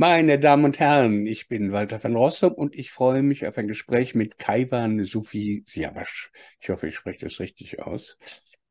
Meine 0.00 0.38
Damen 0.38 0.64
und 0.64 0.78
Herren, 0.78 1.26
ich 1.26 1.48
bin 1.48 1.72
Walter 1.72 2.00
van 2.00 2.14
Rossum 2.14 2.52
und 2.52 2.76
ich 2.76 2.92
freue 2.92 3.20
mich 3.20 3.44
auf 3.48 3.58
ein 3.58 3.66
Gespräch 3.66 4.14
mit 4.14 4.38
Kaiwan 4.38 5.02
Sufi 5.02 5.64
Siavash. 5.66 6.30
Ich 6.60 6.70
hoffe, 6.70 6.86
ich 6.86 6.94
spreche 6.94 7.26
das 7.26 7.40
richtig 7.40 7.80
aus. 7.80 8.16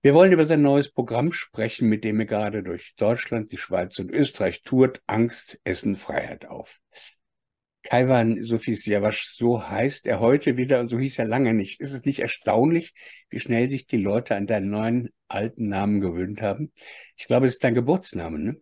Wir 0.01 0.13
wollen 0.13 0.31
über 0.31 0.45
sein 0.45 0.61
neues 0.61 0.89
Programm 0.89 1.34
sprechen, 1.34 1.89
mit 1.89 2.05
dem 2.05 2.21
er 2.21 2.27
gerade 2.27 2.63
durch 2.63 2.95
Deutschland, 2.95 3.52
die 3.52 3.57
Schweiz 3.57 3.99
und 3.99 4.09
Österreich 4.09 4.61
tourt. 4.61 5.02
Angst, 5.05 5.59
Essen, 5.66 5.98
Freiheit 5.98 6.45
auf. 6.45 6.79
Kaiwan 7.84 8.41
Sufi 8.45 8.75
Siavash, 8.75 9.35
so 9.35 9.67
heißt 9.67 10.07
er 10.07 10.21
heute 10.21 10.55
wieder 10.55 10.80
und 10.80 10.88
so 10.88 10.98
hieß 10.98 11.20
er 11.20 11.25
lange 11.25 11.53
nicht. 11.53 11.81
Ist 11.81 11.91
es 11.91 12.05
nicht 12.05 12.20
erstaunlich, 12.20 12.94
wie 13.30 13.41
schnell 13.41 13.67
sich 13.67 13.85
die 13.85 13.98
Leute 13.98 14.34
an 14.38 14.48
deinen 14.48 14.70
neuen 14.70 15.09
alten 15.27 15.67
Namen 15.67 15.99
gewöhnt 15.99 16.41
haben? 16.41 16.71
Ich 17.17 17.27
glaube, 17.27 17.48
es 17.48 17.55
ist 17.55 17.66
dein 17.66 17.75
Geburtsname, 17.75 18.39
ne? 18.39 18.62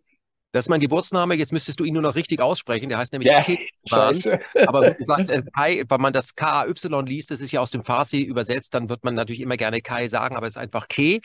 Das 0.56 0.64
ist 0.64 0.70
mein 0.70 0.80
Geburtsname, 0.80 1.34
jetzt 1.34 1.52
müsstest 1.52 1.80
du 1.80 1.84
ihn 1.84 1.92
nur 1.92 2.02
noch 2.02 2.14
richtig 2.14 2.40
aussprechen. 2.40 2.88
Der 2.88 2.96
heißt 2.96 3.12
nämlich 3.12 3.30
ja, 3.30 3.42
Kevan. 3.42 4.40
Aber 4.66 4.88
wie 4.88 4.94
gesagt, 4.94 5.28
äh, 5.28 5.42
Kai, 5.54 5.84
wenn 5.86 6.00
man 6.00 6.14
das 6.14 6.34
K-A-Y 6.34 7.04
liest, 7.04 7.30
das 7.30 7.42
ist 7.42 7.52
ja 7.52 7.60
aus 7.60 7.72
dem 7.72 7.82
Farsi 7.82 8.22
übersetzt, 8.22 8.72
dann 8.72 8.88
wird 8.88 9.04
man 9.04 9.14
natürlich 9.14 9.42
immer 9.42 9.58
gerne 9.58 9.82
Kai 9.82 10.08
sagen, 10.08 10.34
aber 10.34 10.46
es 10.46 10.54
ist 10.54 10.62
einfach 10.62 10.88
Ke. 10.88 11.20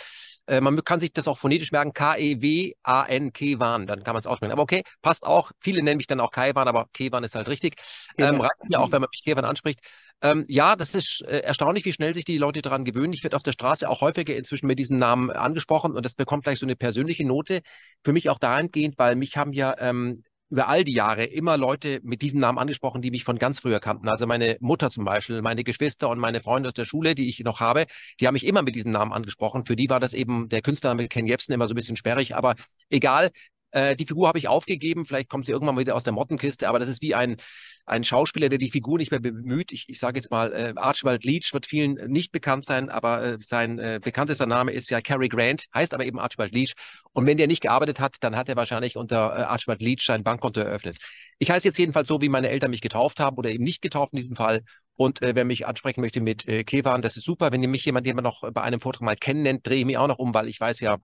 Äh, 0.48 0.62
man 0.62 0.84
kann 0.84 1.00
sich 1.00 1.13
das 1.13 1.27
auch 1.27 1.38
phonetisch 1.38 1.72
merken, 1.72 1.94
K-E-W-A-N, 1.94 3.34
Kevan, 3.34 3.88
dann 3.88 4.04
kann 4.04 4.13
man 4.13 4.20
es 4.20 4.27
aussprechen. 4.27 4.52
Aber 4.52 4.63
okay, 4.63 4.84
passt 5.02 5.23
auch. 5.23 5.52
Viele 5.59 5.84
nennen 5.84 5.98
mich 5.98 6.08
dann 6.08 6.20
auch 6.20 6.32
Kaiwan, 6.32 6.68
aber 6.68 6.88
Kevan 6.94 7.23
ist 7.23 7.36
halt 7.36 7.48
richtig. 7.48 7.76
Ähm, 8.18 8.41
reicht 8.41 8.70
mir 8.70 8.80
auch, 8.80 8.91
wenn 8.91 9.02
man 9.02 9.09
mich 9.12 9.23
Kevan 9.23 9.46
anspricht. 9.46 9.80
Ähm, 10.23 10.44
ja, 10.48 10.76
das 10.76 10.94
ist 10.94 11.23
äh, 11.23 11.40
erstaunlich, 11.40 11.85
wie 11.85 11.94
schnell 11.94 12.13
sich 12.13 12.26
die 12.26 12.38
Leute 12.38 12.62
daran 12.62 12.85
gewöhnen. 12.85 13.13
Ich 13.13 13.23
werde 13.23 13.35
auf 13.35 13.44
der 13.44 13.54
Straße 13.54 13.90
auch 13.90 14.02
häufiger 14.02 14.35
inzwischen 14.35 14.68
mit 14.68 14.77
diesem 14.77 14.99
Namen 14.99 15.32
angesprochen 15.32 15.94
und 15.94 16.05
das 16.05 16.13
bekommt 16.13 16.44
gleich 16.44 16.60
so 16.60 16.66
eine 16.66 16.76
persönliche 16.76 17.26
Note. 17.26 17.62
Für 18.04 18.13
mich 18.13 18.30
auch 18.30 18.37
dahingehend, 18.37 18.99
weil 18.99 19.15
mich 19.15 19.35
haben 19.37 19.52
ja 19.52 19.76
ähm, 19.80 20.24
über 20.52 20.68
all 20.68 20.84
die 20.84 20.94
Jahre 20.94 21.24
immer 21.24 21.57
Leute 21.57 22.02
mit 22.04 22.21
diesem 22.21 22.40
Namen 22.40 22.60
angesprochen, 22.60 23.02
die 23.02 23.10
mich 23.10 23.24
von 23.24 23.40
ganz 23.40 23.60
früher 23.60 23.80
kannten. 23.80 24.10
Also 24.10 24.27
meine 24.27 24.58
Mutter 24.60 24.91
zum 24.91 25.05
Beispiel, 25.05 25.41
meine 25.41 25.63
Geschwister 25.63 26.10
und 26.10 26.20
meine 26.20 26.41
Freunde 26.41 26.68
aus 26.68 26.74
der 26.74 26.85
Schule, 26.85 27.16
die 27.16 27.30
ich 27.30 27.40
noch 27.40 27.62
habe, 27.62 27.85
die 28.20 28.27
haben 28.27 28.34
mich 28.34 28.46
immer 28.46 28.62
mit 28.62 28.76
diesem 28.76 28.91
Namen 28.91 29.13
angesprochen. 29.13 29.66
Für 29.66 29.77
die 29.77 29.90
war 29.90 30.02
das 30.02 30.13
eben 30.13 30.49
der 30.49 30.62
Künstlername 30.62 31.08
Ken 31.08 31.26
Jebsen 31.26 31.54
immer 31.54 31.68
so 31.68 31.74
ein 31.74 31.76
bisschen 31.76 31.96
sperrig, 31.96 32.35
aber 32.35 32.55
egal. 32.90 33.30
Äh, 33.72 33.96
die 33.96 34.05
Figur 34.05 34.27
habe 34.27 34.40
ich 34.40 34.48
aufgegeben, 34.48 35.05
vielleicht 35.05 35.30
kommt 35.30 35.46
sie 35.46 35.52
irgendwann 35.52 35.76
mal 35.76 35.82
wieder 35.82 35.96
aus 35.96 36.04
der 36.04 36.14
Mottenkiste, 36.14 36.68
aber 36.68 36.80
das 36.80 36.90
ist 36.90 37.02
wie 37.02 37.16
ein 37.16 37.38
ein 37.86 38.04
Schauspieler, 38.04 38.50
der 38.50 38.58
die 38.58 38.72
Figur 38.72 38.98
nicht 38.98 39.12
mehr 39.12 39.20
bemüht. 39.20 39.72
Ich, 39.72 39.90
ich 39.90 40.00
sage 40.00 40.20
jetzt 40.20 40.32
mal, 40.32 40.52
äh, 40.54 40.74
Archibald 40.76 41.24
Leach 41.24 41.54
wird 41.54 41.66
vielen 41.66 41.96
nicht 42.12 42.32
bekannt 42.32 42.66
sein, 42.66 42.90
aber 42.90 43.24
äh, 43.24 43.38
sein 43.42 43.80
äh, 43.80 43.99
bekanntester 44.02 44.46
Name 44.46 44.72
ist 44.72 44.90
ja 44.90 45.02
Cary 45.02 45.30
Grant, 45.30 45.66
heißt 45.74 45.94
aber 45.94 46.05
eben 46.05 46.20
Archibald 46.20 46.54
Leach. 46.54 46.74
Und 47.14 47.26
wenn 47.26 47.38
der 47.38 47.48
nicht 47.48 47.62
gearbeitet 47.62 47.99
hat, 47.99 48.18
dann 48.22 48.36
hat 48.36 48.49
er 48.49 48.55
wahrscheinlich 48.55 48.98
unter 48.98 49.38
äh, 49.38 49.42
Archibald 49.44 49.82
Leach 49.82 50.05
sein 50.05 50.24
Bankkonto 50.24 50.62
eröffnet. 50.62 50.98
Ich 51.40 51.52
heiße 51.52 51.68
jetzt 51.68 51.77
jedenfalls 51.77 52.08
so, 52.08 52.22
wie 52.22 52.30
meine 52.30 52.49
Eltern 52.49 52.72
mich 52.72 52.82
getauft 52.82 53.20
haben 53.20 53.38
oder 53.38 53.49
eben 53.49 53.64
nicht 53.64 53.82
getauft 53.82 54.14
in 54.14 54.18
diesem 54.18 54.36
Fall. 54.36 54.62
Und 54.96 55.22
äh, 55.22 55.36
wer 55.36 55.46
mich 55.46 55.66
ansprechen 55.66 56.02
möchte 56.02 56.22
mit 56.22 56.48
äh, 56.48 56.64
Kevan, 56.64 57.02
das 57.02 57.18
ist 57.18 57.26
super. 57.26 57.52
Wenn 57.52 57.64
ihr 57.64 57.70
mich 57.70 57.86
jemand, 57.86 58.05
den 58.05 58.16
man 58.16 58.24
noch 58.24 58.49
bei 58.52 58.62
einem 58.62 58.80
Vortrag 58.80 59.02
mal 59.02 59.16
kennennennt, 59.16 59.66
drehe 59.66 59.80
ich 59.80 59.86
mich 59.86 59.98
auch 59.98 60.08
noch 60.08 60.20
um, 60.20 60.34
weil 60.34 60.48
ich 60.48 60.60
weiß 60.60 60.80
ja, 60.82 60.98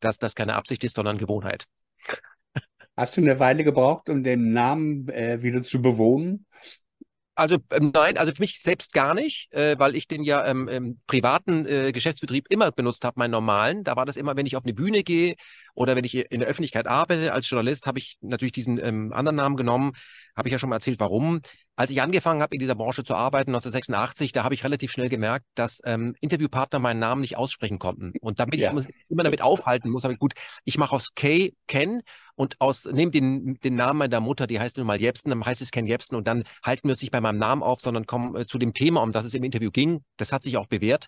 dass 0.00 0.18
das 0.18 0.34
keine 0.34 0.54
Absicht 0.54 0.84
ist, 0.84 0.94
sondern 0.94 1.18
Gewohnheit. 1.18 1.64
Hast 2.96 3.16
du 3.16 3.20
eine 3.20 3.40
Weile 3.40 3.64
gebraucht, 3.64 4.08
um 4.08 4.22
den 4.22 4.52
Namen 4.52 5.08
äh, 5.08 5.42
wieder 5.42 5.62
zu 5.62 5.82
bewohnen? 5.82 6.46
Also 7.36 7.56
ähm, 7.72 7.90
nein, 7.92 8.16
also 8.16 8.32
für 8.32 8.42
mich 8.42 8.60
selbst 8.60 8.92
gar 8.92 9.12
nicht, 9.12 9.52
äh, 9.52 9.76
weil 9.76 9.96
ich 9.96 10.06
den 10.06 10.22
ja 10.22 10.46
ähm, 10.46 10.68
im 10.68 11.00
privaten 11.08 11.66
äh, 11.66 11.90
Geschäftsbetrieb 11.90 12.46
immer 12.48 12.70
benutzt 12.70 13.04
habe, 13.04 13.18
meinen 13.18 13.32
normalen. 13.32 13.82
Da 13.82 13.96
war 13.96 14.06
das 14.06 14.16
immer, 14.16 14.36
wenn 14.36 14.46
ich 14.46 14.54
auf 14.54 14.64
eine 14.64 14.74
Bühne 14.74 15.02
gehe 15.02 15.34
oder 15.74 15.96
wenn 15.96 16.04
ich 16.04 16.14
in 16.14 16.38
der 16.40 16.48
Öffentlichkeit 16.48 16.86
arbeite 16.86 17.32
als 17.32 17.50
Journalist, 17.50 17.86
habe 17.86 17.98
ich 17.98 18.16
natürlich 18.20 18.52
diesen 18.52 18.78
ähm, 18.78 19.12
anderen 19.12 19.34
Namen 19.36 19.56
genommen. 19.56 19.92
Habe 20.36 20.48
ich 20.48 20.52
ja 20.52 20.60
schon 20.60 20.68
mal 20.68 20.76
erzählt, 20.76 21.00
warum. 21.00 21.40
Als 21.76 21.90
ich 21.90 22.00
angefangen 22.00 22.40
habe, 22.40 22.54
in 22.54 22.60
dieser 22.60 22.76
Branche 22.76 23.02
zu 23.02 23.14
arbeiten, 23.14 23.50
1986, 23.50 24.32
da 24.32 24.44
habe 24.44 24.54
ich 24.54 24.62
relativ 24.62 24.92
schnell 24.92 25.08
gemerkt, 25.08 25.44
dass 25.54 25.80
ähm, 25.84 26.14
Interviewpartner 26.20 26.78
meinen 26.78 27.00
Namen 27.00 27.20
nicht 27.20 27.36
aussprechen 27.36 27.80
konnten. 27.80 28.12
Und 28.20 28.38
damit 28.38 28.60
ja. 28.60 28.72
ich 28.72 28.86
immer 29.08 29.24
damit 29.24 29.42
aufhalten 29.42 29.90
muss, 29.90 30.04
habe 30.04 30.14
ich 30.14 30.20
gut, 30.20 30.34
ich 30.64 30.78
mache 30.78 30.94
aus 30.94 31.14
K 31.14 31.52
Ken 31.66 32.02
und 32.36 32.60
aus, 32.60 32.84
nehme 32.86 33.10
den, 33.10 33.58
den 33.62 33.76
Namen 33.76 33.98
meiner 33.98 34.20
Mutter, 34.20 34.46
die 34.46 34.58
heißt 34.58 34.78
nun 34.78 34.86
mal 34.86 35.00
Jepsen, 35.00 35.30
dann 35.30 35.44
heißt 35.44 35.62
es 35.62 35.70
Ken 35.70 35.86
Jepsen 35.86 36.16
und 36.16 36.26
dann 36.26 36.44
halten 36.62 36.88
wir 36.88 36.92
uns 36.92 37.02
nicht 37.02 37.10
bei 37.10 37.20
meinem 37.20 37.38
Namen 37.38 37.62
auf, 37.62 37.80
sondern 37.80 38.06
kommen 38.06 38.34
äh, 38.36 38.46
zu 38.46 38.58
dem 38.58 38.74
Thema, 38.74 39.02
um 39.02 39.12
das 39.12 39.24
es 39.24 39.34
im 39.34 39.44
Interview 39.44 39.70
ging. 39.70 40.04
Das 40.16 40.32
hat 40.32 40.42
sich 40.42 40.56
auch 40.56 40.66
bewährt. 40.66 41.06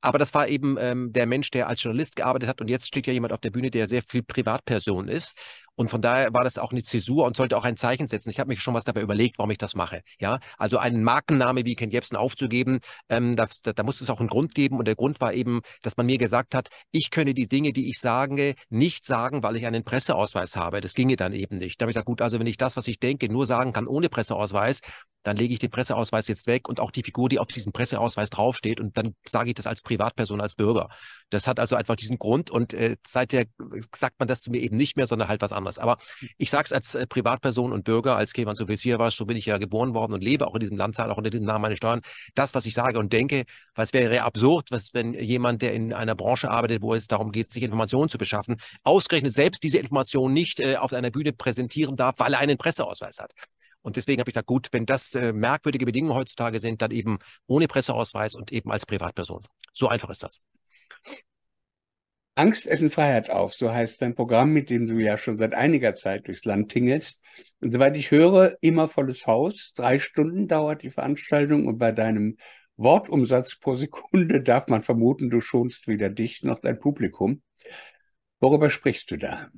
Aber 0.00 0.18
das 0.18 0.34
war 0.34 0.48
eben 0.48 0.76
ähm, 0.78 1.12
der 1.12 1.26
Mensch, 1.26 1.50
der 1.50 1.68
als 1.68 1.82
Journalist 1.82 2.16
gearbeitet 2.16 2.48
hat 2.48 2.60
und 2.60 2.68
jetzt 2.68 2.86
steht 2.86 3.06
ja 3.06 3.12
jemand 3.12 3.32
auf 3.32 3.40
der 3.40 3.50
Bühne, 3.50 3.70
der 3.70 3.86
sehr 3.86 4.02
viel 4.02 4.22
Privatperson 4.22 5.08
ist. 5.08 5.38
Und 5.76 5.90
von 5.90 6.00
daher 6.00 6.32
war 6.32 6.42
das 6.42 6.56
auch 6.56 6.72
eine 6.72 6.82
Zäsur 6.82 7.26
und 7.26 7.36
sollte 7.36 7.56
auch 7.56 7.64
ein 7.64 7.76
Zeichen 7.76 8.08
setzen. 8.08 8.30
Ich 8.30 8.40
habe 8.40 8.48
mich 8.48 8.60
schon 8.60 8.72
was 8.72 8.84
dabei 8.84 9.02
überlegt, 9.02 9.38
warum 9.38 9.50
ich 9.50 9.58
das 9.58 9.74
mache. 9.74 10.00
Ja, 10.18 10.40
also 10.56 10.78
einen 10.78 11.04
Markenname 11.04 11.66
wie 11.66 11.74
Ken 11.74 11.90
Jebsen 11.90 12.16
aufzugeben, 12.16 12.80
ähm, 13.10 13.36
da, 13.36 13.46
da, 13.62 13.74
da 13.74 13.82
muss 13.82 14.00
es 14.00 14.08
auch 14.08 14.18
einen 14.18 14.30
Grund 14.30 14.54
geben. 14.54 14.78
Und 14.78 14.86
der 14.86 14.96
Grund 14.96 15.20
war 15.20 15.34
eben, 15.34 15.60
dass 15.82 15.98
man 15.98 16.06
mir 16.06 16.16
gesagt 16.16 16.54
hat, 16.54 16.68
ich 16.92 17.10
könne 17.10 17.34
die 17.34 17.46
Dinge, 17.46 17.74
die 17.74 17.88
ich 17.90 18.00
sage, 18.00 18.54
nicht 18.70 19.04
sagen, 19.04 19.42
weil 19.42 19.56
ich 19.56 19.66
einen 19.66 19.84
Presseausweis 19.84 20.55
habe. 20.56 20.80
Das 20.80 20.94
ginge 20.94 21.16
dann 21.16 21.32
eben 21.32 21.58
nicht. 21.58 21.80
Da 21.80 21.84
habe 21.84 21.90
ich 21.90 21.94
gesagt, 21.94 22.06
gut, 22.06 22.22
also 22.22 22.38
wenn 22.38 22.46
ich 22.46 22.56
das, 22.56 22.76
was 22.76 22.88
ich 22.88 22.98
denke, 22.98 23.28
nur 23.30 23.46
sagen 23.46 23.72
kann 23.72 23.86
ohne 23.86 24.08
Presseausweis, 24.08 24.80
dann 25.26 25.36
lege 25.36 25.52
ich 25.52 25.58
den 25.58 25.70
Presseausweis 25.70 26.28
jetzt 26.28 26.46
weg 26.46 26.68
und 26.68 26.78
auch 26.78 26.92
die 26.92 27.02
Figur, 27.02 27.28
die 27.28 27.40
auf 27.40 27.48
diesem 27.48 27.72
Presseausweis 27.72 28.30
draufsteht 28.30 28.78
und 28.78 28.96
dann 28.96 29.16
sage 29.26 29.48
ich 29.48 29.56
das 29.56 29.66
als 29.66 29.82
Privatperson, 29.82 30.40
als 30.40 30.54
Bürger. 30.54 30.88
Das 31.30 31.48
hat 31.48 31.58
also 31.58 31.74
einfach 31.74 31.96
diesen 31.96 32.16
Grund 32.16 32.48
und 32.48 32.72
äh, 32.72 32.96
seither 33.04 33.46
sagt 33.92 34.20
man 34.20 34.28
das 34.28 34.42
zu 34.42 34.52
mir 34.52 34.60
eben 34.60 34.76
nicht 34.76 34.96
mehr, 34.96 35.08
sondern 35.08 35.26
halt 35.26 35.42
was 35.42 35.52
anderes. 35.52 35.80
Aber 35.80 35.98
ich 36.38 36.48
sage 36.48 36.66
es 36.66 36.72
als 36.72 36.94
äh, 36.94 37.08
Privatperson 37.08 37.72
und 37.72 37.82
Bürger, 37.82 38.16
als 38.16 38.34
Kevan 38.34 38.54
Sofisier 38.54 39.00
war, 39.00 39.10
so 39.10 39.26
bin 39.26 39.36
ich 39.36 39.46
ja 39.46 39.58
geboren 39.58 39.94
worden 39.94 40.12
und 40.12 40.22
lebe 40.22 40.46
auch 40.46 40.54
in 40.54 40.60
diesem 40.60 40.76
Land, 40.76 40.94
zahle 40.94 41.12
auch 41.12 41.18
unter 41.18 41.30
diesem 41.30 41.46
Namen 41.46 41.62
meine 41.62 41.76
Steuern. 41.76 42.02
Das, 42.36 42.54
was 42.54 42.64
ich 42.64 42.74
sage 42.74 43.00
und 43.00 43.12
denke, 43.12 43.46
was 43.74 43.92
wäre 43.92 44.22
absurd, 44.22 44.70
was 44.70 44.94
wenn 44.94 45.12
jemand, 45.14 45.60
der 45.60 45.74
in 45.74 45.92
einer 45.92 46.14
Branche 46.14 46.52
arbeitet, 46.52 46.82
wo 46.82 46.94
es 46.94 47.08
darum 47.08 47.32
geht, 47.32 47.50
sich 47.50 47.64
Informationen 47.64 48.08
zu 48.08 48.18
beschaffen, 48.18 48.58
ausgerechnet 48.84 49.34
selbst 49.34 49.64
diese 49.64 49.78
Informationen 49.78 50.34
nicht 50.34 50.60
äh, 50.60 50.76
auf 50.76 50.92
einer 50.92 51.10
Bühne 51.10 51.32
präsentieren 51.32 51.96
darf, 51.96 52.20
weil 52.20 52.34
er 52.34 52.38
einen 52.38 52.58
Presseausweis 52.58 53.18
hat. 53.18 53.32
Und 53.86 53.94
deswegen 53.94 54.18
habe 54.18 54.28
ich 54.28 54.34
gesagt, 54.34 54.48
gut, 54.48 54.66
wenn 54.72 54.84
das 54.84 55.14
äh, 55.14 55.32
merkwürdige 55.32 55.86
Bedingungen 55.86 56.16
heutzutage 56.16 56.58
sind, 56.58 56.82
dann 56.82 56.90
eben 56.90 57.20
ohne 57.46 57.68
Presseausweis 57.68 58.34
und 58.34 58.50
eben 58.50 58.72
als 58.72 58.84
Privatperson. 58.84 59.44
So 59.72 59.86
einfach 59.86 60.10
ist 60.10 60.24
das. 60.24 60.40
Angst, 62.34 62.66
Essen, 62.66 62.90
Freiheit 62.90 63.30
auf, 63.30 63.54
so 63.54 63.72
heißt 63.72 64.02
dein 64.02 64.16
Programm, 64.16 64.52
mit 64.52 64.70
dem 64.70 64.88
du 64.88 64.98
ja 64.98 65.18
schon 65.18 65.38
seit 65.38 65.54
einiger 65.54 65.94
Zeit 65.94 66.26
durchs 66.26 66.44
Land 66.44 66.72
tingelst. 66.72 67.22
Und 67.60 67.70
soweit 67.70 67.96
ich 67.96 68.10
höre, 68.10 68.56
immer 68.60 68.88
volles 68.88 69.28
Haus. 69.28 69.72
Drei 69.76 70.00
Stunden 70.00 70.48
dauert 70.48 70.82
die 70.82 70.90
Veranstaltung 70.90 71.68
und 71.68 71.78
bei 71.78 71.92
deinem 71.92 72.38
Wortumsatz 72.76 73.56
pro 73.56 73.76
Sekunde 73.76 74.42
darf 74.42 74.66
man 74.66 74.82
vermuten, 74.82 75.30
du 75.30 75.40
schonst 75.40 75.86
weder 75.86 76.10
dich 76.10 76.42
noch 76.42 76.58
dein 76.58 76.80
Publikum. 76.80 77.40
Worüber 78.40 78.68
sprichst 78.68 79.12
du 79.12 79.16
da? 79.16 79.48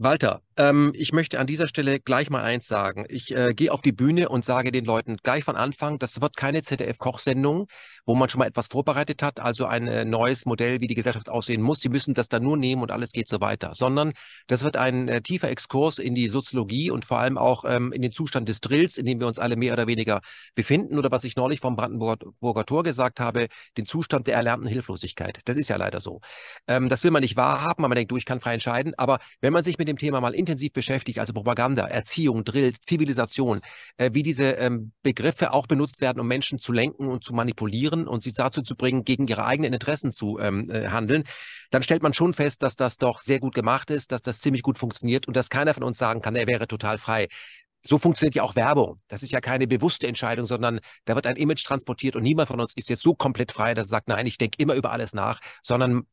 Walter, 0.00 0.42
ähm, 0.56 0.92
ich 0.94 1.12
möchte 1.12 1.40
an 1.40 1.48
dieser 1.48 1.66
Stelle 1.66 1.98
gleich 1.98 2.30
mal 2.30 2.44
eins 2.44 2.68
sagen. 2.68 3.04
Ich 3.08 3.34
äh, 3.34 3.52
gehe 3.52 3.72
auf 3.72 3.82
die 3.82 3.90
Bühne 3.90 4.28
und 4.28 4.44
sage 4.44 4.70
den 4.70 4.84
Leuten 4.84 5.16
gleich 5.24 5.42
von 5.42 5.56
Anfang, 5.56 5.98
das 5.98 6.20
wird 6.20 6.36
keine 6.36 6.62
ZDF-Kochsendung, 6.62 7.66
wo 8.06 8.14
man 8.14 8.28
schon 8.28 8.38
mal 8.38 8.46
etwas 8.46 8.68
vorbereitet 8.68 9.24
hat, 9.24 9.40
also 9.40 9.66
ein 9.66 9.88
äh, 9.88 10.04
neues 10.04 10.46
Modell, 10.46 10.80
wie 10.80 10.86
die 10.86 10.94
Gesellschaft 10.94 11.28
aussehen 11.28 11.62
muss. 11.62 11.80
Sie 11.80 11.88
müssen 11.88 12.14
das 12.14 12.28
dann 12.28 12.44
nur 12.44 12.56
nehmen 12.56 12.80
und 12.82 12.92
alles 12.92 13.10
geht 13.10 13.28
so 13.28 13.40
weiter. 13.40 13.74
Sondern 13.74 14.12
das 14.46 14.62
wird 14.62 14.76
ein 14.76 15.08
äh, 15.08 15.20
tiefer 15.20 15.50
Exkurs 15.50 15.98
in 15.98 16.14
die 16.14 16.28
Soziologie 16.28 16.92
und 16.92 17.04
vor 17.04 17.18
allem 17.18 17.36
auch 17.36 17.64
ähm, 17.66 17.92
in 17.92 18.00
den 18.00 18.12
Zustand 18.12 18.48
des 18.48 18.60
Drills, 18.60 18.98
in 18.98 19.06
dem 19.06 19.18
wir 19.18 19.26
uns 19.26 19.40
alle 19.40 19.56
mehr 19.56 19.72
oder 19.72 19.88
weniger 19.88 20.20
befinden. 20.54 20.96
Oder 20.96 21.10
was 21.10 21.24
ich 21.24 21.34
neulich 21.34 21.58
vom 21.58 21.74
Brandenburger 21.74 22.66
Tor 22.66 22.84
gesagt 22.84 23.18
habe, 23.18 23.48
den 23.76 23.86
Zustand 23.86 24.28
der 24.28 24.36
erlernten 24.36 24.68
Hilflosigkeit. 24.68 25.40
Das 25.44 25.56
ist 25.56 25.68
ja 25.68 25.76
leider 25.76 26.00
so. 26.00 26.20
Ähm, 26.68 26.88
das 26.88 27.02
will 27.02 27.10
man 27.10 27.22
nicht 27.22 27.36
wahrhaben, 27.36 27.82
aber 27.82 27.88
man 27.88 27.96
denkt, 27.96 28.12
du, 28.12 28.16
ich 28.16 28.24
kann 28.24 28.40
frei 28.40 28.54
entscheiden. 28.54 28.94
Aber 28.96 29.18
wenn 29.40 29.52
man 29.52 29.64
sich 29.64 29.76
mit 29.76 29.87
dem 29.88 29.98
Thema 29.98 30.20
mal 30.20 30.34
intensiv 30.34 30.72
beschäftigt, 30.72 31.18
also 31.18 31.32
Propaganda, 31.32 31.86
Erziehung, 31.86 32.44
Drill, 32.44 32.72
Zivilisation, 32.80 33.60
äh, 33.96 34.10
wie 34.12 34.22
diese 34.22 34.52
ähm, 34.52 34.92
Begriffe 35.02 35.52
auch 35.52 35.66
benutzt 35.66 36.00
werden, 36.00 36.20
um 36.20 36.28
Menschen 36.28 36.58
zu 36.58 36.72
lenken 36.72 37.08
und 37.08 37.24
zu 37.24 37.34
manipulieren 37.34 38.06
und 38.06 38.22
sie 38.22 38.32
dazu 38.32 38.62
zu 38.62 38.76
bringen, 38.76 39.04
gegen 39.04 39.26
ihre 39.26 39.44
eigenen 39.44 39.72
Interessen 39.72 40.12
zu 40.12 40.38
ähm, 40.38 40.70
äh, 40.70 40.88
handeln, 40.88 41.24
dann 41.70 41.82
stellt 41.82 42.02
man 42.02 42.14
schon 42.14 42.34
fest, 42.34 42.62
dass 42.62 42.76
das 42.76 42.96
doch 42.96 43.20
sehr 43.20 43.40
gut 43.40 43.54
gemacht 43.54 43.90
ist, 43.90 44.12
dass 44.12 44.22
das 44.22 44.40
ziemlich 44.40 44.62
gut 44.62 44.78
funktioniert 44.78 45.26
und 45.26 45.36
dass 45.36 45.50
keiner 45.50 45.74
von 45.74 45.82
uns 45.82 45.98
sagen 45.98 46.22
kann, 46.22 46.36
er 46.36 46.46
wäre 46.46 46.66
total 46.68 46.98
frei. 46.98 47.28
So 47.82 47.98
funktioniert 47.98 48.34
ja 48.34 48.42
auch 48.42 48.56
Werbung. 48.56 49.00
Das 49.08 49.22
ist 49.22 49.32
ja 49.32 49.40
keine 49.40 49.66
bewusste 49.66 50.06
Entscheidung, 50.06 50.46
sondern 50.46 50.80
da 51.04 51.14
wird 51.14 51.26
ein 51.26 51.36
Image 51.36 51.64
transportiert 51.64 52.16
und 52.16 52.22
niemand 52.22 52.48
von 52.48 52.60
uns 52.60 52.72
ist 52.76 52.88
jetzt 52.88 53.02
so 53.02 53.14
komplett 53.14 53.52
frei, 53.52 53.74
dass 53.74 53.86
er 53.86 53.90
sagt, 53.90 54.08
nein, 54.08 54.26
ich 54.26 54.36
denke 54.38 54.56
immer 54.60 54.74
über 54.74 54.90
alles 54.92 55.14
nach, 55.14 55.40
sondern 55.62 56.06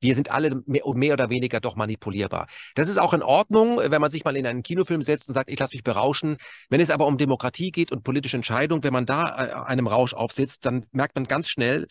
wir 0.00 0.14
sind 0.14 0.30
alle 0.30 0.62
mehr, 0.66 0.84
oder 0.86 1.30
weniger 1.30 1.60
doch 1.60 1.76
manipulierbar. 1.76 2.46
Das 2.74 2.88
ist 2.88 2.98
auch 2.98 3.12
in 3.14 3.22
Ordnung, 3.22 3.78
wenn 3.78 4.00
man 4.00 4.10
sich 4.10 4.24
mal 4.24 4.36
in 4.36 4.46
einen 4.46 4.62
Kinofilm 4.62 5.02
setzt 5.02 5.28
und 5.28 5.34
sagt, 5.34 5.50
ich 5.50 5.58
lasse 5.58 5.74
mich 5.74 5.82
berauschen. 5.82 6.36
Wenn 6.68 6.80
es 6.80 6.90
aber 6.90 7.06
um 7.06 7.18
Demokratie 7.18 7.70
geht 7.70 7.92
und 7.92 8.04
politische 8.04 8.36
Entscheidungen, 8.36 8.84
wenn 8.84 8.92
man 8.92 9.06
da 9.06 9.28
äh, 9.28 9.52
einem 9.66 9.86
Rausch 9.86 10.14
aufsitzt, 10.14 10.64
dann 10.66 10.84
merkt 10.92 11.14
man 11.16 11.24
ganz 11.24 11.48
schnell, 11.48 11.86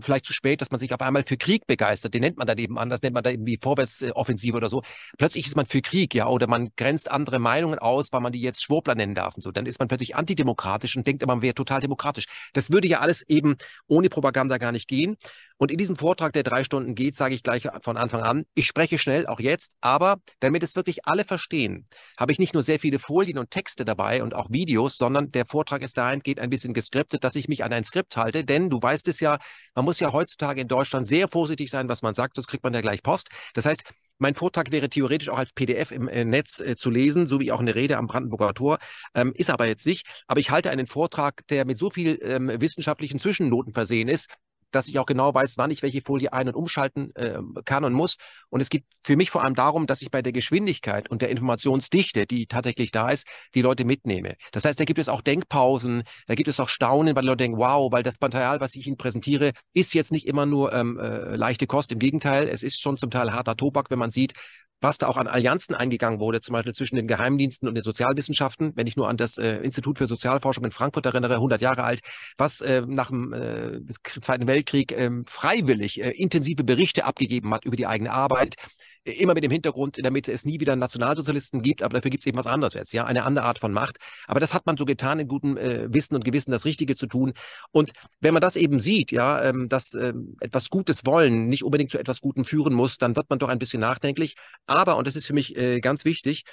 vielleicht 0.00 0.26
zu 0.26 0.32
spät, 0.32 0.60
dass 0.60 0.70
man 0.70 0.80
sich 0.80 0.94
auf 0.94 1.00
einmal 1.00 1.24
für 1.26 1.36
Krieg 1.36 1.66
begeistert. 1.66 2.14
Den 2.14 2.22
nennt 2.22 2.38
man 2.38 2.46
dann 2.46 2.58
eben 2.58 2.78
anders, 2.78 3.02
nennt 3.02 3.14
man 3.14 3.22
da 3.22 3.30
irgendwie 3.30 3.58
Vorwärtsoffensive 3.62 4.56
oder 4.56 4.70
so. 4.70 4.82
Plötzlich 5.18 5.46
ist 5.46 5.56
man 5.56 5.66
für 5.66 5.82
Krieg, 5.82 6.14
ja, 6.14 6.28
oder 6.28 6.46
man 6.46 6.70
grenzt 6.76 7.10
andere 7.10 7.38
Meinungen 7.38 7.78
aus, 7.78 8.12
weil 8.12 8.20
man 8.20 8.32
die 8.32 8.40
jetzt 8.40 8.62
Schwurbler 8.62 8.94
nennen 8.94 9.14
darf 9.14 9.34
und 9.34 9.42
so. 9.42 9.50
Dann 9.50 9.66
ist 9.66 9.78
man 9.78 9.88
plötzlich 9.88 10.16
antidemokratisch 10.16 10.96
und 10.96 11.06
denkt, 11.06 11.26
man 11.26 11.42
wäre 11.42 11.54
total 11.54 11.80
demokratisch. 11.80 12.24
Das 12.52 12.72
würde 12.72 12.88
ja 12.88 13.00
alles 13.00 13.22
eben 13.28 13.56
ohne 13.86 14.08
Propaganda 14.08 14.58
gar 14.58 14.72
nicht 14.72 14.88
gehen. 14.88 15.16
Und 15.60 15.70
in 15.70 15.76
diesem 15.76 15.96
Vortrag, 15.96 16.32
der 16.32 16.42
drei 16.42 16.64
Stunden 16.64 16.94
geht, 16.94 17.14
sage 17.14 17.34
ich 17.34 17.42
gleich 17.50 17.68
von 17.82 17.96
Anfang 17.96 18.22
an, 18.22 18.44
ich 18.54 18.66
spreche 18.66 18.98
schnell, 18.98 19.26
auch 19.26 19.40
jetzt, 19.40 19.76
aber 19.80 20.16
damit 20.40 20.62
es 20.62 20.76
wirklich 20.76 21.06
alle 21.06 21.24
verstehen, 21.24 21.86
habe 22.18 22.32
ich 22.32 22.38
nicht 22.38 22.54
nur 22.54 22.62
sehr 22.62 22.78
viele 22.78 22.98
Folien 22.98 23.38
und 23.38 23.50
Texte 23.50 23.84
dabei 23.84 24.22
und 24.22 24.34
auch 24.34 24.50
Videos, 24.50 24.96
sondern 24.96 25.32
der 25.32 25.46
Vortrag 25.46 25.82
ist 25.82 25.98
dahingehend 25.98 26.40
ein 26.40 26.50
bisschen 26.50 26.74
geskriptet, 26.74 27.24
dass 27.24 27.34
ich 27.34 27.48
mich 27.48 27.64
an 27.64 27.72
ein 27.72 27.84
Skript 27.84 28.16
halte, 28.16 28.44
denn 28.44 28.70
du 28.70 28.80
weißt 28.80 29.08
es 29.08 29.20
ja, 29.20 29.38
man 29.74 29.84
muss 29.84 30.00
ja 30.00 30.12
heutzutage 30.12 30.60
in 30.60 30.68
Deutschland 30.68 31.06
sehr 31.06 31.28
vorsichtig 31.28 31.70
sein, 31.70 31.88
was 31.88 32.02
man 32.02 32.14
sagt, 32.14 32.36
sonst 32.36 32.46
kriegt 32.46 32.62
man 32.62 32.74
ja 32.74 32.80
gleich 32.80 33.02
Post. 33.02 33.28
Das 33.54 33.66
heißt, 33.66 33.82
mein 34.18 34.34
Vortrag 34.34 34.70
wäre 34.70 34.88
theoretisch 34.88 35.30
auch 35.30 35.38
als 35.38 35.52
PDF 35.52 35.92
im 35.92 36.06
äh, 36.06 36.24
Netz 36.24 36.60
äh, 36.60 36.76
zu 36.76 36.90
lesen, 36.90 37.26
so 37.26 37.40
wie 37.40 37.52
auch 37.52 37.60
eine 37.60 37.74
Rede 37.74 37.96
am 37.96 38.06
Brandenburger 38.06 38.52
Tor, 38.52 38.78
ähm, 39.14 39.32
ist 39.34 39.50
aber 39.50 39.66
jetzt 39.66 39.86
nicht. 39.86 40.06
Aber 40.26 40.40
ich 40.40 40.50
halte 40.50 40.70
einen 40.70 40.86
Vortrag, 40.86 41.46
der 41.48 41.64
mit 41.64 41.78
so 41.78 41.90
viel 41.90 42.18
ähm, 42.22 42.50
wissenschaftlichen 42.60 43.18
Zwischennoten 43.18 43.72
versehen 43.72 44.08
ist, 44.08 44.28
dass 44.70 44.88
ich 44.88 44.98
auch 44.98 45.06
genau 45.06 45.34
weiß, 45.34 45.54
wann 45.56 45.70
ich 45.70 45.82
welche 45.82 46.02
Folie 46.02 46.32
ein- 46.32 46.48
und 46.48 46.54
umschalten 46.54 47.14
äh, 47.14 47.38
kann 47.64 47.84
und 47.84 47.92
muss. 47.92 48.16
Und 48.48 48.60
es 48.60 48.70
geht 48.70 48.84
für 49.02 49.16
mich 49.16 49.30
vor 49.30 49.44
allem 49.44 49.54
darum, 49.54 49.86
dass 49.86 50.02
ich 50.02 50.10
bei 50.10 50.22
der 50.22 50.32
Geschwindigkeit 50.32 51.10
und 51.10 51.22
der 51.22 51.30
Informationsdichte, 51.30 52.26
die 52.26 52.46
tatsächlich 52.46 52.90
da 52.90 53.10
ist, 53.10 53.26
die 53.54 53.62
Leute 53.62 53.84
mitnehme. 53.84 54.36
Das 54.52 54.64
heißt, 54.64 54.78
da 54.78 54.84
gibt 54.84 54.98
es 54.98 55.08
auch 55.08 55.22
Denkpausen, 55.22 56.04
da 56.26 56.34
gibt 56.34 56.48
es 56.48 56.60
auch 56.60 56.68
Staunen, 56.68 57.14
weil 57.14 57.22
die 57.22 57.28
Leute 57.28 57.44
denken, 57.44 57.58
wow, 57.58 57.90
weil 57.92 58.02
das 58.02 58.20
Material, 58.20 58.60
was 58.60 58.74
ich 58.74 58.86
Ihnen 58.86 58.96
präsentiere, 58.96 59.52
ist 59.72 59.94
jetzt 59.94 60.12
nicht 60.12 60.26
immer 60.26 60.46
nur 60.46 60.72
ähm, 60.72 60.98
äh, 60.98 61.36
leichte 61.36 61.66
Kost. 61.66 61.92
Im 61.92 61.98
Gegenteil, 61.98 62.48
es 62.48 62.62
ist 62.62 62.80
schon 62.80 62.96
zum 62.96 63.10
Teil 63.10 63.32
harter 63.32 63.56
Tobak, 63.56 63.90
wenn 63.90 63.98
man 63.98 64.10
sieht, 64.10 64.34
was 64.80 64.98
da 64.98 65.08
auch 65.08 65.16
an 65.16 65.26
Allianzen 65.26 65.74
eingegangen 65.74 66.20
wurde, 66.20 66.40
zum 66.40 66.54
Beispiel 66.54 66.72
zwischen 66.72 66.96
den 66.96 67.06
Geheimdiensten 67.06 67.68
und 67.68 67.74
den 67.74 67.84
Sozialwissenschaften, 67.84 68.72
wenn 68.76 68.86
ich 68.86 68.96
nur 68.96 69.08
an 69.08 69.16
das 69.16 69.36
äh, 69.36 69.56
Institut 69.58 69.98
für 69.98 70.06
Sozialforschung 70.06 70.64
in 70.64 70.70
Frankfurt 70.70 71.04
erinnere, 71.06 71.34
100 71.34 71.60
Jahre 71.60 71.84
alt, 71.84 72.00
was 72.38 72.60
äh, 72.60 72.82
nach 72.86 73.08
dem 73.08 73.32
äh, 73.32 73.80
Zweiten 74.22 74.46
Weltkrieg 74.46 74.59
äh, 74.62 75.10
freiwillig 75.26 76.02
äh, 76.02 76.10
intensive 76.10 76.64
Berichte 76.64 77.04
abgegeben 77.04 77.52
hat 77.54 77.64
über 77.64 77.76
die 77.76 77.86
eigene 77.86 78.12
Arbit, 78.12 78.56
immer 79.04 79.34
mit 79.34 79.44
dem 79.44 79.50
Hintergrund, 79.50 79.98
damit 80.02 80.28
es 80.28 80.44
nie 80.44 80.60
wieder 80.60 80.76
Nationalsozialisten 80.76 81.62
gibt, 81.62 81.82
aber 81.82 81.94
dafür 81.94 82.10
gibt 82.10 82.22
es 82.22 82.26
eben 82.26 82.36
was 82.36 82.46
anderes 82.46 82.74
jetzt, 82.74 82.92
ja, 82.92 83.04
eine 83.04 83.24
andere 83.24 83.46
Art 83.46 83.58
von 83.58 83.72
Macht. 83.72 83.96
Aber 84.26 84.40
das 84.40 84.52
hat 84.52 84.66
man 84.66 84.76
so 84.76 84.84
getan, 84.84 85.18
in 85.18 85.28
gutem 85.28 85.56
äh, 85.56 85.92
Wissen 85.92 86.14
und 86.14 86.24
Gewissen 86.24 86.50
das 86.50 86.64
Richtige 86.64 86.96
zu 86.96 87.06
tun. 87.06 87.32
Und 87.72 87.92
wenn 88.20 88.34
man 88.34 88.42
das 88.42 88.56
eben 88.56 88.78
sieht, 88.80 89.10
ja, 89.10 89.42
ähm, 89.42 89.68
dass 89.68 89.94
ähm, 89.94 90.36
etwas 90.40 90.68
Gutes 90.68 91.06
wollen 91.06 91.48
nicht 91.48 91.64
unbedingt 91.64 91.90
zu 91.90 91.98
etwas 91.98 92.20
Gutem 92.20 92.44
führen 92.44 92.74
muss, 92.74 92.98
dann 92.98 93.16
wird 93.16 93.30
man 93.30 93.38
doch 93.38 93.48
ein 93.48 93.58
bisschen 93.58 93.80
nachdenklich. 93.80 94.36
Aber, 94.66 94.96
und 94.96 95.06
das 95.06 95.16
ist 95.16 95.26
für 95.26 95.34
mich 95.34 95.56
äh, 95.56 95.80
ganz 95.80 96.04
wichtig, 96.04 96.44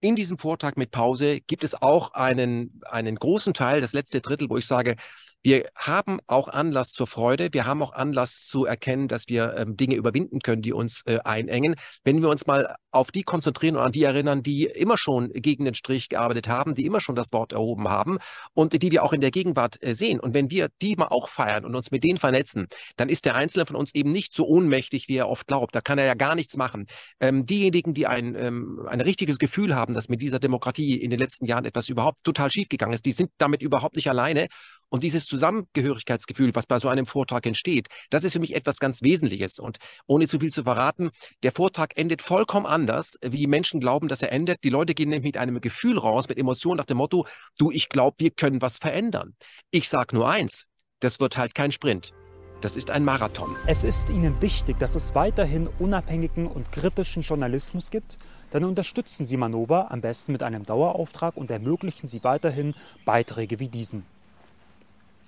in 0.00 0.16
diesem 0.16 0.36
Vortrag 0.36 0.76
mit 0.76 0.90
Pause 0.90 1.40
gibt 1.40 1.62
es 1.62 1.80
auch 1.80 2.14
einen, 2.14 2.80
einen 2.90 3.14
großen 3.14 3.54
Teil, 3.54 3.80
das 3.80 3.92
letzte 3.92 4.20
Drittel, 4.20 4.50
wo 4.50 4.56
ich 4.56 4.66
sage, 4.66 4.96
wir 5.42 5.68
haben 5.74 6.20
auch 6.28 6.46
Anlass 6.48 6.92
zur 6.92 7.08
Freude. 7.08 7.48
Wir 7.52 7.66
haben 7.66 7.82
auch 7.82 7.92
Anlass 7.92 8.46
zu 8.46 8.64
erkennen, 8.64 9.08
dass 9.08 9.28
wir 9.28 9.56
ähm, 9.56 9.76
Dinge 9.76 9.96
überwinden 9.96 10.38
können, 10.38 10.62
die 10.62 10.72
uns 10.72 11.02
äh, 11.06 11.18
einengen. 11.24 11.74
Wenn 12.04 12.22
wir 12.22 12.28
uns 12.28 12.46
mal 12.46 12.76
auf 12.92 13.10
die 13.10 13.24
konzentrieren 13.24 13.76
und 13.76 13.82
an 13.82 13.92
die 13.92 14.04
erinnern, 14.04 14.42
die 14.42 14.66
immer 14.66 14.96
schon 14.98 15.32
gegen 15.32 15.64
den 15.64 15.74
Strich 15.74 16.08
gearbeitet 16.08 16.46
haben, 16.46 16.76
die 16.76 16.86
immer 16.86 17.00
schon 17.00 17.16
das 17.16 17.32
Wort 17.32 17.52
erhoben 17.52 17.88
haben 17.88 18.18
und 18.54 18.80
die 18.80 18.92
wir 18.92 19.02
auch 19.02 19.12
in 19.12 19.20
der 19.20 19.32
Gegenwart 19.32 19.82
äh, 19.82 19.94
sehen. 19.94 20.20
Und 20.20 20.32
wenn 20.32 20.50
wir 20.50 20.68
die 20.80 20.94
mal 20.94 21.08
auch 21.08 21.28
feiern 21.28 21.64
und 21.64 21.74
uns 21.74 21.90
mit 21.90 22.04
denen 22.04 22.18
vernetzen, 22.18 22.68
dann 22.96 23.08
ist 23.08 23.24
der 23.24 23.34
Einzelne 23.34 23.66
von 23.66 23.74
uns 23.74 23.94
eben 23.94 24.10
nicht 24.10 24.34
so 24.34 24.46
ohnmächtig, 24.46 25.08
wie 25.08 25.16
er 25.16 25.28
oft 25.28 25.48
glaubt. 25.48 25.74
Da 25.74 25.80
kann 25.80 25.98
er 25.98 26.04
ja 26.04 26.14
gar 26.14 26.36
nichts 26.36 26.56
machen. 26.56 26.86
Ähm, 27.18 27.46
diejenigen, 27.46 27.94
die 27.94 28.06
ein, 28.06 28.36
ähm, 28.36 28.86
ein 28.88 29.00
richtiges 29.00 29.38
Gefühl 29.38 29.74
haben, 29.74 29.94
dass 29.94 30.08
mit 30.08 30.22
dieser 30.22 30.38
Demokratie 30.38 31.00
in 31.00 31.10
den 31.10 31.18
letzten 31.18 31.46
Jahren 31.46 31.64
etwas 31.64 31.88
überhaupt 31.88 32.22
total 32.22 32.50
schiefgegangen 32.52 32.94
ist, 32.94 33.06
die 33.06 33.12
sind 33.12 33.30
damit 33.38 33.60
überhaupt 33.60 33.96
nicht 33.96 34.08
alleine. 34.08 34.46
Und 34.92 35.04
dieses 35.04 35.24
Zusammengehörigkeitsgefühl, 35.24 36.54
was 36.54 36.66
bei 36.66 36.78
so 36.78 36.88
einem 36.88 37.06
Vortrag 37.06 37.46
entsteht, 37.46 37.88
das 38.10 38.24
ist 38.24 38.34
für 38.34 38.40
mich 38.40 38.54
etwas 38.54 38.78
ganz 38.78 39.00
Wesentliches. 39.00 39.58
Und 39.58 39.78
ohne 40.06 40.28
zu 40.28 40.38
viel 40.38 40.52
zu 40.52 40.64
verraten, 40.64 41.12
der 41.42 41.50
Vortrag 41.50 41.96
endet 41.96 42.20
vollkommen 42.20 42.66
anders, 42.66 43.16
wie 43.22 43.46
Menschen 43.46 43.80
glauben, 43.80 44.08
dass 44.08 44.20
er 44.20 44.32
endet. 44.32 44.62
Die 44.64 44.68
Leute 44.68 44.92
gehen 44.92 45.08
nämlich 45.08 45.28
mit 45.28 45.38
einem 45.38 45.62
Gefühl 45.62 45.96
raus, 45.96 46.28
mit 46.28 46.36
Emotionen 46.36 46.76
nach 46.76 46.84
dem 46.84 46.98
Motto, 46.98 47.26
du, 47.56 47.70
ich 47.70 47.88
glaube, 47.88 48.16
wir 48.18 48.32
können 48.32 48.60
was 48.60 48.76
verändern. 48.76 49.34
Ich 49.70 49.88
sage 49.88 50.14
nur 50.14 50.28
eins, 50.28 50.66
das 51.00 51.20
wird 51.20 51.38
halt 51.38 51.54
kein 51.54 51.72
Sprint. 51.72 52.12
Das 52.60 52.76
ist 52.76 52.90
ein 52.90 53.02
Marathon. 53.02 53.56
Es 53.66 53.84
ist 53.84 54.10
Ihnen 54.10 54.42
wichtig, 54.42 54.78
dass 54.78 54.94
es 54.94 55.14
weiterhin 55.14 55.70
unabhängigen 55.78 56.46
und 56.46 56.70
kritischen 56.70 57.22
Journalismus 57.22 57.90
gibt. 57.90 58.18
Dann 58.50 58.64
unterstützen 58.64 59.24
Sie 59.24 59.38
Manova 59.38 59.86
am 59.88 60.02
besten 60.02 60.32
mit 60.32 60.42
einem 60.42 60.66
Dauerauftrag 60.66 61.38
und 61.38 61.50
ermöglichen 61.50 62.08
Sie 62.08 62.22
weiterhin 62.22 62.74
Beiträge 63.06 63.58
wie 63.58 63.68
diesen. 63.68 64.04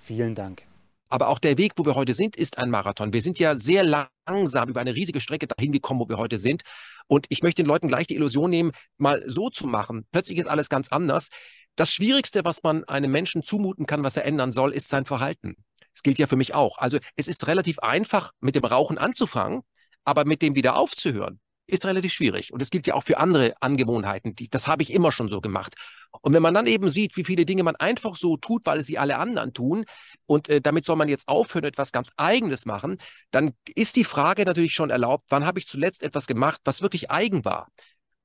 Vielen 0.05 0.35
Dank. 0.35 0.61
Aber 1.09 1.29
auch 1.29 1.39
der 1.39 1.57
Weg, 1.57 1.73
wo 1.77 1.85
wir 1.85 1.95
heute 1.95 2.13
sind, 2.13 2.35
ist 2.35 2.59
ein 2.59 2.69
Marathon. 2.69 3.11
Wir 3.11 3.23
sind 3.23 3.39
ja 3.39 3.55
sehr 3.55 3.83
langsam 3.83 4.69
über 4.69 4.79
eine 4.79 4.93
riesige 4.93 5.19
Strecke 5.19 5.47
dahin 5.47 5.71
gekommen, 5.71 5.99
wo 5.99 6.07
wir 6.07 6.17
heute 6.17 6.37
sind. 6.37 6.61
Und 7.07 7.25
ich 7.29 7.41
möchte 7.41 7.63
den 7.63 7.67
Leuten 7.67 7.87
gleich 7.87 8.05
die 8.05 8.13
Illusion 8.13 8.51
nehmen, 8.51 8.71
mal 8.97 9.23
so 9.25 9.49
zu 9.49 9.65
machen. 9.65 10.05
Plötzlich 10.11 10.37
ist 10.37 10.45
alles 10.45 10.69
ganz 10.69 10.89
anders. 10.89 11.29
Das 11.75 11.91
Schwierigste, 11.91 12.45
was 12.45 12.61
man 12.61 12.83
einem 12.83 13.11
Menschen 13.11 13.41
zumuten 13.41 13.87
kann, 13.87 14.03
was 14.03 14.15
er 14.15 14.25
ändern 14.25 14.51
soll, 14.51 14.73
ist 14.73 14.89
sein 14.89 15.05
Verhalten. 15.05 15.55
Das 15.93 16.03
gilt 16.03 16.19
ja 16.19 16.27
für 16.27 16.35
mich 16.35 16.53
auch. 16.53 16.77
Also 16.77 16.99
es 17.15 17.27
ist 17.27 17.47
relativ 17.47 17.79
einfach, 17.79 18.31
mit 18.39 18.55
dem 18.55 18.65
Rauchen 18.65 18.99
anzufangen, 18.99 19.63
aber 20.03 20.23
mit 20.25 20.43
dem 20.43 20.53
wieder 20.53 20.77
aufzuhören, 20.77 21.39
ist 21.67 21.85
relativ 21.85 22.13
schwierig. 22.13 22.53
Und 22.53 22.61
es 22.61 22.69
gilt 22.69 22.87
ja 22.87 22.93
auch 22.93 23.03
für 23.03 23.17
andere 23.17 23.53
Angewohnheiten. 23.59 24.35
Die, 24.35 24.49
das 24.49 24.67
habe 24.67 24.83
ich 24.83 24.93
immer 24.93 25.11
schon 25.11 25.29
so 25.29 25.41
gemacht. 25.41 25.75
Und 26.21 26.33
wenn 26.33 26.41
man 26.41 26.53
dann 26.53 26.67
eben 26.67 26.89
sieht, 26.89 27.17
wie 27.17 27.23
viele 27.23 27.45
Dinge 27.45 27.63
man 27.63 27.75
einfach 27.75 28.15
so 28.15 28.37
tut, 28.37 28.65
weil 28.65 28.83
sie 28.83 28.97
alle 28.97 29.17
anderen 29.17 29.53
tun, 29.53 29.85
und 30.25 30.49
äh, 30.49 30.61
damit 30.61 30.85
soll 30.85 30.95
man 30.95 31.09
jetzt 31.09 31.27
aufhören, 31.27 31.65
etwas 31.65 31.91
ganz 31.91 32.11
Eigenes 32.17 32.65
machen, 32.65 32.97
dann 33.31 33.53
ist 33.75 33.95
die 33.95 34.03
Frage 34.03 34.45
natürlich 34.45 34.73
schon 34.73 34.89
erlaubt, 34.89 35.25
wann 35.29 35.45
habe 35.45 35.59
ich 35.59 35.67
zuletzt 35.67 36.03
etwas 36.03 36.27
gemacht, 36.27 36.61
was 36.63 36.81
wirklich 36.81 37.11
eigen 37.11 37.45
war? 37.45 37.67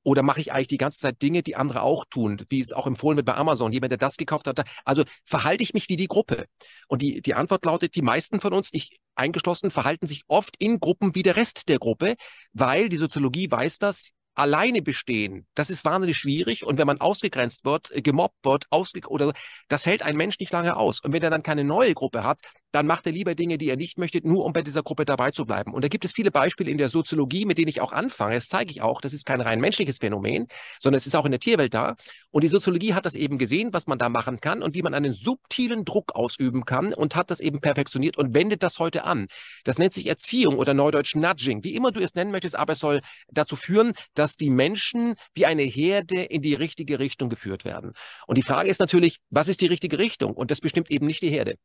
Oder 0.03 0.23
mache 0.23 0.41
ich 0.41 0.51
eigentlich 0.51 0.67
die 0.67 0.77
ganze 0.77 0.99
Zeit 0.99 1.21
Dinge, 1.21 1.43
die 1.43 1.55
andere 1.55 1.83
auch 1.83 2.05
tun, 2.09 2.43
wie 2.49 2.59
es 2.59 2.71
auch 2.71 2.87
empfohlen 2.87 3.17
wird 3.17 3.27
bei 3.27 3.35
Amazon? 3.35 3.71
Jemand, 3.71 3.91
der 3.91 3.99
das 3.99 4.17
gekauft 4.17 4.47
hat, 4.47 4.63
also 4.83 5.03
verhalte 5.25 5.63
ich 5.63 5.73
mich 5.73 5.89
wie 5.89 5.95
die 5.95 6.07
Gruppe? 6.07 6.45
Und 6.87 7.01
die, 7.01 7.21
die 7.21 7.35
Antwort 7.35 7.65
lautet, 7.65 7.95
die 7.95 8.01
meisten 8.01 8.39
von 8.39 8.53
uns, 8.53 8.69
ich 8.71 8.99
eingeschlossen, 9.15 9.71
verhalten 9.71 10.07
sich 10.07 10.23
oft 10.27 10.55
in 10.57 10.79
Gruppen 10.79 11.15
wie 11.15 11.23
der 11.23 11.35
Rest 11.35 11.69
der 11.69 11.79
Gruppe, 11.79 12.15
weil 12.53 12.89
die 12.89 12.97
Soziologie 12.97 13.49
weiß 13.49 13.79
das, 13.79 14.11
alleine 14.35 14.81
bestehen, 14.81 15.45
das 15.55 15.69
ist 15.69 15.83
wahnsinnig 15.85 16.17
schwierig. 16.17 16.65
Und 16.65 16.77
wenn 16.77 16.87
man 16.87 17.01
ausgegrenzt 17.01 17.65
wird, 17.65 17.91
gemobbt 17.93 18.43
wird, 18.43 18.65
ausge 18.69 19.01
oder 19.07 19.33
das 19.67 19.85
hält 19.85 20.03
ein 20.03 20.15
Mensch 20.15 20.39
nicht 20.39 20.51
lange 20.51 20.75
aus. 20.77 21.01
Und 21.01 21.13
wenn 21.13 21.21
er 21.21 21.29
dann 21.29 21.43
keine 21.43 21.63
neue 21.63 21.93
Gruppe 21.93 22.23
hat, 22.23 22.41
dann 22.71 22.87
macht 22.87 23.05
er 23.05 23.11
lieber 23.11 23.35
Dinge, 23.35 23.57
die 23.57 23.69
er 23.69 23.75
nicht 23.75 23.97
möchte, 23.97 24.25
nur 24.25 24.45
um 24.45 24.53
bei 24.53 24.61
dieser 24.61 24.83
Gruppe 24.83 25.05
dabei 25.05 25.31
zu 25.31 25.45
bleiben. 25.45 25.73
Und 25.73 25.83
da 25.83 25.87
gibt 25.87 26.05
es 26.05 26.13
viele 26.13 26.31
Beispiele 26.31 26.71
in 26.71 26.77
der 26.77 26.89
Soziologie, 26.89 27.45
mit 27.45 27.57
denen 27.57 27.67
ich 27.67 27.81
auch 27.81 27.91
anfange. 27.91 28.35
Das 28.35 28.47
zeige 28.47 28.71
ich 28.71 28.81
auch. 28.81 29.01
Das 29.01 29.13
ist 29.13 29.25
kein 29.25 29.41
rein 29.41 29.59
menschliches 29.59 29.97
Phänomen, 29.97 30.47
sondern 30.79 30.97
es 30.97 31.07
ist 31.07 31.15
auch 31.15 31.25
in 31.25 31.31
der 31.31 31.39
Tierwelt 31.39 31.73
da. 31.73 31.95
Und 32.31 32.43
die 32.43 32.47
Soziologie 32.47 32.93
hat 32.93 33.05
das 33.05 33.15
eben 33.15 33.37
gesehen, 33.37 33.73
was 33.73 33.87
man 33.87 33.99
da 33.99 34.09
machen 34.09 34.39
kann 34.39 34.63
und 34.63 34.73
wie 34.73 34.81
man 34.81 34.93
einen 34.93 35.13
subtilen 35.13 35.85
Druck 35.85 36.15
ausüben 36.15 36.65
kann 36.65 36.93
und 36.93 37.15
hat 37.15 37.29
das 37.29 37.39
eben 37.39 37.59
perfektioniert 37.59 38.17
und 38.17 38.33
wendet 38.33 38.63
das 38.63 38.79
heute 38.79 39.03
an. 39.03 39.27
Das 39.63 39.77
nennt 39.77 39.93
sich 39.93 40.07
Erziehung 40.07 40.57
oder 40.57 40.73
neudeutsch 40.73 41.15
Nudging, 41.15 41.63
wie 41.63 41.75
immer 41.75 41.91
du 41.91 41.99
es 41.99 42.15
nennen 42.15 42.31
möchtest, 42.31 42.55
aber 42.55 42.73
es 42.73 42.79
soll 42.79 43.01
dazu 43.29 43.55
führen, 43.55 43.93
dass 44.13 44.37
die 44.37 44.49
Menschen 44.49 45.15
wie 45.33 45.45
eine 45.45 45.63
Herde 45.63 46.23
in 46.23 46.41
die 46.41 46.53
richtige 46.53 46.99
Richtung 46.99 47.29
geführt 47.29 47.65
werden. 47.65 47.93
Und 48.27 48.37
die 48.37 48.43
Frage 48.43 48.69
ist 48.69 48.79
natürlich, 48.79 49.17
was 49.29 49.47
ist 49.47 49.61
die 49.61 49.67
richtige 49.67 49.99
Richtung? 49.99 50.33
Und 50.33 50.51
das 50.51 50.61
bestimmt 50.61 50.89
eben 50.89 51.05
nicht 51.05 51.21
die 51.21 51.29
Herde. 51.29 51.55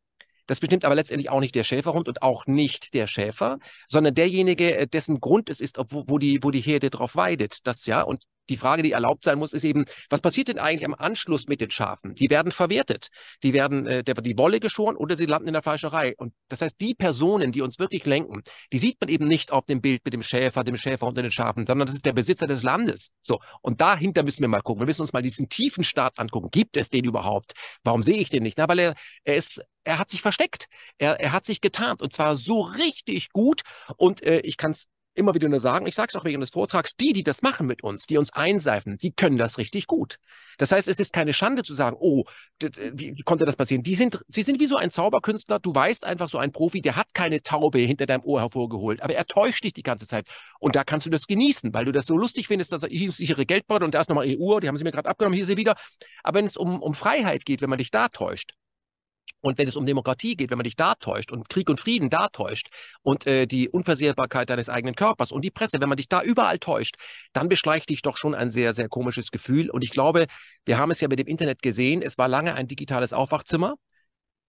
Das 0.47 0.61
bestimmt 0.61 0.85
aber 0.85 0.95
letztendlich 0.95 1.31
auch 1.31 1.41
nicht 1.41 1.55
der 1.55 1.65
Schäferhund 1.65 2.09
und 2.09 2.23
auch 2.23 2.47
nicht 2.47 2.95
der 2.95 3.07
Schäfer, 3.07 3.59
sondern 3.89 4.15
derjenige, 4.15 4.77
äh, 4.77 4.87
dessen 4.87 5.21
Grund 5.21 5.51
es 5.51 5.61
ist, 5.61 5.79
wo, 5.91 6.19
die, 6.19 6.43
wo 6.43 6.51
die 6.51 6.61
Herde 6.61 6.91
drauf 6.91 7.17
weidet. 7.17 7.67
Das 7.67 7.87
ja. 7.87 8.03
Und 8.03 8.25
die 8.49 8.57
Frage, 8.57 8.83
die 8.83 8.93
erlaubt 8.93 9.25
sein 9.25 9.39
muss, 9.39 9.53
ist 9.53 9.65
eben, 9.65 9.85
was 10.11 10.21
passiert 10.21 10.49
denn 10.49 10.59
eigentlich 10.59 10.87
am 10.87 10.95
Anschluss 10.95 11.47
mit 11.49 11.61
den 11.61 11.71
Schafen? 11.71 12.15
Die 12.15 12.31
werden 12.31 12.53
verwertet. 12.53 13.09
Die 13.43 13.53
werden, 13.53 13.87
äh, 13.87 14.05
der, 14.05 14.15
die 14.15 14.39
Wolle 14.39 14.61
geschoren 14.61 14.97
oder 14.97 15.17
sie 15.17 15.27
landen 15.27 15.49
in 15.49 15.55
der 15.55 15.63
Fleischerei. 15.63 16.15
Und 16.17 16.33
das 16.49 16.63
heißt, 16.63 16.81
die 16.81 16.95
Personen, 16.95 17.53
die 17.53 17.63
uns 17.63 17.79
wirklich 17.79 18.05
lenken, 18.05 18.43
die 18.73 18.79
sieht 18.79 19.01
man 19.01 19.09
eben 19.09 19.27
nicht 19.27 19.53
auf 19.53 19.67
dem 19.67 19.81
Bild 19.81 20.05
mit 20.05 20.15
dem 20.15 20.23
Schäfer, 20.23 20.65
dem 20.65 20.77
Schäfer 20.77 21.07
unter 21.07 21.23
den 21.23 21.31
Schafen, 21.31 21.67
sondern 21.67 21.87
das 21.87 21.95
ist 21.95 22.05
der 22.05 22.13
Besitzer 22.13 22.47
des 22.47 22.63
Landes. 22.63 23.09
So. 23.23 23.41
Und 23.63 23.81
dahinter 23.81 24.23
müssen 24.23 24.43
wir 24.43 24.49
mal 24.49 24.63
gucken. 24.63 24.83
Wir 24.83 24.87
müssen 24.87 25.03
uns 25.03 25.13
mal 25.13 25.23
diesen 25.23 25.49
tiefen 25.49 25.85
Staat 25.85 26.19
angucken. 26.19 26.49
Gibt 26.51 26.77
es 26.77 26.91
den 26.91 27.05
überhaupt? 27.05 27.53
Warum 27.83 28.03
sehe 28.03 28.17
ich 28.17 28.31
den 28.31 28.43
nicht? 28.43 28.59
Na, 28.59 28.69
weil 28.69 28.79
er, 28.79 28.95
er 29.25 29.35
ist, 29.35 29.63
er 29.85 29.99
hat 29.99 30.11
sich 30.11 30.23
versteckt. 30.23 30.67
Er, 30.99 31.21
er 31.21 31.33
hat 31.33 31.47
sich 31.47 31.61
getarnt 31.61 32.03
und 32.03 32.13
zwar 32.13 32.37
so 32.37 32.63
richtig 32.63 33.31
gut. 33.33 33.63
Und 33.97 34.23
äh, 34.23 34.41
ich 34.41 34.57
kann 34.57 34.73
es 34.73 34.87
immer 35.17 35.35
wieder 35.35 35.49
nur 35.49 35.61
sagen, 35.61 35.87
ich 35.87 35.95
sage 35.95 36.09
es 36.11 36.17
auch 36.17 36.25
während 36.25 36.43
des 36.43 36.51
Vortrags, 36.51 36.93
die, 36.97 37.13
die 37.13 37.25
das 37.25 37.43
machen 37.43 37.67
mit 37.67 37.83
uns, 37.83 38.07
die 38.07 38.19
uns 38.19 38.33
einseifen, 38.33 38.99
die 38.99 39.13
können 39.13 39.39
das 39.39 39.59
richtig 39.59 39.87
gut. 39.87 40.19
Das 40.59 40.73
heißt, 40.73 40.89
es 40.89 40.99
ist 40.99 41.13
keine 41.13 41.33
Schande 41.33 41.63
zu 41.63 41.75
sagen, 41.75 41.97
oh, 41.99 42.25
wie 42.61 43.23
konnte 43.23 43.45
das 43.45 43.57
passieren? 43.57 43.83
Die 43.83 43.95
sind, 43.95 44.23
sie 44.29 44.43
sind 44.43 44.61
wie 44.61 44.67
so 44.67 44.77
ein 44.77 44.91
Zauberkünstler, 44.91 45.59
du 45.59 45.75
weißt 45.75 46.05
einfach 46.05 46.29
so 46.29 46.39
ein 46.39 46.53
Profi, 46.53 46.81
der 46.81 46.97
hat 46.97 47.15
keine 47.15 47.43
Taube 47.43 47.79
hinter 47.79 48.07
deinem 48.07 48.23
Ohr 48.25 48.41
hervorgeholt, 48.41 49.03
aber 49.03 49.15
er 49.15 49.27
täuscht 49.27 49.65
dich 49.65 49.73
die 49.73 49.83
ganze 49.83 50.07
Zeit. 50.07 50.29
Und 50.61 50.77
da 50.77 50.85
kannst 50.85 51.07
du 51.07 51.11
das 51.11 51.27
genießen, 51.27 51.75
weil 51.75 51.85
du 51.85 51.93
das 51.93 52.07
so 52.07 52.17
lustig 52.17 52.47
findest, 52.47 52.73
dass 52.73 52.83
er 52.83 52.89
hier 52.89 53.09
ist 53.09 53.21
ihre 53.21 53.47
Geldbeutel 53.47 53.85
und 53.85 53.95
da 53.95 54.01
ist 54.01 54.09
nochmal 54.09 54.27
ihre 54.27 54.41
Uhr, 54.41 54.61
die 54.61 54.69
haben 54.69 54.77
sie 54.77 54.85
mir 54.85 54.93
gerade 54.93 55.09
abgenommen, 55.09 55.35
hier 55.35 55.43
ist 55.43 55.49
sie 55.49 55.57
wieder. 55.57 55.77
Aber 56.23 56.39
wenn 56.39 56.47
es 56.47 56.57
um, 56.57 56.83
um 56.83 56.95
Freiheit 56.95 57.45
geht, 57.45 57.61
wenn 57.61 57.71
man 57.71 57.79
dich 57.79 57.91
da 57.91 58.09
täuscht, 58.09 58.55
und 59.47 59.59
wenn 59.59 59.69
es 59.69 59.77
um 59.77 59.87
Demokratie 59.87 60.37
geht, 60.37 60.51
wenn 60.51 60.59
man 60.59 60.65
dich 60.65 60.75
da 60.75 60.97
täuscht 60.97 61.31
und 61.31 61.49
Krieg 61.49 61.71
und 61.71 61.79
Frieden 61.79 62.11
da 62.11 62.27
täuscht 62.27 62.69
und 63.03 63.29
äh, 63.29 63.47
die 63.47 63.69
Unversehrbarkeit 63.69 64.51
deines 64.51 64.69
eigenen 64.69 64.97
Körpers 64.97 65.31
und 65.31 65.43
die 65.43 65.53
Presse, 65.53 65.81
wenn 65.81 65.89
man 65.89 65.97
dich 65.97 66.09
da 66.09 66.21
überall 66.21 66.59
täuscht, 66.59 66.97
dann 67.33 67.49
beschleicht 67.49 67.89
dich 67.89 68.03
doch 68.03 68.17
schon 68.17 68.35
ein 68.35 68.51
sehr, 68.51 68.75
sehr 68.75 68.89
komisches 68.89 69.31
Gefühl. 69.31 69.71
Und 69.71 69.85
ich 69.85 69.91
glaube, 69.91 70.27
wir 70.65 70.79
haben 70.79 70.91
es 70.91 71.01
ja 71.01 71.07
mit 71.07 71.21
dem 71.21 71.29
Internet 71.29 71.63
gesehen, 71.63 72.03
es 72.03 72.19
war 72.19 72.27
lange 72.27 72.55
ein 72.55 72.67
digitales 72.67 73.13
Aufwachzimmer. 73.13 73.77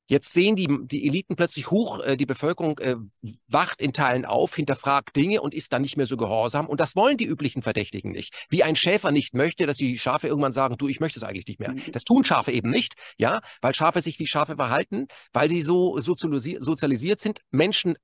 Jetzt 0.08 0.34
sehen 0.34 0.56
die, 0.56 0.68
die 0.84 1.08
Eliten 1.08 1.36
plötzlich 1.36 1.70
hoch, 1.70 2.00
äh, 2.00 2.18
die 2.18 2.26
Bevölkerung 2.26 2.80
äh, 2.80 2.96
wacht 3.48 3.82
in 3.82 3.94
Teilen 3.94 4.26
auf, 4.26 4.56
hinterfragt 4.56 5.16
Dinge 5.16 5.42
und 5.42 5.54
ist 5.54 5.74
dann 5.74 5.82
nicht 5.82 5.98
mehr 5.98 6.08
so 6.08 6.18
gehorsam. 6.18 6.68
Und 6.68 6.80
das 6.80 6.96
wollen 6.96 7.18
die 7.18 7.26
üblichen 7.26 7.62
Verdächtigen 7.62 8.12
nicht. 8.12 8.34
Wie 8.50 8.64
ein 8.64 8.76
Schäfer 8.76 9.12
nicht 9.12 9.34
möchte, 9.34 9.66
dass 9.66 9.78
die 9.78 9.98
Schafe 9.98 10.28
irgendwann 10.28 10.54
sagen, 10.54 10.78
du, 10.78 10.88
ich 10.88 11.00
möchte 11.00 11.20
es 11.20 11.24
eigentlich 11.24 11.48
nicht 11.48 11.60
mehr. 11.60 11.72
Mhm. 11.72 11.92
Das 11.92 12.04
tun 12.04 12.24
Schafe 12.24 12.52
eben 12.52 12.70
nicht, 12.70 12.96
ja, 13.18 13.42
weil 13.62 13.74
Schafe 13.74 14.02
sich 14.02 14.20
wie 14.20 14.28
Schafe 14.28 14.56
verhalten, 14.56 15.08
weil 15.34 15.50
sie 15.50 15.62
so 15.62 15.98
sozialisiert 16.00 17.20
sind, 17.20 17.42
Menschen 17.52 17.98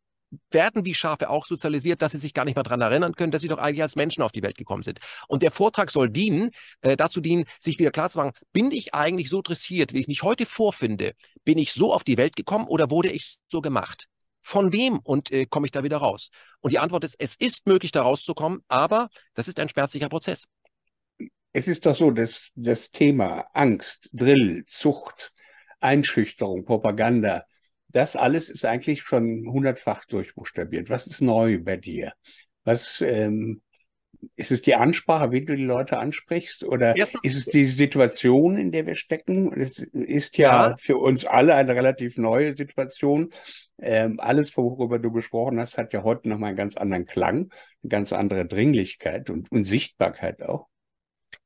werden 0.52 0.86
wie 0.86 0.94
Schafe 0.94 1.30
auch 1.30 1.46
sozialisiert, 1.46 2.02
dass 2.02 2.12
sie 2.12 2.18
sich 2.18 2.34
gar 2.34 2.46
nicht 2.46 2.56
mehr 2.56 2.64
daran 2.64 2.82
erinnern 2.82 3.14
können, 3.14 3.32
dass 3.32 3.42
sie 3.42 3.48
doch 3.48 3.58
eigentlich 3.58 3.82
als 3.82 3.96
Menschen 3.96 4.24
auf 4.24 4.32
die 4.32 4.44
Welt 4.44 4.58
gekommen 4.58 4.84
sind. 4.84 5.00
Und 5.28 5.44
der 5.44 5.52
Vortrag 5.52 5.92
soll 5.92 6.10
dienen, 6.10 6.52
äh, 6.82 6.98
dazu 6.98 7.22
dienen, 7.22 7.46
sich 7.60 7.80
wieder 7.80 7.92
klar 7.92 8.10
zu 8.10 8.20
machen, 8.20 8.34
bin 8.52 8.72
ich 8.72 8.94
eigentlich 8.94 9.30
so 9.30 9.42
dressiert, 9.42 9.94
wie 9.94 10.02
ich 10.02 10.08
mich 10.08 10.24
heute 10.24 10.46
vorfinde? 10.46 11.14
Bin 11.44 11.58
ich 11.58 11.74
so 11.74 11.94
auf 11.94 12.04
die 12.04 12.18
Welt 12.18 12.36
gekommen 12.36 12.68
oder 12.68 12.90
wurde 12.92 13.12
ich 13.12 13.38
so 13.48 13.62
gemacht? 13.62 14.08
Von 14.42 14.74
wem 14.74 15.00
und 15.00 15.32
äh, 15.32 15.46
komme 15.46 15.68
ich 15.68 15.72
da 15.72 15.84
wieder 15.84 15.98
raus? 15.98 16.30
Und 16.60 16.74
die 16.74 16.80
Antwort 16.80 17.04
ist, 17.04 17.16
es 17.18 17.36
ist 17.36 17.66
möglich, 17.66 17.92
da 17.92 18.02
rauszukommen, 18.02 18.62
aber 18.68 19.10
das 19.34 19.48
ist 19.48 19.60
ein 19.60 19.70
schmerzlicher 19.70 20.10
Prozess. 20.10 20.46
Es 21.54 21.68
ist 21.68 21.86
doch 21.86 21.96
so, 21.96 22.12
dass 22.12 22.50
das 22.56 22.90
Thema 22.92 23.46
Angst, 23.54 24.10
Drill, 24.12 24.66
Zucht, 24.68 25.32
Einschüchterung, 25.80 26.66
Propaganda, 26.66 27.46
das 27.94 28.16
alles 28.16 28.50
ist 28.50 28.66
eigentlich 28.66 29.04
schon 29.04 29.48
hundertfach 29.48 30.06
durchbuchstabiert. 30.06 30.90
Was 30.90 31.08
ist 31.08 31.22
neu 31.22 31.60
bei 31.60 31.78
dir? 31.78 32.14
Was 32.64 33.02
ähm, 33.02 33.62
ist 34.36 34.52
es 34.52 34.62
die 34.62 34.76
Ansprache, 34.76 35.32
wie 35.32 35.46
du 35.46 35.56
die 35.56 35.64
Leute 35.64 35.98
ansprichst? 35.98 36.64
Oder 36.64 36.96
Erstens, 36.96 37.24
ist 37.24 37.38
es 37.38 37.46
die 37.46 37.66
Situation, 37.66 38.58
in 38.58 38.72
der 38.72 38.86
wir 38.88 38.96
stecken? 38.96 39.54
Es 39.54 39.78
ist 39.80 40.38
ja, 40.38 40.70
ja. 40.70 40.78
für 40.78 40.98
uns 40.98 41.26
alle 41.26 41.56
eine 41.56 41.76
relativ 41.76 42.18
neue 42.18 42.56
Situation. 42.56 43.30
Ähm, 43.80 44.20
alles, 44.20 44.56
worüber 44.58 44.98
du 45.00 45.12
gesprochen 45.12 45.60
hast, 45.60 45.78
hat 45.78 45.94
ja 45.94 46.04
heute 46.04 46.30
nochmal 46.30 46.50
einen 46.50 46.58
ganz 46.58 46.78
anderen 46.78 47.06
Klang, 47.06 47.52
eine 47.84 47.90
ganz 47.90 48.14
andere 48.14 48.46
Dringlichkeit 48.46 49.30
und, 49.30 49.52
und 49.52 49.66
Sichtbarkeit 49.66 50.42
auch. 50.42 50.68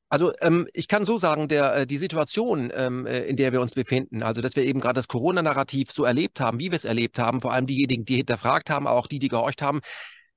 Also 0.09 0.31
ähm, 0.41 0.67
ich 0.73 0.87
kann 0.87 1.03
so 1.03 1.17
sagen, 1.17 1.49
der, 1.49 1.75
äh, 1.75 1.87
die 1.87 1.97
Situation, 1.97 2.71
ähm, 2.73 3.05
äh, 3.05 3.19
in 3.25 3.35
der 3.35 3.51
wir 3.51 3.61
uns 3.61 3.73
befinden, 3.73 4.23
also 4.23 4.41
dass 4.41 4.55
wir 4.55 4.63
eben 4.63 4.79
gerade 4.79 4.95
das 4.95 5.09
Corona-Narrativ 5.09 5.91
so 5.91 6.05
erlebt 6.05 6.39
haben, 6.39 6.59
wie 6.59 6.71
wir 6.71 6.77
es 6.77 6.85
erlebt 6.85 7.19
haben, 7.19 7.41
vor 7.41 7.53
allem 7.53 7.67
diejenigen, 7.67 8.05
die 8.05 8.15
hinterfragt 8.15 8.69
haben, 8.69 8.87
auch 8.87 9.07
die, 9.07 9.19
die 9.19 9.27
gehorcht 9.27 9.61
haben, 9.61 9.81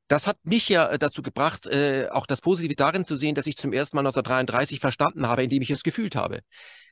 das 0.08 0.26
hat 0.26 0.38
mich 0.42 0.68
ja 0.68 0.88
äh, 0.88 0.98
dazu 0.98 1.22
gebracht, 1.22 1.68
äh, 1.68 2.08
auch 2.10 2.26
das 2.26 2.40
Positive 2.40 2.74
darin 2.74 3.04
zu 3.04 3.16
sehen, 3.16 3.36
dass 3.36 3.46
ich 3.46 3.56
zum 3.56 3.72
ersten 3.72 3.96
Mal 3.96 4.00
1933 4.00 4.80
verstanden 4.80 5.28
habe, 5.28 5.44
indem 5.44 5.62
ich 5.62 5.70
es 5.70 5.84
gefühlt 5.84 6.16
habe. 6.16 6.40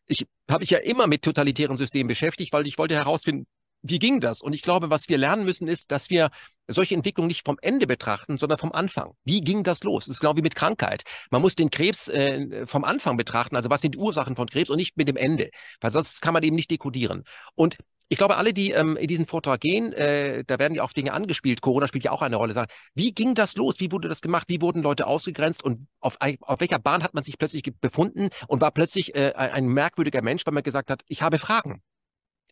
Ich 0.07 0.27
habe 0.49 0.61
mich 0.61 0.71
ja 0.71 0.79
immer 0.79 1.09
mit 1.09 1.23
totalitären 1.23 1.77
Systemen 1.77 2.07
beschäftigt, 2.07 2.53
weil 2.53 2.69
ich 2.69 2.79
wollte 2.79 2.95
herausfinden, 2.95 3.47
wie 3.83 3.99
ging 3.99 4.21
das? 4.21 4.41
Und 4.41 4.53
ich 4.53 4.63
glaube, 4.63 4.91
was 4.91 5.09
wir 5.09 5.19
lernen 5.19 5.45
müssen, 5.45 5.67
ist, 5.67 5.91
dass 5.91 6.11
wir 6.11 6.31
solche 6.69 6.95
Entwicklungen 6.95 7.29
nicht 7.29 7.45
vom 7.45 7.59
Ende 7.61 7.87
betrachten, 7.87 8.37
sondern 8.37 8.59
vom 8.59 8.73
Anfang. 8.73 9.15
Wie 9.25 9.41
ging 9.41 9.65
das 9.65 9.83
los? 9.83 10.05
Das 10.07 10.15
ist 10.15 10.21
genau 10.21 10.37
wie 10.37 10.43
mit 10.43 10.55
Krankheit. 10.55 11.03
Man 11.31 11.43
muss 11.43 11.57
den 11.57 11.71
Krebs 11.71 12.09
äh, 12.09 12.67
vom 12.67 12.85
Anfang 12.85 13.17
betrachten, 13.17 13.57
also 13.57 13.71
was 13.71 13.81
sind 13.81 13.95
die 13.95 13.99
Ursachen 13.99 14.37
von 14.37 14.49
Krebs 14.49 14.71
und 14.71 14.77
nicht 14.77 14.97
mit 14.97 15.09
dem 15.09 15.17
Ende, 15.17 15.51
weil 15.81 15.91
sonst 15.91 16.21
kann 16.21 16.35
man 16.35 16.43
eben 16.43 16.57
nicht 16.57 16.71
dekodieren. 16.71 17.25
Und 17.55 17.77
ich 18.11 18.17
glaube, 18.17 18.37
alle, 18.39 18.55
die 18.55 18.71
ähm, 18.71 18.97
in 18.97 19.07
diesen 19.07 19.27
Vortrag 19.27 19.61
gehen, 19.61 19.93
äh, 19.93 20.43
da 20.47 20.59
werden 20.59 20.75
ja 20.75 20.83
auch 20.83 20.95
Dinge 20.95 21.13
angespielt. 21.13 21.61
Corona 21.61 21.89
spielt 21.89 22.05
ja 22.05 22.11
auch 22.11 22.23
eine 22.23 22.37
Rolle. 22.37 22.55
Sagen, 22.55 22.71
wie 22.95 23.13
ging 23.13 23.35
das 23.35 23.55
los? 23.55 23.81
Wie 23.81 23.93
wurde 23.93 24.09
das 24.09 24.23
gemacht? 24.23 24.47
Wie 24.49 24.63
wurden 24.63 24.83
Leute 24.83 25.07
ausgegrenzt? 25.07 25.63
Und 25.63 25.87
auf, 26.01 26.17
auf 26.41 26.61
welcher 26.61 26.79
Bahn 26.79 27.03
hat 27.03 27.13
man 27.13 27.23
sich 27.23 27.37
plötzlich 27.37 27.65
befunden 27.83 28.31
und 28.47 28.63
war 28.63 28.71
plötzlich 28.71 29.15
äh, 29.15 29.35
ein 29.35 29.67
merkwürdiger 29.67 30.23
Mensch, 30.23 30.47
weil 30.47 30.55
man 30.55 30.63
gesagt 30.63 30.91
hat, 30.91 31.03
ich 31.07 31.21
habe 31.21 31.39
Fragen. 31.39 31.83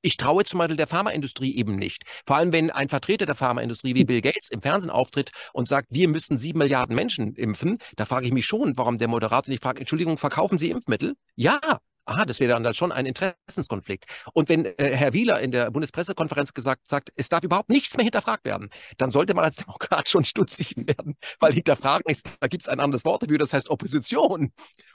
Ich 0.02 0.16
traue 0.16 0.44
zum 0.44 0.58
Beispiel 0.58 0.76
der 0.76 0.86
Pharmaindustrie 0.86 1.54
eben 1.56 1.76
nicht. 1.76 2.04
Vor 2.26 2.36
allem, 2.36 2.52
wenn 2.52 2.70
ein 2.70 2.88
Vertreter 2.88 3.26
der 3.26 3.34
Pharmaindustrie 3.34 3.94
wie 3.94 4.04
Bill 4.04 4.20
Gates 4.20 4.50
im 4.50 4.62
Fernsehen 4.62 4.90
auftritt 4.90 5.30
und 5.52 5.68
sagt, 5.68 5.88
wir 5.90 6.08
müssen 6.08 6.38
sieben 6.38 6.58
Milliarden 6.58 6.94
Menschen 6.94 7.34
impfen, 7.34 7.78
da 7.96 8.04
frage 8.06 8.26
ich 8.26 8.32
mich 8.32 8.46
schon, 8.46 8.76
warum 8.76 8.98
der 8.98 9.08
Moderator 9.08 9.50
nicht 9.50 9.62
fragt, 9.62 9.78
Entschuldigung, 9.78 10.18
verkaufen 10.18 10.58
Sie 10.58 10.70
Impfmittel? 10.70 11.14
Ja, 11.34 11.60
Aha, 12.08 12.24
das 12.24 12.38
wäre 12.38 12.60
dann 12.60 12.72
schon 12.72 12.92
ein 12.92 13.04
Interessenskonflikt. 13.04 14.04
Und 14.32 14.48
wenn 14.48 14.64
äh, 14.64 14.96
Herr 14.96 15.12
Wieler 15.12 15.40
in 15.40 15.50
der 15.50 15.72
Bundespressekonferenz 15.72 16.54
gesagt 16.54 16.86
sagt, 16.86 17.10
es 17.16 17.28
darf 17.28 17.42
überhaupt 17.42 17.68
nichts 17.68 17.96
mehr 17.96 18.04
hinterfragt 18.04 18.44
werden, 18.44 18.70
dann 18.96 19.10
sollte 19.10 19.34
man 19.34 19.44
als 19.44 19.56
Demokrat 19.56 20.08
schon 20.08 20.24
stutzig 20.24 20.76
werden, 20.86 21.16
weil 21.40 21.52
hinterfragen 21.52 22.08
ist, 22.08 22.28
da 22.38 22.46
gibt 22.46 22.62
es 22.62 22.68
ein 22.68 22.78
anderes 22.78 23.04
Wort 23.04 23.24
dafür, 23.24 23.38
das 23.38 23.52
heißt 23.52 23.70
Opposition. 23.70 24.52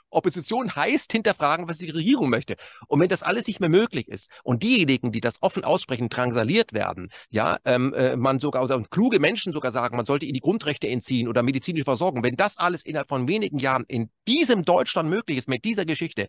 Opposition 0.08 0.74
heißt 0.74 1.12
hinterfragen, 1.12 1.68
was 1.68 1.78
die 1.78 1.90
Regierung 1.90 2.30
möchte. 2.30 2.56
Und 2.86 3.00
wenn 3.00 3.08
das 3.08 3.22
alles 3.22 3.46
nicht 3.46 3.60
mehr 3.60 3.68
möglich 3.68 4.08
ist 4.08 4.30
und 4.42 4.62
diejenigen, 4.62 5.12
die 5.12 5.20
das 5.20 5.42
offen 5.42 5.64
aussprechen, 5.64 6.08
drangsaliert 6.08 6.72
werden, 6.72 7.10
ja, 7.28 7.58
ähm, 7.66 7.92
äh, 7.92 8.16
man 8.16 8.38
sogar, 8.38 8.62
also 8.62 8.80
kluge 8.90 9.20
Menschen 9.20 9.52
sogar 9.52 9.72
sagen, 9.72 9.96
man 9.96 10.06
sollte 10.06 10.24
ihnen 10.24 10.34
die 10.34 10.40
Grundrechte 10.40 10.88
entziehen 10.88 11.28
oder 11.28 11.42
medizinische 11.42 11.84
Versorgung, 11.84 12.24
wenn 12.24 12.36
das 12.36 12.56
alles 12.56 12.84
innerhalb 12.84 13.08
von 13.08 13.28
wenigen 13.28 13.58
Jahren 13.58 13.84
in 13.88 14.10
diesem 14.26 14.62
Deutschland 14.62 15.10
möglich 15.10 15.38
ist, 15.38 15.48
mit 15.48 15.64
dieser 15.64 15.84
Geschichte, 15.84 16.26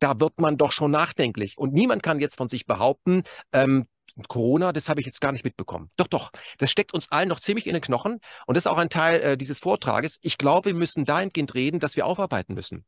da 0.00 0.18
wird 0.18 0.40
man 0.40 0.56
doch 0.56 0.72
schon 0.72 0.90
nachdenklich. 0.90 1.56
Und 1.56 1.72
niemand 1.72 2.02
kann 2.02 2.18
jetzt 2.18 2.36
von 2.36 2.48
sich 2.48 2.66
behaupten, 2.66 3.22
ähm, 3.52 3.86
Corona, 4.28 4.72
das 4.72 4.88
habe 4.88 5.00
ich 5.00 5.06
jetzt 5.06 5.20
gar 5.20 5.32
nicht 5.32 5.44
mitbekommen. 5.44 5.90
Doch, 5.96 6.08
doch, 6.08 6.30
das 6.58 6.70
steckt 6.70 6.92
uns 6.92 7.10
allen 7.10 7.28
noch 7.28 7.40
ziemlich 7.40 7.66
in 7.66 7.74
den 7.74 7.82
Knochen. 7.82 8.18
Und 8.46 8.56
das 8.56 8.64
ist 8.64 8.70
auch 8.70 8.78
ein 8.78 8.90
Teil 8.90 9.20
äh, 9.20 9.36
dieses 9.36 9.58
Vortrages. 9.58 10.18
Ich 10.20 10.36
glaube, 10.36 10.70
wir 10.70 10.74
müssen 10.74 11.04
dahingehend 11.04 11.54
reden, 11.54 11.80
dass 11.80 11.96
wir 11.96 12.06
aufarbeiten 12.06 12.54
müssen. 12.54 12.84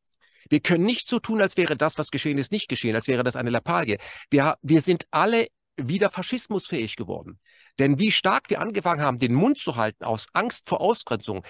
Wir 0.50 0.60
können 0.60 0.84
nicht 0.84 1.08
so 1.08 1.20
tun, 1.20 1.40
als 1.40 1.56
wäre 1.56 1.76
das, 1.76 1.98
was 1.98 2.10
geschehen 2.10 2.38
ist, 2.38 2.50
nicht 2.50 2.68
geschehen, 2.68 2.96
als 2.96 3.06
wäre 3.06 3.22
das 3.22 3.36
eine 3.36 3.50
Lappalie. 3.50 3.98
Wir, 4.30 4.56
wir 4.62 4.82
sind 4.82 5.06
alle 5.10 5.46
wieder 5.76 6.10
faschismusfähig 6.10 6.96
geworden. 6.96 7.38
Denn 7.78 7.98
wie 7.98 8.12
stark 8.12 8.50
wir 8.50 8.60
angefangen 8.60 9.00
haben, 9.00 9.18
den 9.18 9.34
Mund 9.34 9.58
zu 9.58 9.76
halten 9.76 10.04
aus 10.04 10.26
Angst 10.32 10.68
vor 10.68 10.80
Ausgrenzung, 10.80 11.44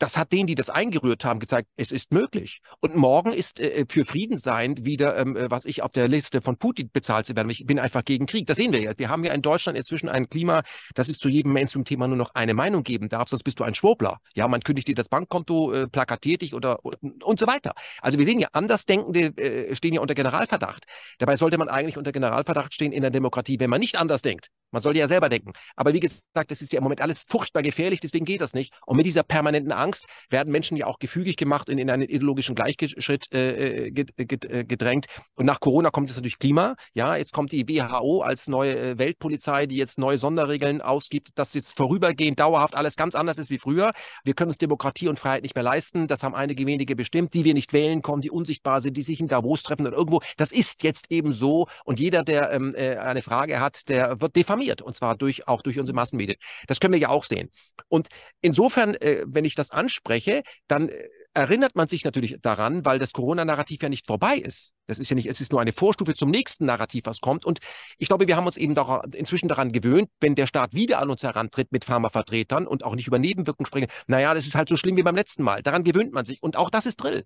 das 0.00 0.16
hat 0.16 0.32
denen, 0.32 0.46
die 0.46 0.54
das 0.54 0.70
eingerührt 0.70 1.24
haben, 1.24 1.40
gezeigt, 1.40 1.68
es 1.76 1.92
ist 1.92 2.12
möglich. 2.12 2.62
Und 2.80 2.96
morgen 2.96 3.32
ist 3.32 3.60
äh, 3.60 3.84
für 3.88 4.04
Frieden 4.04 4.38
sein 4.38 4.74
wieder, 4.84 5.16
ähm, 5.16 5.36
äh, 5.36 5.50
was 5.50 5.66
ich 5.66 5.82
auf 5.82 5.92
der 5.92 6.08
Liste 6.08 6.40
von 6.40 6.56
Putin 6.56 6.90
bezahlt 6.90 7.26
zu 7.26 7.36
werden. 7.36 7.50
Ich 7.50 7.66
bin 7.66 7.78
einfach 7.78 8.04
gegen 8.04 8.26
Krieg. 8.26 8.46
Das 8.46 8.56
sehen 8.56 8.72
wir 8.72 8.80
ja. 8.80 8.92
Wir 8.96 9.10
haben 9.10 9.24
ja 9.24 9.34
in 9.34 9.42
Deutschland 9.42 9.76
inzwischen 9.76 10.08
ein 10.08 10.28
Klima, 10.28 10.62
dass 10.94 11.08
es 11.08 11.18
zu 11.18 11.28
jedem 11.28 11.52
Mainstream-Thema 11.52 12.08
nur 12.08 12.16
noch 12.16 12.34
eine 12.34 12.54
Meinung 12.54 12.82
geben 12.82 13.10
darf, 13.10 13.28
sonst 13.28 13.42
bist 13.42 13.60
du 13.60 13.64
ein 13.64 13.74
Schwurbler. 13.74 14.18
Ja, 14.34 14.48
man 14.48 14.62
kündigt 14.62 14.88
dir 14.88 14.94
das 14.94 15.10
Bankkonto, 15.10 15.72
äh, 15.72 15.86
plakatiert 15.86 16.40
dich 16.40 16.54
oder, 16.54 16.84
oder, 16.84 16.98
und 17.22 17.38
so 17.38 17.46
weiter. 17.46 17.74
Also 18.00 18.18
wir 18.18 18.24
sehen 18.24 18.40
ja, 18.40 18.48
Andersdenkende 18.52 19.36
äh, 19.36 19.74
stehen 19.76 19.92
ja 19.92 20.00
unter 20.00 20.14
Generalverdacht. 20.14 20.84
Dabei 21.18 21.36
sollte 21.36 21.58
man 21.58 21.68
eigentlich 21.68 21.98
unter 21.98 22.12
Generalverdacht 22.12 22.72
stehen 22.72 22.92
in 22.92 23.02
der 23.02 23.10
Demokratie, 23.10 23.60
wenn 23.60 23.70
man 23.70 23.80
nicht 23.80 23.96
anders 23.96 24.22
denkt. 24.22 24.48
Man 24.70 24.82
sollte 24.82 25.00
ja 25.00 25.08
selber 25.08 25.28
denken. 25.28 25.52
Aber 25.76 25.92
wie 25.94 26.00
gesagt, 26.00 26.50
es 26.50 26.62
ist 26.62 26.72
ja 26.72 26.78
im 26.78 26.84
Moment 26.84 27.00
alles 27.00 27.24
furchtbar 27.28 27.62
gefährlich, 27.62 28.00
deswegen 28.00 28.24
geht 28.24 28.40
das 28.40 28.54
nicht. 28.54 28.72
Und 28.86 28.96
mit 28.96 29.06
dieser 29.06 29.22
permanenten 29.22 29.72
Angst 29.72 30.06
werden 30.28 30.52
Menschen 30.52 30.76
ja 30.76 30.86
auch 30.86 30.98
gefügig 30.98 31.36
gemacht 31.36 31.68
und 31.68 31.78
in 31.78 31.90
einen 31.90 32.02
ideologischen 32.02 32.54
Gleichschritt 32.54 33.32
äh, 33.32 33.88
äh, 33.88 33.92
äh, 34.16 34.64
gedrängt. 34.64 35.06
Und 35.34 35.46
nach 35.46 35.60
Corona 35.60 35.90
kommt 35.90 36.08
jetzt 36.08 36.16
natürlich 36.16 36.38
Klima. 36.38 36.76
Ja, 36.94 37.16
jetzt 37.16 37.32
kommt 37.32 37.52
die 37.52 37.68
WHO 37.68 38.22
als 38.22 38.48
neue 38.48 38.78
äh, 38.78 38.98
Weltpolizei, 38.98 39.66
die 39.66 39.76
jetzt 39.76 39.98
neue 39.98 40.18
Sonderregeln 40.18 40.80
ausgibt, 40.80 41.30
dass 41.34 41.54
jetzt 41.54 41.76
vorübergehend 41.76 42.38
dauerhaft 42.38 42.76
alles 42.76 42.96
ganz 42.96 43.14
anders 43.14 43.38
ist 43.38 43.50
wie 43.50 43.58
früher. 43.58 43.92
Wir 44.24 44.34
können 44.34 44.50
uns 44.50 44.58
Demokratie 44.58 45.08
und 45.08 45.18
Freiheit 45.18 45.42
nicht 45.42 45.56
mehr 45.56 45.64
leisten. 45.64 46.06
Das 46.06 46.22
haben 46.22 46.34
einige 46.34 46.64
wenige 46.66 46.94
bestimmt, 46.94 47.34
die 47.34 47.44
wir 47.44 47.54
nicht 47.54 47.72
wählen 47.72 48.02
kommen, 48.02 48.22
die 48.22 48.30
unsichtbar 48.30 48.80
sind, 48.80 48.96
die 48.96 49.02
sich 49.02 49.20
in 49.20 49.26
Davos 49.26 49.62
treffen 49.62 49.86
oder 49.86 49.96
irgendwo. 49.96 50.20
Das 50.36 50.52
ist 50.52 50.84
jetzt 50.84 51.10
eben 51.10 51.32
so. 51.32 51.66
Und 51.84 51.98
jeder, 51.98 52.22
der 52.22 52.52
ähm, 52.52 52.74
äh, 52.76 52.96
eine 52.96 53.22
Frage 53.22 53.60
hat, 53.60 53.88
der 53.88 54.20
wird 54.20 54.36
diffamiert 54.36 54.59
diffamiert 54.60 54.82
und 54.82 54.96
zwar 54.96 55.16
durch, 55.16 55.48
auch 55.48 55.62
durch 55.62 55.78
unsere 55.78 55.94
Massenmedien. 55.94 56.38
Das 56.66 56.80
können 56.80 56.92
wir 56.92 57.00
ja 57.00 57.08
auch 57.08 57.24
sehen. 57.24 57.50
Und 57.88 58.08
insofern, 58.40 58.94
äh, 58.94 59.24
wenn 59.26 59.44
ich 59.44 59.54
das 59.54 59.70
anspreche, 59.70 60.42
dann 60.68 60.88
äh, 60.88 61.08
erinnert 61.32 61.76
man 61.76 61.86
sich 61.86 62.04
natürlich 62.04 62.38
daran, 62.42 62.84
weil 62.84 62.98
das 62.98 63.12
Corona-Narrativ 63.12 63.82
ja 63.82 63.88
nicht 63.88 64.06
vorbei 64.06 64.36
ist. 64.36 64.72
Das 64.86 64.98
ist 64.98 65.10
ja 65.10 65.14
nicht, 65.14 65.26
es 65.26 65.40
ist 65.40 65.52
nur 65.52 65.60
eine 65.60 65.72
Vorstufe 65.72 66.14
zum 66.14 66.30
nächsten 66.30 66.66
Narrativ, 66.66 67.02
was 67.04 67.20
kommt. 67.20 67.44
Und 67.44 67.60
ich 67.98 68.08
glaube, 68.08 68.26
wir 68.26 68.36
haben 68.36 68.46
uns 68.46 68.56
eben 68.56 68.74
doch 68.74 69.04
inzwischen 69.14 69.48
daran 69.48 69.70
gewöhnt, 69.70 70.08
wenn 70.20 70.34
der 70.34 70.48
Staat 70.48 70.74
wieder 70.74 70.98
an 70.98 71.08
uns 71.08 71.22
herantritt 71.22 71.70
mit 71.70 71.84
Pharmavertretern 71.84 72.66
und 72.66 72.82
auch 72.82 72.96
nicht 72.96 73.06
über 73.06 73.20
Nebenwirkungen 73.20 73.66
sprechen, 73.66 73.88
naja, 74.08 74.34
das 74.34 74.46
ist 74.46 74.56
halt 74.56 74.68
so 74.68 74.76
schlimm 74.76 74.96
wie 74.96 75.04
beim 75.04 75.16
letzten 75.16 75.44
Mal. 75.44 75.62
Daran 75.62 75.84
gewöhnt 75.84 76.12
man 76.12 76.24
sich. 76.24 76.42
Und 76.42 76.56
auch 76.56 76.70
das 76.70 76.86
ist 76.86 76.96
Drill. 76.96 77.24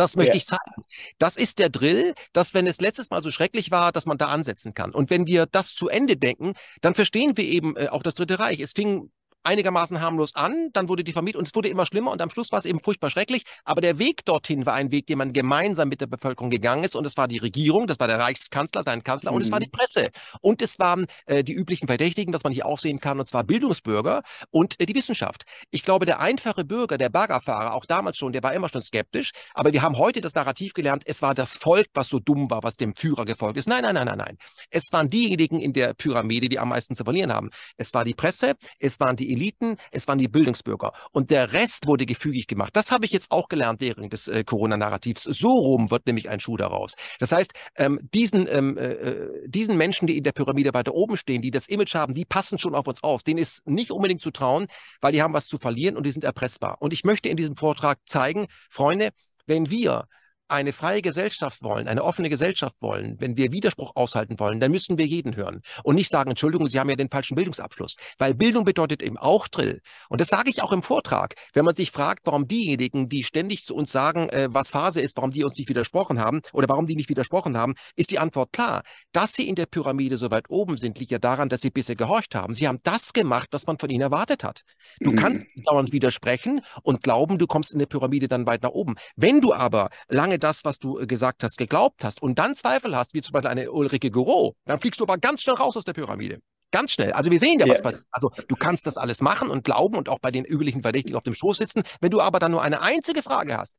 Das 0.00 0.16
möchte 0.16 0.32
ja. 0.32 0.38
ich 0.38 0.46
zeigen. 0.46 0.84
Das 1.18 1.36
ist 1.36 1.58
der 1.58 1.68
Drill, 1.68 2.14
dass 2.32 2.54
wenn 2.54 2.66
es 2.66 2.80
letztes 2.80 3.10
Mal 3.10 3.22
so 3.22 3.30
schrecklich 3.30 3.70
war, 3.70 3.92
dass 3.92 4.06
man 4.06 4.16
da 4.16 4.28
ansetzen 4.28 4.72
kann. 4.72 4.92
Und 4.92 5.10
wenn 5.10 5.26
wir 5.26 5.44
das 5.44 5.74
zu 5.74 5.90
Ende 5.90 6.16
denken, 6.16 6.54
dann 6.80 6.94
verstehen 6.94 7.36
wir 7.36 7.44
eben 7.44 7.76
äh, 7.76 7.88
auch 7.88 8.02
das 8.02 8.14
Dritte 8.14 8.38
Reich. 8.38 8.60
Es 8.60 8.72
fing 8.72 9.10
einigermaßen 9.42 10.00
harmlos 10.00 10.34
an, 10.34 10.70
dann 10.72 10.88
wurde 10.88 11.04
die 11.04 11.12
vermieden 11.12 11.38
und 11.38 11.48
es 11.48 11.54
wurde 11.54 11.68
immer 11.68 11.86
schlimmer 11.86 12.10
und 12.10 12.20
am 12.20 12.30
Schluss 12.30 12.52
war 12.52 12.58
es 12.58 12.64
eben 12.64 12.80
furchtbar 12.80 13.10
schrecklich. 13.10 13.44
Aber 13.64 13.80
der 13.80 13.98
Weg 13.98 14.24
dorthin 14.24 14.66
war 14.66 14.74
ein 14.74 14.90
Weg, 14.90 15.06
den 15.06 15.18
man 15.18 15.32
gemeinsam 15.32 15.88
mit 15.88 16.00
der 16.00 16.06
Bevölkerung 16.06 16.50
gegangen 16.50 16.84
ist 16.84 16.94
und 16.94 17.06
es 17.06 17.16
war 17.16 17.28
die 17.28 17.38
Regierung, 17.38 17.86
das 17.86 17.98
war 18.00 18.08
der 18.08 18.18
Reichskanzler, 18.18 18.82
sein 18.82 19.02
Kanzler 19.02 19.30
mhm. 19.30 19.36
und 19.36 19.42
es 19.42 19.52
war 19.52 19.60
die 19.60 19.66
mhm. 19.66 19.72
Presse 19.72 20.10
und 20.40 20.62
es 20.62 20.78
waren 20.78 21.06
äh, 21.26 21.42
die 21.42 21.54
üblichen 21.54 21.86
Verdächtigen, 21.86 22.34
was 22.34 22.44
man 22.44 22.52
hier 22.52 22.66
auch 22.66 22.78
sehen 22.78 23.00
kann, 23.00 23.18
und 23.20 23.28
zwar 23.28 23.44
Bildungsbürger 23.44 24.22
und 24.50 24.78
äh, 24.80 24.86
die 24.86 24.94
Wissenschaft. 24.94 25.44
Ich 25.70 25.82
glaube, 25.82 26.06
der 26.06 26.20
einfache 26.20 26.64
Bürger, 26.64 26.98
der 26.98 27.08
Baggerfahrer, 27.08 27.74
auch 27.74 27.86
damals 27.86 28.16
schon, 28.16 28.32
der 28.32 28.42
war 28.42 28.52
immer 28.52 28.68
schon 28.68 28.82
skeptisch, 28.82 29.32
aber 29.54 29.72
wir 29.72 29.82
haben 29.82 29.96
heute 29.96 30.20
das 30.20 30.34
Narrativ 30.34 30.74
gelernt, 30.74 31.04
es 31.06 31.22
war 31.22 31.34
das 31.34 31.56
Volk, 31.56 31.86
was 31.94 32.08
so 32.08 32.18
dumm 32.18 32.50
war, 32.50 32.62
was 32.62 32.76
dem 32.76 32.94
Führer 32.94 33.24
gefolgt 33.24 33.58
ist. 33.58 33.68
Nein, 33.68 33.82
nein, 33.82 33.94
nein, 33.94 34.06
nein, 34.06 34.18
nein. 34.18 34.38
Es 34.70 34.84
waren 34.92 35.08
diejenigen 35.08 35.58
in 35.58 35.72
der 35.72 35.94
Pyramide, 35.94 36.48
die 36.48 36.58
am 36.58 36.68
meisten 36.68 36.94
zu 36.94 37.04
verlieren 37.04 37.32
haben. 37.32 37.50
Es 37.76 37.94
war 37.94 38.04
die 38.04 38.14
Presse, 38.14 38.54
es 38.78 39.00
waren 39.00 39.16
die 39.16 39.29
Eliten, 39.32 39.76
es 39.90 40.08
waren 40.08 40.18
die 40.18 40.28
Bildungsbürger. 40.28 40.92
Und 41.12 41.30
der 41.30 41.52
Rest 41.52 41.86
wurde 41.86 42.06
gefügig 42.06 42.46
gemacht. 42.46 42.70
Das 42.74 42.90
habe 42.90 43.04
ich 43.04 43.12
jetzt 43.12 43.30
auch 43.30 43.48
gelernt 43.48 43.80
während 43.80 44.12
des 44.12 44.28
äh, 44.28 44.44
Corona-Narrativs. 44.44 45.24
So 45.24 45.50
rum 45.50 45.90
wird 45.90 46.06
nämlich 46.06 46.28
ein 46.28 46.40
Schuh 46.40 46.56
daraus. 46.56 46.96
Das 47.18 47.32
heißt, 47.32 47.52
ähm, 47.76 48.00
diesen, 48.14 48.46
ähm, 48.48 48.76
äh, 48.76 48.92
äh, 48.92 49.48
diesen 49.48 49.76
Menschen, 49.76 50.06
die 50.06 50.16
in 50.16 50.24
der 50.24 50.32
Pyramide 50.32 50.74
weiter 50.74 50.94
oben 50.94 51.16
stehen, 51.16 51.42
die 51.42 51.50
das 51.50 51.68
Image 51.68 51.94
haben, 51.94 52.14
die 52.14 52.24
passen 52.24 52.58
schon 52.58 52.74
auf 52.74 52.86
uns 52.86 53.02
auf. 53.02 53.22
Denen 53.22 53.38
ist 53.38 53.66
nicht 53.66 53.90
unbedingt 53.90 54.20
zu 54.20 54.30
trauen, 54.30 54.66
weil 55.00 55.12
die 55.12 55.22
haben 55.22 55.34
was 55.34 55.46
zu 55.46 55.58
verlieren 55.58 55.96
und 55.96 56.04
die 56.04 56.12
sind 56.12 56.24
erpressbar. 56.24 56.76
Und 56.80 56.92
ich 56.92 57.04
möchte 57.04 57.28
in 57.28 57.36
diesem 57.36 57.56
Vortrag 57.56 57.98
zeigen, 58.06 58.46
Freunde, 58.68 59.10
wenn 59.46 59.70
wir 59.70 60.06
eine 60.50 60.72
freie 60.72 61.02
Gesellschaft 61.02 61.62
wollen, 61.62 61.88
eine 61.88 62.02
offene 62.04 62.28
Gesellschaft 62.28 62.76
wollen, 62.80 63.16
wenn 63.20 63.36
wir 63.36 63.52
Widerspruch 63.52 63.92
aushalten 63.94 64.38
wollen, 64.38 64.60
dann 64.60 64.70
müssen 64.70 64.98
wir 64.98 65.06
jeden 65.06 65.36
hören 65.36 65.62
und 65.84 65.94
nicht 65.94 66.10
sagen, 66.10 66.30
Entschuldigung, 66.30 66.66
Sie 66.68 66.78
haben 66.78 66.90
ja 66.90 66.96
den 66.96 67.10
falschen 67.10 67.34
Bildungsabschluss, 67.34 67.96
weil 68.18 68.34
Bildung 68.34 68.64
bedeutet 68.64 69.02
eben 69.02 69.16
auch 69.16 69.48
Drill. 69.48 69.80
Und 70.08 70.20
das 70.20 70.28
sage 70.28 70.50
ich 70.50 70.62
auch 70.62 70.72
im 70.72 70.82
Vortrag. 70.82 71.34
Wenn 71.52 71.64
man 71.64 71.74
sich 71.74 71.90
fragt, 71.90 72.26
warum 72.26 72.48
diejenigen, 72.48 73.08
die 73.08 73.24
ständig 73.24 73.64
zu 73.64 73.74
uns 73.74 73.92
sagen, 73.92 74.28
äh, 74.30 74.48
was 74.50 74.70
Phase 74.70 75.00
ist, 75.00 75.16
warum 75.16 75.30
die 75.30 75.44
uns 75.44 75.56
nicht 75.56 75.68
widersprochen 75.68 76.20
haben 76.20 76.40
oder 76.52 76.68
warum 76.68 76.86
die 76.86 76.96
nicht 76.96 77.08
widersprochen 77.08 77.56
haben, 77.56 77.74
ist 77.96 78.10
die 78.10 78.18
Antwort 78.18 78.52
klar. 78.52 78.82
Dass 79.12 79.32
sie 79.32 79.48
in 79.48 79.54
der 79.54 79.66
Pyramide 79.66 80.16
so 80.16 80.30
weit 80.30 80.48
oben 80.48 80.76
sind, 80.76 80.98
liegt 80.98 81.12
ja 81.12 81.18
daran, 81.18 81.48
dass 81.48 81.60
sie 81.60 81.70
bisher 81.70 81.96
gehorcht 81.96 82.34
haben. 82.34 82.54
Sie 82.54 82.66
haben 82.66 82.80
das 82.82 83.12
gemacht, 83.12 83.48
was 83.52 83.66
man 83.66 83.78
von 83.78 83.90
ihnen 83.90 84.02
erwartet 84.02 84.44
hat. 84.44 84.62
Du 85.00 85.12
mhm. 85.12 85.16
kannst 85.16 85.46
dauernd 85.64 85.92
widersprechen 85.92 86.60
und 86.82 87.02
glauben, 87.02 87.38
du 87.38 87.46
kommst 87.46 87.72
in 87.72 87.78
der 87.78 87.86
Pyramide 87.86 88.28
dann 88.28 88.46
weit 88.46 88.62
nach 88.62 88.70
oben. 88.70 88.96
Wenn 89.16 89.40
du 89.40 89.54
aber 89.54 89.90
lange 90.08 90.39
das, 90.40 90.64
was 90.64 90.78
du 90.78 90.98
äh, 90.98 91.06
gesagt 91.06 91.42
hast, 91.42 91.58
geglaubt 91.58 92.04
hast 92.04 92.22
und 92.22 92.38
dann 92.38 92.56
Zweifel 92.56 92.96
hast, 92.96 93.14
wie 93.14 93.22
zum 93.22 93.32
Beispiel 93.32 93.50
eine 93.50 93.70
Ulrike 93.70 94.10
Goro, 94.10 94.54
dann 94.66 94.78
fliegst 94.80 95.00
du 95.00 95.04
aber 95.04 95.18
ganz 95.18 95.42
schnell 95.42 95.56
raus 95.56 95.76
aus 95.76 95.84
der 95.84 95.92
Pyramide. 95.92 96.40
Ganz 96.72 96.92
schnell. 96.92 97.12
Also 97.12 97.30
wir 97.30 97.40
sehen 97.40 97.58
ja, 97.58 97.68
was 97.68 97.78
ja. 97.78 97.82
passiert. 97.82 98.04
Also 98.10 98.30
du 98.46 98.56
kannst 98.56 98.86
das 98.86 98.96
alles 98.96 99.20
machen 99.20 99.50
und 99.50 99.64
glauben 99.64 99.96
und 99.96 100.08
auch 100.08 100.20
bei 100.20 100.30
den 100.30 100.44
üblichen 100.44 100.82
Verdächtigen 100.82 101.16
auf 101.16 101.24
dem 101.24 101.34
Schoß 101.34 101.58
sitzen. 101.58 101.82
Wenn 102.00 102.10
du 102.10 102.20
aber 102.20 102.38
dann 102.38 102.52
nur 102.52 102.62
eine 102.62 102.80
einzige 102.80 103.22
Frage 103.22 103.56
hast, 103.56 103.76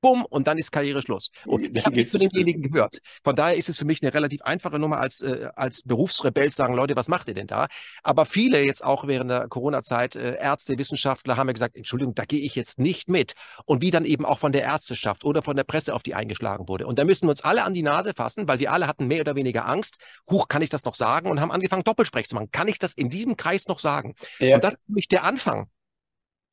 bumm, 0.00 0.24
und 0.24 0.46
dann 0.46 0.58
ist 0.58 0.72
Karriere 0.72 1.02
Schluss. 1.02 1.30
Und 1.44 1.76
ich 1.76 1.84
habe 1.84 1.96
nicht 1.96 2.10
zu 2.10 2.18
denjenigen 2.18 2.62
gehört. 2.62 2.98
Von 3.24 3.36
daher 3.36 3.56
ist 3.56 3.68
es 3.68 3.78
für 3.78 3.84
mich 3.84 4.02
eine 4.02 4.12
relativ 4.12 4.42
einfache 4.42 4.78
Nummer 4.78 4.98
als, 4.98 5.22
äh, 5.22 5.48
als 5.54 5.82
Berufsrebell 5.82 6.50
zu 6.50 6.56
sagen, 6.56 6.74
Leute, 6.74 6.96
was 6.96 7.08
macht 7.08 7.28
ihr 7.28 7.34
denn 7.34 7.46
da? 7.46 7.66
Aber 8.02 8.26
viele 8.26 8.64
jetzt 8.64 8.84
auch 8.84 9.06
während 9.06 9.30
der 9.30 9.48
Corona-Zeit, 9.48 10.16
äh, 10.16 10.36
Ärzte, 10.36 10.78
Wissenschaftler 10.78 11.36
haben 11.36 11.46
mir 11.46 11.54
gesagt, 11.54 11.76
Entschuldigung, 11.76 12.14
da 12.14 12.24
gehe 12.24 12.40
ich 12.40 12.54
jetzt 12.54 12.78
nicht 12.78 13.08
mit. 13.08 13.34
Und 13.64 13.82
wie 13.82 13.90
dann 13.90 14.04
eben 14.04 14.24
auch 14.24 14.38
von 14.38 14.52
der 14.52 14.62
Ärzteschaft 14.62 15.24
oder 15.24 15.42
von 15.42 15.56
der 15.56 15.64
Presse 15.64 15.94
auf 15.94 16.02
die 16.02 16.14
eingeschlagen 16.14 16.68
wurde. 16.68 16.86
Und 16.86 16.98
da 16.98 17.04
müssen 17.04 17.26
wir 17.26 17.30
uns 17.30 17.42
alle 17.42 17.64
an 17.64 17.74
die 17.74 17.82
Nase 17.82 18.14
fassen, 18.14 18.48
weil 18.48 18.58
wir 18.58 18.72
alle 18.72 18.86
hatten 18.86 19.06
mehr 19.06 19.20
oder 19.20 19.34
weniger 19.34 19.66
Angst. 19.66 19.96
Huch, 20.30 20.48
kann 20.48 20.62
ich 20.62 20.70
das 20.70 20.84
noch 20.84 20.94
sagen? 20.94 21.30
Und 21.30 21.40
haben 21.40 21.50
angefangen, 21.50 21.84
Doppelsprech 21.84 22.28
zu 22.28 22.34
machen. 22.34 22.50
Kann 22.50 22.68
ich 22.68 22.78
das 22.78 22.94
in 22.94 23.10
diesem 23.10 23.36
Kreis 23.36 23.66
noch 23.66 23.78
sagen? 23.78 24.14
Ja. 24.38 24.56
Und 24.56 24.64
das 24.64 24.74
ist 24.74 24.88
nämlich 24.88 25.08
der 25.08 25.24
Anfang 25.24 25.68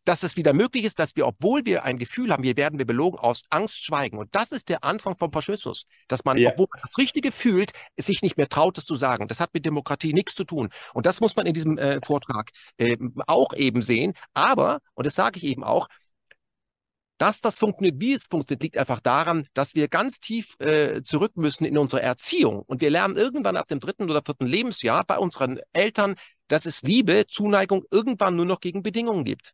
dass 0.05 0.23
es 0.23 0.35
wieder 0.35 0.53
möglich 0.53 0.83
ist, 0.83 0.99
dass 0.99 1.15
wir, 1.15 1.25
obwohl 1.25 1.65
wir 1.65 1.83
ein 1.83 1.97
Gefühl 1.97 2.31
haben, 2.31 2.43
wir 2.43 2.57
werden 2.57 2.77
wir 2.77 2.85
belogen, 2.85 3.17
aus 3.17 3.43
Angst 3.49 3.83
schweigen. 3.85 4.17
Und 4.17 4.35
das 4.35 4.51
ist 4.51 4.69
der 4.69 4.83
Anfang 4.83 5.17
vom 5.17 5.31
Faschismus, 5.31 5.87
dass 6.07 6.25
man, 6.25 6.37
ja. 6.37 6.51
obwohl 6.51 6.67
man 6.71 6.81
das 6.81 6.97
Richtige 6.97 7.31
fühlt, 7.31 7.71
sich 7.97 8.21
nicht 8.21 8.37
mehr 8.37 8.49
traut, 8.49 8.77
es 8.77 8.85
zu 8.85 8.95
sagen. 8.95 9.27
Das 9.27 9.39
hat 9.39 9.53
mit 9.53 9.65
Demokratie 9.65 10.13
nichts 10.13 10.35
zu 10.35 10.43
tun. 10.43 10.69
Und 10.93 11.05
das 11.05 11.21
muss 11.21 11.35
man 11.35 11.45
in 11.45 11.53
diesem 11.53 11.77
äh, 11.77 11.99
Vortrag 12.05 12.51
äh, 12.77 12.97
auch 13.27 13.53
eben 13.53 13.81
sehen. 13.81 14.13
Aber, 14.33 14.79
und 14.93 15.05
das 15.05 15.15
sage 15.15 15.37
ich 15.37 15.45
eben 15.45 15.63
auch, 15.63 15.87
dass 17.17 17.39
das 17.39 17.59
funktioniert, 17.59 18.01
wie 18.01 18.13
es 18.13 18.27
funktioniert, 18.29 18.63
liegt 18.63 18.77
einfach 18.77 18.99
daran, 18.99 19.47
dass 19.53 19.75
wir 19.75 19.87
ganz 19.87 20.19
tief 20.19 20.59
äh, 20.59 21.03
zurück 21.03 21.37
müssen 21.37 21.63
in 21.63 21.77
unsere 21.77 22.01
Erziehung. 22.01 22.63
Und 22.63 22.81
wir 22.81 22.89
lernen 22.89 23.15
irgendwann 23.15 23.55
ab 23.55 23.67
dem 23.69 23.79
dritten 23.79 24.09
oder 24.09 24.21
vierten 24.25 24.47
Lebensjahr 24.47 25.05
bei 25.05 25.17
unseren 25.17 25.59
Eltern, 25.71 26.15
dass 26.49 26.65
es 26.65 26.81
Liebe, 26.81 27.25
Zuneigung 27.27 27.85
irgendwann 27.91 28.35
nur 28.35 28.45
noch 28.45 28.59
gegen 28.59 28.83
Bedingungen 28.83 29.23
gibt. 29.23 29.53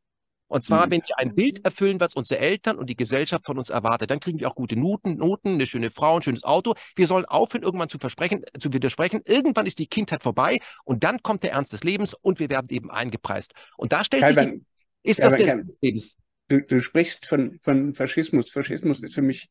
Und 0.49 0.65
zwar, 0.65 0.87
mhm. 0.87 0.91
wenn 0.91 1.01
wir 1.01 1.19
ein 1.19 1.35
Bild 1.35 1.63
erfüllen, 1.63 1.99
was 1.99 2.15
unsere 2.15 2.41
Eltern 2.41 2.77
und 2.77 2.89
die 2.89 2.95
Gesellschaft 2.95 3.45
von 3.45 3.57
uns 3.57 3.69
erwartet, 3.69 4.09
dann 4.09 4.19
kriegen 4.19 4.39
wir 4.39 4.49
auch 4.49 4.55
gute 4.55 4.75
Noten, 4.75 5.15
Noten, 5.15 5.53
eine 5.53 5.67
schöne 5.67 5.91
Frau, 5.91 6.17
ein 6.17 6.23
schönes 6.23 6.43
Auto. 6.43 6.73
Wir 6.95 7.07
sollen 7.07 7.25
aufhören, 7.25 7.63
irgendwann 7.63 7.89
zu 7.89 7.99
versprechen, 7.99 8.43
zu 8.59 8.73
widersprechen. 8.73 9.21
Irgendwann 9.25 9.67
ist 9.67 9.79
die 9.79 9.87
Kindheit 9.87 10.23
vorbei 10.23 10.59
und 10.83 11.03
dann 11.03 11.21
kommt 11.21 11.43
der 11.43 11.53
Ernst 11.53 11.71
des 11.71 11.83
Lebens 11.83 12.15
und 12.15 12.39
wir 12.39 12.49
werden 12.49 12.67
eben 12.71 12.89
eingepreist. 12.89 13.53
Und 13.77 13.91
da 13.91 14.03
stellt 14.03 14.23
Kalban, 14.23 14.51
sich, 14.51 14.59
die, 15.05 15.09
ist 15.09 15.23
das 15.23 15.35
der 15.35 15.47
Ernst 15.47 15.69
des 15.69 15.77
Lebens? 15.81 16.17
Du, 16.47 16.61
du 16.61 16.81
sprichst 16.81 17.27
von, 17.27 17.59
von 17.61 17.93
Faschismus. 17.93 18.49
Faschismus 18.49 19.03
ist 19.03 19.13
für 19.13 19.21
mich, 19.21 19.49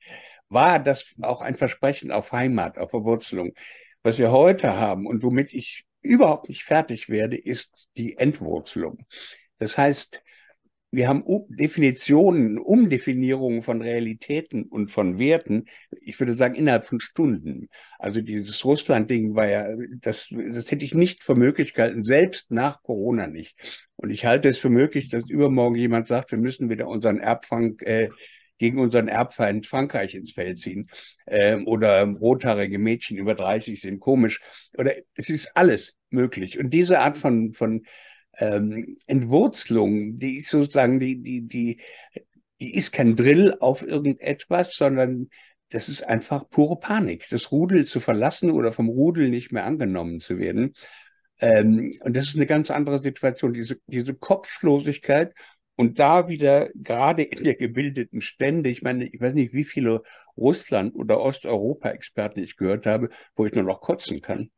war 0.48 0.80
das 0.80 1.14
auch 1.22 1.40
ein 1.42 1.56
Versprechen 1.56 2.10
auf 2.10 2.32
Heimat, 2.32 2.76
auf 2.76 2.90
Verwurzelung. 2.90 3.52
Was 4.02 4.18
wir 4.18 4.32
heute 4.32 4.76
haben 4.76 5.06
und 5.06 5.22
womit 5.22 5.54
ich 5.54 5.84
überhaupt 6.02 6.48
nicht 6.48 6.64
fertig 6.64 7.08
werde, 7.08 7.36
ist 7.36 7.88
die 7.96 8.18
Entwurzelung. 8.18 9.06
Das 9.58 9.78
heißt, 9.78 10.22
wir 10.90 11.08
haben 11.08 11.22
Definitionen, 11.50 12.58
Umdefinierungen 12.58 13.62
von 13.62 13.82
Realitäten 13.82 14.64
und 14.64 14.90
von 14.90 15.18
Werten, 15.18 15.66
ich 16.00 16.18
würde 16.18 16.32
sagen, 16.32 16.54
innerhalb 16.54 16.86
von 16.86 17.00
Stunden. 17.00 17.68
Also 17.98 18.22
dieses 18.22 18.64
Russland-Ding 18.64 19.34
war 19.34 19.46
ja, 19.46 19.68
das, 20.00 20.28
das 20.30 20.70
hätte 20.70 20.84
ich 20.84 20.94
nicht 20.94 21.22
für 21.22 21.34
möglich 21.34 21.74
gehalten, 21.74 22.04
selbst 22.04 22.50
nach 22.50 22.82
Corona 22.82 23.26
nicht. 23.26 23.56
Und 23.96 24.10
ich 24.10 24.24
halte 24.24 24.48
es 24.48 24.58
für 24.58 24.70
möglich, 24.70 25.10
dass 25.10 25.28
übermorgen 25.28 25.76
jemand 25.76 26.06
sagt, 26.06 26.30
wir 26.30 26.38
müssen 26.38 26.70
wieder 26.70 26.88
unseren 26.88 27.18
Erbfang 27.18 27.78
äh, 27.80 28.08
gegen 28.56 28.78
unseren 28.78 29.08
Erbfeind 29.08 29.66
Frankreich 29.66 30.14
ins 30.14 30.32
Feld 30.32 30.58
ziehen. 30.58 30.90
Ähm, 31.26 31.66
oder 31.66 32.02
rothaarige 32.02 32.78
Mädchen 32.78 33.16
über 33.16 33.34
30 33.34 33.80
sind 33.80 34.00
komisch. 34.00 34.40
Oder 34.76 34.94
es 35.14 35.28
ist 35.28 35.54
alles 35.54 35.96
möglich. 36.10 36.58
Und 36.58 36.70
diese 36.70 37.00
Art 37.00 37.16
von, 37.16 37.52
von 37.52 37.82
ähm, 38.38 38.96
Entwurzelung, 39.06 40.18
die 40.18 40.38
ist 40.38 40.50
sozusagen, 40.50 41.00
die, 41.00 41.22
die, 41.22 41.42
die, 41.48 41.80
die 42.60 42.74
ist 42.74 42.92
kein 42.92 43.16
Drill 43.16 43.56
auf 43.60 43.82
irgendetwas, 43.82 44.74
sondern 44.74 45.28
das 45.70 45.88
ist 45.88 46.02
einfach 46.06 46.48
pure 46.48 46.78
Panik, 46.78 47.26
das 47.30 47.52
Rudel 47.52 47.86
zu 47.86 48.00
verlassen 48.00 48.50
oder 48.50 48.72
vom 48.72 48.88
Rudel 48.88 49.28
nicht 49.28 49.52
mehr 49.52 49.64
angenommen 49.64 50.20
zu 50.20 50.38
werden. 50.38 50.74
Ähm, 51.40 51.92
und 52.00 52.16
das 52.16 52.26
ist 52.28 52.36
eine 52.36 52.46
ganz 52.46 52.70
andere 52.70 53.02
Situation, 53.02 53.52
diese, 53.52 53.78
diese 53.86 54.14
Kopflosigkeit 54.14 55.34
und 55.76 55.98
da 55.98 56.28
wieder 56.28 56.70
gerade 56.74 57.22
in 57.22 57.44
der 57.44 57.54
gebildeten 57.54 58.20
Stände, 58.20 58.70
ich 58.70 58.82
meine, 58.82 59.06
ich 59.06 59.20
weiß 59.20 59.34
nicht, 59.34 59.52
wie 59.52 59.64
viele 59.64 60.02
Russland- 60.38 60.94
oder 60.94 61.20
Osteuropa-Experten 61.20 62.40
ich 62.40 62.56
gehört 62.56 62.86
habe, 62.86 63.10
wo 63.34 63.46
ich 63.46 63.52
nur 63.52 63.64
noch 63.64 63.80
kotzen 63.80 64.20
kann 64.20 64.50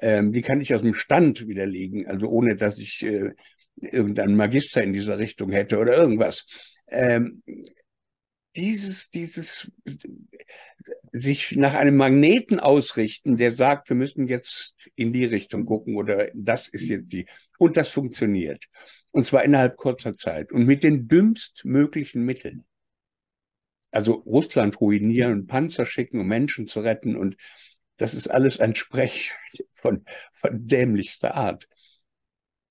ähm, 0.00 0.32
die 0.32 0.42
kann 0.42 0.60
ich 0.60 0.74
aus 0.74 0.82
dem 0.82 0.94
Stand 0.94 1.46
widerlegen, 1.46 2.06
also 2.06 2.28
ohne 2.28 2.56
dass 2.56 2.78
ich 2.78 3.02
äh, 3.02 3.32
irgendeinen 3.76 4.36
Magister 4.36 4.82
in 4.82 4.92
dieser 4.92 5.18
Richtung 5.18 5.50
hätte 5.50 5.78
oder 5.78 5.96
irgendwas. 5.96 6.46
Ähm, 6.88 7.42
dieses, 8.56 9.10
dieses 9.10 9.70
sich 11.12 11.52
nach 11.52 11.74
einem 11.74 11.96
Magneten 11.96 12.60
ausrichten, 12.60 13.36
der 13.36 13.54
sagt, 13.54 13.88
wir 13.88 13.96
müssen 13.96 14.26
jetzt 14.26 14.88
in 14.96 15.12
die 15.12 15.24
Richtung 15.24 15.64
gucken 15.64 15.96
oder 15.96 16.28
das 16.34 16.68
ist 16.68 16.88
jetzt 16.88 17.12
die. 17.12 17.26
Und 17.58 17.76
das 17.76 17.88
funktioniert. 17.88 18.64
Und 19.10 19.26
zwar 19.26 19.44
innerhalb 19.44 19.76
kurzer 19.76 20.14
Zeit 20.14 20.50
und 20.50 20.64
mit 20.64 20.82
den 20.82 21.08
dümmstmöglichen 21.08 22.24
Mitteln. 22.24 22.64
Also 23.90 24.12
Russland 24.14 24.80
ruinieren, 24.80 25.46
Panzer 25.46 25.86
schicken, 25.86 26.20
um 26.20 26.26
Menschen 26.26 26.68
zu 26.68 26.80
retten 26.80 27.16
und 27.16 27.36
das 27.96 28.14
ist 28.14 28.28
alles 28.28 28.60
ein 28.60 28.74
Sprech 28.74 29.32
von, 29.74 30.04
von 30.32 30.66
dämlichster 30.66 31.34
Art. 31.34 31.68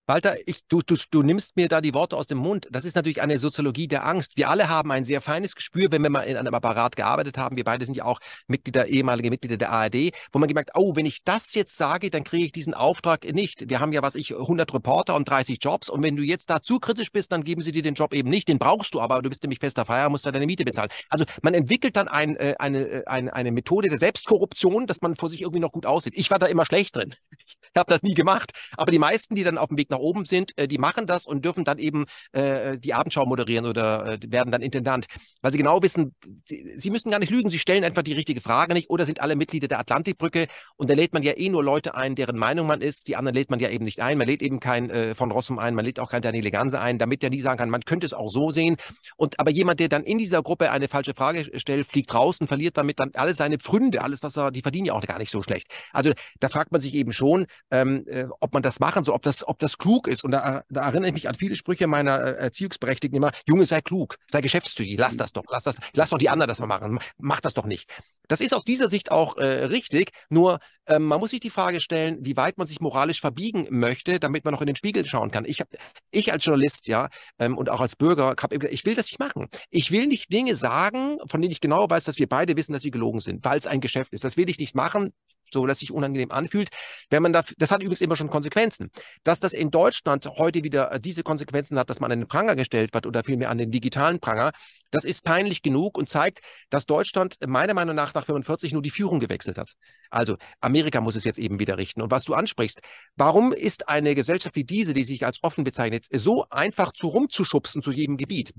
Walter, 0.09 0.37
ich, 0.45 0.63
du, 0.69 0.81
du, 0.81 0.95
du 1.11 1.21
nimmst 1.21 1.57
mir 1.57 1.67
da 1.67 1.81
die 1.81 1.93
Worte 1.93 2.15
aus 2.15 2.27
dem 2.27 2.37
Mund. 2.37 2.69
Das 2.71 2.85
ist 2.85 2.95
natürlich 2.95 3.21
eine 3.21 3.39
Soziologie 3.39 3.89
der 3.89 4.05
Angst. 4.05 4.37
Wir 4.37 4.49
alle 4.49 4.69
haben 4.69 4.89
ein 4.93 5.03
sehr 5.03 5.19
feines 5.19 5.53
Gespür, 5.53 5.91
wenn 5.91 6.01
wir 6.01 6.09
mal 6.09 6.21
in 6.21 6.37
einem 6.37 6.53
Apparat 6.53 6.95
gearbeitet 6.95 7.37
haben. 7.37 7.57
Wir 7.57 7.65
beide 7.65 7.83
sind 7.83 7.97
ja 7.97 8.05
auch 8.05 8.21
Mitglieder, 8.47 8.87
ehemalige 8.87 9.29
Mitglieder 9.29 9.57
der 9.57 9.69
ARD, 9.69 10.13
wo 10.31 10.39
man 10.39 10.47
gemerkt, 10.47 10.71
oh, 10.75 10.95
wenn 10.95 11.05
ich 11.05 11.25
das 11.25 11.53
jetzt 11.55 11.75
sage, 11.75 12.09
dann 12.09 12.23
kriege 12.23 12.45
ich 12.45 12.53
diesen 12.53 12.73
Auftrag 12.73 13.25
nicht. 13.33 13.69
Wir 13.69 13.81
haben 13.81 13.91
ja, 13.91 14.01
was 14.01 14.15
ich, 14.15 14.33
100 14.33 14.73
Reporter 14.73 15.13
und 15.13 15.27
30 15.27 15.57
Jobs. 15.61 15.89
Und 15.89 16.03
wenn 16.03 16.15
du 16.15 16.23
jetzt 16.23 16.49
da 16.49 16.61
zu 16.61 16.79
kritisch 16.79 17.11
bist, 17.11 17.33
dann 17.33 17.43
geben 17.43 17.61
sie 17.61 17.73
dir 17.73 17.83
den 17.83 17.95
Job 17.95 18.13
eben 18.13 18.29
nicht. 18.29 18.47
Den 18.47 18.59
brauchst 18.59 18.93
du 18.93 19.01
aber, 19.01 19.21
du 19.21 19.27
bist 19.27 19.43
nämlich 19.43 19.59
fester 19.59 19.85
Feier, 19.85 20.07
musst 20.07 20.25
da 20.25 20.31
deine 20.31 20.45
Miete 20.45 20.63
bezahlen. 20.63 20.89
Also 21.09 21.25
man 21.41 21.53
entwickelt 21.53 21.97
dann 21.97 22.07
ein, 22.07 22.37
äh, 22.37 22.55
eine, 22.59 22.87
äh, 22.87 23.05
eine, 23.07 23.33
eine 23.33 23.51
Methode 23.51 23.89
der 23.89 23.99
Selbstkorruption, 23.99 24.87
dass 24.87 25.01
man 25.01 25.17
vor 25.17 25.29
sich 25.29 25.41
irgendwie 25.41 25.59
noch 25.59 25.73
gut 25.73 25.85
aussieht. 25.85 26.13
Ich 26.15 26.31
war 26.31 26.39
da 26.39 26.45
immer 26.45 26.65
schlecht 26.65 26.95
drin. 26.95 27.13
Ich 27.73 27.79
habe 27.79 27.91
das 27.91 28.01
nie 28.01 28.15
gemacht. 28.15 28.53
Aber 28.75 28.91
die 28.91 28.97
meisten, 28.97 29.35
die 29.35 29.43
dann 29.43 29.59
auf 29.59 29.67
dem 29.67 29.77
Weg 29.77 29.91
nach 29.91 29.96
oben 29.99 30.25
sind, 30.25 30.57
äh, 30.57 30.67
die 30.67 30.77
machen 30.77 31.07
das 31.07 31.25
und 31.25 31.43
dürfen 31.43 31.63
dann 31.63 31.79
eben 31.79 32.05
äh, 32.31 32.77
die 32.77 32.93
Abendschau 32.93 33.25
moderieren 33.25 33.65
oder 33.65 34.05
äh, 34.13 34.19
werden 34.27 34.51
dann 34.51 34.61
Intendant, 34.61 35.07
weil 35.41 35.51
sie 35.51 35.57
genau 35.57 35.81
wissen, 35.81 36.15
sie, 36.45 36.73
sie, 36.77 36.89
müssen 36.89 37.11
gar 37.11 37.19
nicht 37.19 37.31
lügen, 37.31 37.49
sie 37.49 37.59
stellen 37.59 37.83
einfach 37.83 38.03
die 38.03 38.13
richtige 38.13 38.41
Frage 38.41 38.73
nicht 38.73 38.89
oder 38.89 39.05
sind 39.05 39.21
alle 39.21 39.35
Mitglieder 39.35 39.67
der 39.67 39.79
Atlantikbrücke 39.79 40.47
und 40.75 40.89
da 40.89 40.93
lädt 40.93 41.13
man 41.13 41.23
ja 41.23 41.33
eh 41.37 41.49
nur 41.49 41.63
Leute 41.63 41.95
ein, 41.95 42.15
deren 42.15 42.37
Meinung 42.37 42.67
man 42.67 42.81
ist, 42.81 43.07
die 43.07 43.15
anderen 43.15 43.35
lädt 43.35 43.49
man 43.49 43.59
ja 43.59 43.69
eben 43.69 43.85
nicht 43.85 43.99
ein, 43.99 44.17
man 44.17 44.27
lädt 44.27 44.41
eben 44.41 44.59
keinen 44.59 45.15
von 45.15 45.31
Rossum 45.31 45.59
ein, 45.59 45.75
man 45.75 45.85
lädt 45.85 45.99
auch 45.99 46.09
keinen 46.09 46.21
Daniele 46.21 46.51
Ganse 46.51 46.79
ein, 46.79 46.99
damit 46.99 47.21
der 47.21 47.29
nie 47.29 47.41
sagen 47.41 47.57
kann, 47.57 47.69
man 47.69 47.81
könnte 47.81 48.05
es 48.05 48.13
auch 48.13 48.29
so 48.31 48.51
sehen. 48.51 48.77
Und 49.15 49.39
aber 49.39 49.51
jemand, 49.51 49.79
der 49.79 49.89
dann 49.89 50.03
in 50.03 50.17
dieser 50.17 50.41
Gruppe 50.43 50.71
eine 50.71 50.87
falsche 50.87 51.13
Frage 51.13 51.59
stellt, 51.59 51.87
fliegt 51.87 52.13
raus 52.13 52.39
und 52.39 52.47
verliert 52.47 52.77
damit 52.77 52.99
dann 52.99 53.11
alle 53.15 53.33
seine 53.33 53.57
Pfründe, 53.57 54.01
alles 54.01 54.23
was 54.23 54.37
er, 54.37 54.51
die 54.51 54.61
verdienen 54.61 54.85
ja 54.85 54.93
auch 54.93 55.01
gar 55.01 55.19
nicht 55.19 55.31
so 55.31 55.43
schlecht. 55.43 55.67
Also 55.91 56.11
da 56.39 56.49
fragt 56.49 56.71
man 56.71 56.81
sich 56.81 56.93
eben 56.93 57.13
schon, 57.13 57.47
ähm, 57.71 58.05
äh, 58.07 58.25
ob 58.39 58.53
man 58.53 58.63
das 58.63 58.79
machen 58.79 59.03
soll, 59.03 59.15
ob 59.15 59.21
das, 59.21 59.47
ob 59.47 59.59
das 59.59 59.77
klug 59.87 60.07
ist. 60.07 60.25
Und 60.25 60.31
da, 60.31 60.63
da 60.69 60.81
erinnere 60.81 61.07
ich 61.07 61.13
mich 61.13 61.29
an 61.29 61.35
viele 61.35 61.55
Sprüche 61.55 61.87
meiner 61.87 62.19
äh, 62.19 62.43
Erziehungsberechtigten 62.43 63.15
immer, 63.15 63.31
Junge, 63.47 63.65
sei 63.65 63.79
klug, 63.79 64.17
sei 64.27 64.41
geschäftstüchtig, 64.41 64.97
lass 64.99 65.15
das 65.15 65.31
doch, 65.31 65.45
lass 65.49 65.63
das, 65.63 65.77
lass 65.93 66.09
doch 66.09 66.17
die 66.17 66.29
anderen 66.29 66.49
das 66.49 66.59
mal 66.59 66.67
machen, 66.67 66.99
mach 67.17 67.39
das 67.39 67.53
doch 67.53 67.65
nicht. 67.65 67.89
Das 68.27 68.41
ist 68.41 68.53
aus 68.53 68.65
dieser 68.65 68.89
Sicht 68.89 69.11
auch 69.11 69.37
äh, 69.37 69.45
richtig, 69.65 70.11
nur 70.29 70.59
ähm, 70.87 71.05
man 71.05 71.19
muss 71.19 71.31
sich 71.31 71.39
die 71.39 71.49
Frage 71.49 71.81
stellen, 71.81 72.17
wie 72.21 72.37
weit 72.37 72.57
man 72.57 72.67
sich 72.67 72.79
moralisch 72.79 73.21
verbiegen 73.21 73.67
möchte, 73.69 74.19
damit 74.19 74.45
man 74.45 74.53
noch 74.53 74.61
in 74.61 74.67
den 74.67 74.75
Spiegel 74.75 75.05
schauen 75.05 75.31
kann. 75.31 75.45
Ich, 75.45 75.59
hab, 75.59 75.67
ich 76.11 76.31
als 76.31 76.43
Journalist, 76.43 76.87
ja, 76.87 77.09
ähm, 77.39 77.57
und 77.57 77.69
auch 77.69 77.81
als 77.81 77.95
Bürger, 77.95 78.35
hab, 78.41 78.53
ich 78.63 78.85
will 78.85 78.95
das 78.95 79.07
nicht 79.07 79.19
machen. 79.19 79.47
Ich 79.69 79.91
will 79.91 80.07
nicht 80.07 80.31
Dinge 80.31 80.55
sagen, 80.55 81.17
von 81.25 81.41
denen 81.41 81.51
ich 81.51 81.61
genau 81.61 81.89
weiß, 81.89 82.05
dass 82.05 82.17
wir 82.17 82.27
beide 82.27 82.55
wissen, 82.55 82.73
dass 82.73 82.81
sie 82.81 82.91
gelogen 82.91 83.19
sind, 83.19 83.43
weil 83.45 83.57
es 83.57 83.67
ein 83.67 83.81
Geschäft 83.81 84.13
ist. 84.13 84.23
Das 84.23 84.37
will 84.37 84.49
ich 84.49 84.59
nicht 84.59 84.75
machen, 84.75 85.13
so 85.51 85.65
dass 85.65 85.79
sich 85.79 85.91
unangenehm 85.91 86.31
anfühlt. 86.31 86.69
Wenn 87.09 87.23
man 87.23 87.33
da, 87.33 87.43
das 87.57 87.71
hat 87.71 87.81
übrigens 87.81 88.01
immer 88.01 88.15
schon 88.15 88.29
Konsequenzen. 88.29 88.91
Dass 89.23 89.39
das 89.39 89.53
in 89.53 89.71
Deutschland 89.77 90.25
heute 90.25 90.63
wieder 90.63 90.91
äh, 90.91 90.99
diese 90.99 91.21
Konsequenzen 91.21 91.77
hat, 91.77 91.91
dass 91.91 91.99
man 91.99 92.11
an 92.11 92.21
den 92.21 92.27
Pranger 92.27 92.55
gestellt 92.55 92.95
wird 92.95 93.05
oder 93.05 93.23
vielmehr 93.23 93.51
an 93.51 93.59
den 93.59 93.69
digitalen 93.69 94.19
Pranger, 94.19 94.51
das 94.89 95.05
ist 95.05 95.23
peinlich 95.23 95.61
genug 95.61 95.99
und 95.99 96.09
zeigt, 96.09 96.39
dass 96.71 96.87
Deutschland 96.87 97.35
meiner 97.45 97.75
Meinung 97.75 97.93
nach 97.93 98.15
nach 98.15 98.25
45 98.25 98.73
nur 98.73 98.81
die 98.81 98.89
Führung 98.89 99.19
gewechselt 99.19 99.59
hat. 99.59 99.73
Also 100.09 100.37
Amerika 100.61 100.99
muss 100.99 101.15
es 101.15 101.25
jetzt 101.25 101.37
eben 101.37 101.59
wieder 101.59 101.77
richten. 101.77 102.01
Und 102.01 102.09
was 102.09 102.23
du 102.23 102.33
ansprichst, 102.33 102.81
warum 103.17 103.53
ist 103.53 103.87
eine 103.87 104.15
Gesellschaft 104.15 104.55
wie 104.55 104.63
diese, 104.63 104.95
die 104.95 105.03
sich 105.03 105.23
als 105.23 105.43
offen 105.43 105.63
bezeichnet, 105.63 106.07
so 106.11 106.47
einfach 106.49 106.91
zu 106.91 107.09
rumzuschubsen 107.09 107.83
zu 107.83 107.91
jedem 107.91 108.17
Gebiet? 108.17 108.55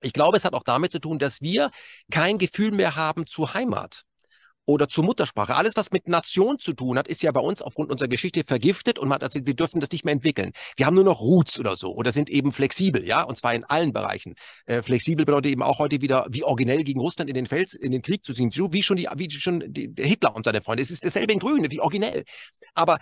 Ich 0.00 0.14
glaube, 0.14 0.38
es 0.38 0.46
hat 0.46 0.54
auch 0.54 0.64
damit 0.64 0.92
zu 0.92 0.98
tun, 0.98 1.18
dass 1.18 1.42
wir 1.42 1.70
kein 2.10 2.38
Gefühl 2.38 2.70
mehr 2.70 2.96
haben 2.96 3.26
zur 3.26 3.52
Heimat 3.52 4.04
oder 4.68 4.86
zur 4.86 5.02
Muttersprache. 5.02 5.54
Alles, 5.54 5.76
was 5.76 5.92
mit 5.92 6.08
Nation 6.08 6.58
zu 6.58 6.74
tun 6.74 6.98
hat, 6.98 7.08
ist 7.08 7.22
ja 7.22 7.32
bei 7.32 7.40
uns 7.40 7.62
aufgrund 7.62 7.90
unserer 7.90 8.08
Geschichte 8.08 8.44
vergiftet 8.46 8.98
und 8.98 9.08
man 9.08 9.14
hat 9.14 9.22
erzählt, 9.22 9.46
wir 9.46 9.54
dürfen 9.54 9.80
das 9.80 9.90
nicht 9.90 10.04
mehr 10.04 10.12
entwickeln. 10.12 10.52
Wir 10.76 10.84
haben 10.84 10.94
nur 10.94 11.04
noch 11.04 11.20
Roots 11.20 11.58
oder 11.58 11.74
so 11.74 11.94
oder 11.94 12.12
sind 12.12 12.28
eben 12.28 12.52
flexibel, 12.52 13.06
ja, 13.06 13.22
und 13.22 13.38
zwar 13.38 13.54
in 13.54 13.64
allen 13.64 13.94
Bereichen. 13.94 14.34
Äh, 14.66 14.82
flexibel 14.82 15.24
bedeutet 15.24 15.52
eben 15.52 15.62
auch 15.62 15.78
heute 15.78 16.02
wieder, 16.02 16.26
wie 16.28 16.44
originell 16.44 16.84
gegen 16.84 17.00
Russland 17.00 17.30
in 17.30 17.34
den 17.34 17.46
Fels, 17.46 17.72
in 17.72 17.92
den 17.92 18.02
Krieg 18.02 18.26
zu 18.26 18.34
ziehen, 18.34 18.50
wie 18.52 18.82
schon 18.82 18.98
die, 18.98 19.08
wie 19.16 19.30
schon 19.30 19.64
die, 19.66 19.90
Hitler 19.98 20.36
und 20.36 20.44
seine 20.44 20.60
Freunde. 20.60 20.82
Es 20.82 20.90
ist 20.90 21.02
dasselbe 21.02 21.32
in 21.32 21.38
Grün, 21.38 21.66
wie 21.70 21.80
originell. 21.80 22.24
Aber 22.74 22.98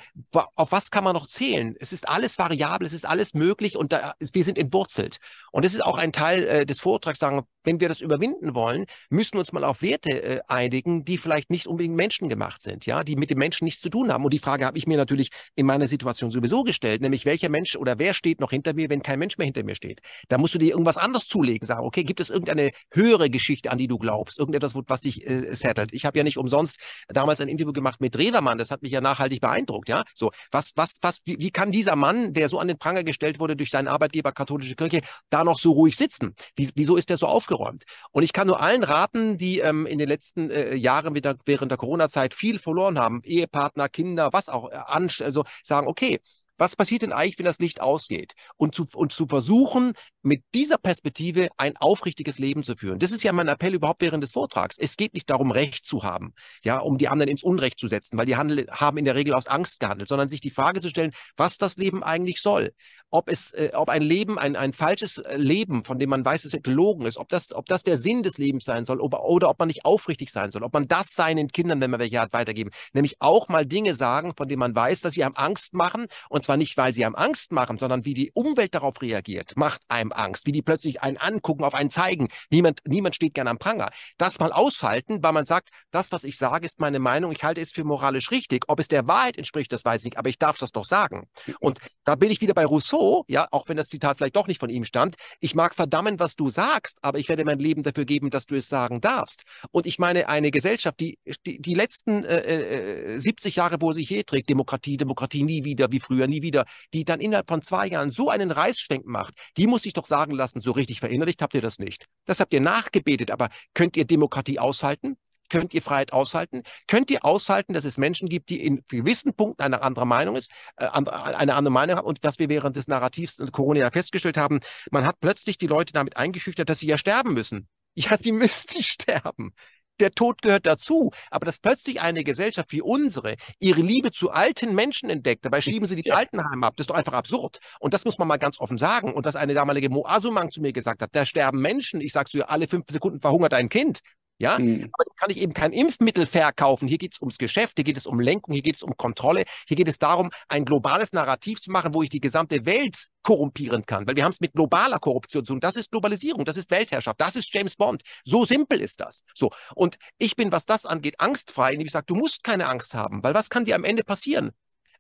auf 0.55 0.70
was 0.70 0.92
kann 0.92 1.02
man 1.02 1.14
noch 1.14 1.26
zählen? 1.26 1.74
Es 1.81 1.92
ist 1.92 2.09
alles 2.09 2.38
variabel, 2.38 2.87
es 2.87 2.92
ist 2.92 3.05
alles 3.05 3.35
möglich 3.35 3.76
und 3.76 3.92
da, 3.92 4.14
wir 4.20 4.44
sind 4.44 4.57
entwurzelt. 4.57 5.18
Und 5.50 5.64
das 5.64 5.74
ist 5.74 5.83
auch 5.83 5.98
ein 5.98 6.12
Teil 6.12 6.46
äh, 6.46 6.64
des 6.64 6.79
Vortrags, 6.79 7.18
sagen, 7.18 7.42
wenn 7.64 7.81
wir 7.81 7.88
das 7.88 8.00
überwinden 8.00 8.55
wollen, 8.55 8.87
müssen 9.11 9.35
wir 9.35 9.40
uns 9.40 9.52
mal 9.52 9.64
auf 9.64 9.83
Werte 9.83 10.22
äh, 10.22 10.40
einigen, 10.46 11.05
die 11.05 11.18
vielleicht 11.18 11.50
nicht 11.50 11.56
unbedingt 11.64 11.97
menschengemacht 11.97 12.62
sind, 12.62 12.87
ja, 12.87 13.03
die 13.03 13.16
mit 13.16 13.31
dem 13.31 13.38
Menschen 13.38 13.64
nichts 13.64 13.81
zu 13.81 13.88
tun 13.88 14.12
haben. 14.12 14.25
Und 14.25 14.33
die 14.33 14.38
Frage 14.38 14.64
habe 14.64 14.79
ich 14.79 14.87
mir 14.87 14.97
natürlich 14.97 15.31
in 15.55 15.66
meiner 15.66 15.87
Situation 15.87 16.31
sowieso 16.31 16.62
gestellt, 16.64 17.01
nämlich 17.03 17.25
welcher 17.25 17.49
Mensch 17.49 17.77
oder 17.77 17.99
wer 17.99 18.14
steht 18.14 18.40
noch 18.40 18.51
hinter 18.51 18.75
mir, 18.75 18.90
wenn 18.90 19.03
kein 19.03 19.19
Mensch 19.19 19.38
mehr 19.38 19.47
hinter 19.47 19.64
mir 19.64 19.75
steht. 19.75 20.01
Da 20.29 20.38
musst 20.38 20.55
du 20.55 20.59
dir 20.59 20.71
irgendwas 20.71 20.99
anderes 20.99 21.29
zulegen, 21.29 21.66
sagen, 21.66 21.87
okay, 21.87 22.05
gibt 22.05 22.21
es 22.21 22.29
irgendeine 22.31 22.73
höhere 22.92 23.31
Geschichte, 23.31 23.71
an 23.71 23.79
die 23.79 23.88
du 23.88 23.99
glaubst, 23.99 24.38
irgendetwas, 24.38 24.75
was 24.75 25.01
dich 25.01 25.27
äh, 25.27 25.55
settelt. 25.55 25.90
Ich 25.92 26.05
habe 26.05 26.19
ja 26.19 26.25
nicht 26.25 26.37
umsonst 26.37 26.77
damals 27.09 27.40
ein 27.40 27.49
Interview 27.49 27.73
gemacht 27.73 28.01
mit 28.01 28.19
Revermann, 28.19 28.59
das 28.59 28.71
hat 28.71 28.83
mich 28.83 28.92
ja 28.92 29.01
nachhaltig 29.01 29.40
beeindruckt, 29.40 29.88
ja. 29.88 30.05
So, 30.14 30.31
was, 30.51 30.73
was, 30.77 30.99
was, 31.01 31.21
wie, 31.25 31.38
wie 31.38 31.51
kann 31.51 31.73
dieser 31.73 31.97
Mann, 31.97 32.35
der 32.35 32.49
so 32.49 32.59
an 32.59 32.69
den 32.69 32.79
Pranger 32.79 33.03
gestellt 33.03 33.40
wurde 33.40 33.57
durch 33.57 33.71
seinen 33.71 33.88
Arbeitgeber 33.88 34.33
katholische 34.33 34.75
Kirche, 34.75 35.01
da 35.31 35.42
noch 35.42 35.59
so 35.59 35.73
ruhig 35.73 35.97
sitzen? 35.97 36.35
Wie, 36.55 36.69
wieso 36.75 36.97
ist 36.97 37.09
der 37.09 37.16
so 37.16 37.27
aufgeräumt? 37.27 37.47
aufgeräumt. 37.47 37.85
Und 38.12 38.23
ich 38.23 38.33
kann 38.33 38.47
nur 38.47 38.61
allen 38.61 38.85
raten, 38.85 39.38
die 39.38 39.61
ähm, 39.61 39.87
in 39.87 39.99
den 39.99 40.09
letzten 40.09 40.51
äh, 40.51 40.75
Jahren 40.75 41.14
wieder, 41.14 41.37
während 41.46 41.70
der 41.70 41.78
Corona-Zeit 41.78 42.35
viel 42.35 42.59
verloren 42.59 42.98
haben, 42.98 43.22
Ehepartner, 43.24 43.88
Kinder, 43.88 44.32
was 44.32 44.48
auch, 44.48 44.70
äh, 44.70 45.24
also 45.24 45.44
sagen, 45.62 45.87
okay, 45.87 46.20
was 46.59 46.76
passiert 46.76 47.02
denn 47.02 47.12
eigentlich, 47.12 47.38
wenn 47.38 47.46
das 47.46 47.59
Licht 47.59 47.80
ausgeht? 47.80 48.35
Und 48.56 48.74
zu, 48.74 48.87
und 48.94 49.12
zu 49.12 49.26
versuchen, 49.26 49.92
mit 50.22 50.42
dieser 50.54 50.78
Perspektive 50.78 51.48
ein 51.56 51.76
aufrichtiges 51.76 52.38
Leben 52.38 52.64
zu 52.64 52.76
führen. 52.76 52.98
Das 52.98 53.12
ist 53.12 53.22
ja 53.22 53.32
mein 53.32 53.48
Appell 53.48 53.74
überhaupt 53.74 54.02
während 54.02 54.22
des 54.24 54.32
Vortrags. 54.32 54.76
Es 54.78 54.96
geht 54.96 55.14
nicht 55.14 55.28
darum, 55.30 55.50
Recht 55.50 55.85
zu 55.85 56.02
haben, 56.02 56.32
ja, 56.64 56.78
um 56.78 56.98
die 56.98 57.09
anderen 57.09 57.30
ins 57.30 57.42
Unrecht 57.42 57.78
zu 57.78 57.88
setzen, 57.88 58.16
weil 58.18 58.26
die 58.26 58.37
handel, 58.37 58.66
haben 58.70 58.96
in 58.96 59.04
der 59.04 59.14
Regel 59.14 59.35
aus 59.35 59.46
Angst 59.46 59.80
gehandelt, 59.80 60.09
sondern 60.09 60.28
sich 60.28 60.40
die 60.40 60.50
Frage 60.50 60.80
zu 60.80 60.88
stellen, 60.88 61.12
was 61.37 61.59
das 61.59 61.76
Leben 61.76 62.02
eigentlich 62.02 62.40
soll 62.40 62.72
ob 63.16 63.31
es, 63.31 63.55
äh, 63.55 63.70
ob 63.72 63.88
ein 63.88 64.02
Leben, 64.02 64.38
ein, 64.38 64.57
ein 64.57 64.74
falsches 64.74 65.16
äh, 65.16 65.37
Leben, 65.38 65.85
von 65.85 65.98
dem 65.98 66.11
man 66.11 66.22
weiß, 66.22 66.42
dass 66.42 66.52
es 66.52 66.62
gelogen 66.62 67.07
ist, 67.07 67.16
ob 67.16 67.31
das, 67.31 67.55
ob 67.55 67.64
das 67.64 67.83
der 67.83 67.96
Sinn 67.96 68.22
des 68.22 68.37
Lebens 68.37 68.64
sein 68.64 68.85
soll, 68.85 69.00
ob, 69.00 69.14
oder 69.14 69.48
ob 69.48 69.59
man 69.59 69.68
nicht 69.68 69.87
aufrichtig 69.87 70.31
sein 70.31 70.50
soll, 70.50 70.62
ob 70.62 70.74
man 70.74 70.87
das 70.87 71.14
seinen 71.14 71.48
Kindern, 71.48 71.81
wenn 71.81 71.90
man 71.90 71.98
welche 71.98 72.20
hat, 72.20 72.35
weitergeben. 72.35 72.70
Nämlich 72.92 73.16
auch 73.20 73.48
mal 73.48 73.64
Dinge 73.64 73.94
sagen, 73.94 74.35
von 74.37 74.48
denen 74.48 74.61
man 74.61 74.76
weiß, 74.76 75.00
dass 75.00 75.14
sie 75.14 75.24
einem 75.24 75.35
Angst 75.35 75.72
machen. 75.72 76.09
Und 76.29 76.44
zwar 76.44 76.59
nicht, 76.59 76.76
weil 76.76 76.92
sie 76.92 77.07
einem 77.07 77.14
Angst 77.14 77.52
machen, 77.52 77.79
sondern 77.79 78.05
wie 78.05 78.12
die 78.12 78.33
Umwelt 78.35 78.74
darauf 78.74 79.00
reagiert, 79.00 79.57
macht 79.57 79.81
einem 79.88 80.12
Angst. 80.12 80.46
Wie 80.46 80.52
die 80.52 80.62
plötzlich 80.62 81.00
einen 81.00 81.16
angucken, 81.16 81.64
auf 81.64 81.74
einen 81.74 81.88
zeigen. 81.88 82.29
Niemand, 82.50 82.81
niemand 82.85 83.14
steht 83.14 83.33
gerne 83.33 83.48
am 83.48 83.59
Pranger. 83.59 83.88
Das 84.18 84.38
mal 84.40 84.52
aushalten, 84.52 85.22
weil 85.22 85.33
man 85.33 85.46
sagt, 85.46 85.70
das, 85.90 86.12
was 86.12 86.24
ich 86.24 86.37
sage, 86.37 86.66
ist 86.66 86.81
meine 86.81 86.98
Meinung. 86.98 87.33
Ich 87.33 87.42
halte 87.44 87.62
es 87.62 87.72
für 87.72 87.85
moralisch 87.85 88.31
richtig. 88.31 88.64
Ob 88.68 88.79
es 88.79 88.88
der 88.88 89.09
Wahrheit 89.09 89.38
entspricht, 89.38 89.72
das 89.72 89.85
weiß 89.85 90.02
ich 90.02 90.05
nicht. 90.05 90.18
Aber 90.18 90.29
ich 90.29 90.38
darf 90.38 90.59
das 90.59 90.72
doch 90.72 90.85
sagen. 90.85 91.29
Und 91.61 91.79
da 92.05 92.14
bin 92.14 92.31
ich 92.31 92.42
wieder 92.42 92.55
bei 92.55 92.66
Rousseau 92.66 93.06
Rousseau, 93.07 93.25
ja, 93.29 93.47
auch 93.51 93.69
wenn 93.69 93.77
das 93.77 93.88
Zitat 93.88 94.19
vielleicht 94.19 94.37
doch 94.37 94.47
nicht 94.47 94.61
von 94.61 94.71
ihm 94.71 94.85
stammt, 94.85 95.16
ich 95.40 95.55
mag 95.55 95.75
verdammen, 95.75 96.19
was 96.19 96.37
du 96.37 96.51
sagst, 96.51 96.99
aber 97.03 97.19
ich 97.19 97.29
werde 97.29 97.45
mein 97.45 97.59
Leben 97.59 97.83
dafür 97.83 98.05
geben, 98.05 98.31
dass 98.31 98.47
du 98.47 98.57
es 98.57 98.69
sagen 98.69 99.01
darfst. 99.01 99.42
Und 99.71 99.87
ich 99.87 99.99
meine, 99.99 100.29
eine 100.29 100.51
Gesellschaft, 100.51 101.01
die 101.01 101.19
die, 101.47 101.61
die 101.61 101.75
letzten 101.75 102.25
äh, 102.25 103.14
äh, 103.14 103.19
70 103.19 103.57
Jahre, 103.57 103.77
wo 103.81 103.92
sie 103.92 104.05
hier 104.05 104.25
trägt, 104.25 104.51
Demokratie, 104.51 104.97
Demokratie 104.97 105.42
nie 105.42 105.64
wieder, 105.64 105.90
wie 105.90 106.01
früher, 106.01 106.27
nie 106.27 106.42
wieder, 106.42 106.64
die 106.92 107.05
dann 107.05 107.21
innerhalb 107.21 107.49
von 107.49 107.62
zwei 107.62 107.87
Jahren 107.87 108.12
so 108.12 108.31
einen 108.31 108.51
Reißschwenk 108.51 109.07
macht, 109.07 109.35
die 109.57 109.66
muss 109.66 109.87
ich 109.87 109.92
doch 109.92 110.07
sagen 110.07 110.33
lassen, 110.33 110.61
so 110.61 110.73
richtig 110.73 111.01
verinnerlicht 111.01 111.42
habt 111.42 111.55
ihr 111.55 111.62
das 111.62 111.79
nicht. 111.79 112.07
Das 112.25 112.40
habt 112.40 112.53
ihr 112.53 112.61
nachgebetet, 112.61 113.31
aber 113.31 113.49
könnt 113.75 113.97
ihr 113.97 114.05
Demokratie 114.05 114.59
aushalten? 114.59 115.16
Könnt 115.48 115.74
ihr 115.74 115.82
Freiheit 115.82 116.12
aushalten? 116.12 116.62
Könnt 116.87 117.11
ihr 117.11 117.24
aushalten, 117.24 117.72
dass 117.72 117.85
es 117.85 117.98
Menschen 117.98 118.28
gibt, 118.28 118.50
die 118.50 118.62
in 118.62 118.82
gewissen 118.88 119.35
Punkten 119.35 119.62
eine 119.62 119.82
andere 119.82 120.06
Meinung 120.06 120.37
ist, 120.37 120.50
äh, 120.76 120.87
eine 120.87 121.54
andere 121.54 121.72
Meinung 121.72 121.96
haben 121.96 122.06
und 122.06 122.18
was 122.22 122.38
wir 122.38 122.48
während 122.48 122.76
des 122.76 122.88
Narrativs 122.88 123.38
Corona 123.52 123.80
ja 123.80 123.90
festgestellt 123.90 124.37
haben, 124.37 124.61
man 124.90 125.06
hat 125.06 125.20
plötzlich 125.20 125.59
die 125.59 125.66
Leute 125.66 125.92
damit 125.92 126.16
eingeschüchtert, 126.16 126.68
dass 126.68 126.80
sie 126.80 126.87
ja 126.87 126.98
sterben 126.98 127.35
müssen. 127.35 127.68
Ja, 127.94 128.16
sie 128.18 128.32
müssen 128.32 128.82
sterben. 128.82 129.52
Der 130.00 130.11
Tod 130.11 130.42
gehört 130.42 130.66
dazu. 130.66 131.12
Aber 131.30 131.46
dass 131.46 131.59
plötzlich 131.59 132.00
eine 132.00 132.24
Gesellschaft 132.24 132.72
wie 132.72 132.82
unsere 132.82 133.37
ihre 133.59 133.80
Liebe 133.80 134.12
zu 134.12 134.30
alten 134.30 134.74
Menschen 134.74 135.09
entdeckt, 135.09 135.44
dabei 135.44 135.61
schieben 135.61 135.88
sie 135.88 135.96
die 135.96 136.09
ja. 136.09 136.16
Altenheime 136.16 136.66
ab, 136.66 136.74
das 136.76 136.85
ist 136.85 136.90
doch 136.90 136.96
einfach 136.96 137.14
absurd. 137.14 137.61
Und 137.80 137.94
das 137.94 138.04
muss 138.04 138.18
man 138.18 138.28
mal 138.28 138.37
ganz 138.37 138.61
offen 138.61 138.78
sagen. 138.78 139.14
Und 139.14 139.24
was 139.24 139.37
eine 139.37 139.54
damalige 139.54 139.88
Mo 139.88 140.04
Asumang 140.06 140.50
zu 140.50 140.61
mir 140.61 140.72
gesagt 140.72 141.02
hat, 141.02 141.11
da 141.12 141.24
sterben 141.24 141.61
Menschen. 141.61 142.00
Ich 142.00 142.12
sag 142.12 142.28
so, 142.28 142.42
alle 142.42 142.68
fünf 142.68 142.85
Sekunden 142.90 143.20
verhungert 143.20 143.54
ein 143.54 143.68
Kind. 143.68 144.00
Ja, 144.38 144.59
mhm. 144.59 144.90
aber 144.92 145.05
kann 145.16 145.31
ich 145.31 145.38
eben 145.38 145.55
kein 145.55 145.72
Impfmittel 145.72 146.27
verkaufen. 146.27 146.88
Hier 146.88 146.99
geht 146.99 147.14
es 147.14 147.20
ums 147.20 147.38
Geschäft, 147.38 147.77
hier 147.77 147.85
geht 147.85 147.96
es 147.96 148.07
um 148.07 148.20
Lenkung, 148.20 148.53
hier 148.53 148.62
geht 148.62 148.77
es 148.77 148.83
um 148.83 148.94
Kontrolle, 148.96 149.44
hier 149.66 149.77
geht 149.77 149.88
es 149.88 149.99
darum, 149.99 150.31
ein 150.49 150.66
globales 150.66 151.14
Narrativ 151.14 151.61
zu 151.61 151.70
machen, 151.70 151.94
wo 151.94 152.03
ich 152.03 152.11
die 152.11 152.20
gesamte 152.20 152.66
Welt 152.66 153.07
korrumpieren 153.22 153.87
kann. 153.87 154.07
Weil 154.07 154.16
wir 154.16 154.25
haben 154.25 154.33
es 154.33 154.40
mit 154.40 154.53
globaler 154.53 154.99
Korruption 154.99 155.44
zu 155.44 155.53
tun. 155.53 155.61
Das 155.61 155.77
ist 155.77 155.90
Globalisierung, 155.90 156.44
das 156.44 156.59
ist 156.59 156.70
Weltherrschaft, 156.70 157.20
das 157.20 157.37
ist 157.37 157.53
James 157.53 157.77
Bond. 157.77 158.03
So 158.25 158.44
simpel 158.44 158.81
ist 158.81 159.01
das. 159.01 159.22
So. 159.35 159.51
Und 159.75 159.96
ich 160.18 160.37
bin, 160.37 160.53
was 160.53 160.66
das 160.66 160.85
angeht, 160.85 161.18
angstfrei, 161.18 161.72
indem 161.72 161.87
ich 161.87 161.92
sage, 161.92 162.07
du 162.07 162.14
musst 162.14 162.44
keine 162.44 162.68
Angst 162.68 162.94
haben, 162.94 163.22
weil 163.22 163.33
was 163.33 163.49
kann 163.49 163.64
dir 163.64 163.75
am 163.75 163.85
Ende 163.85 164.05
passieren? 164.05 164.51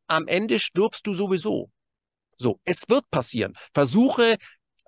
Am 0.06 0.26
Ende 0.28 0.58
stirbst 0.58 1.06
du 1.06 1.14
sowieso. 1.14 1.70
So, 2.38 2.60
es 2.64 2.88
wird 2.88 3.10
passieren. 3.10 3.54
Versuche 3.72 4.36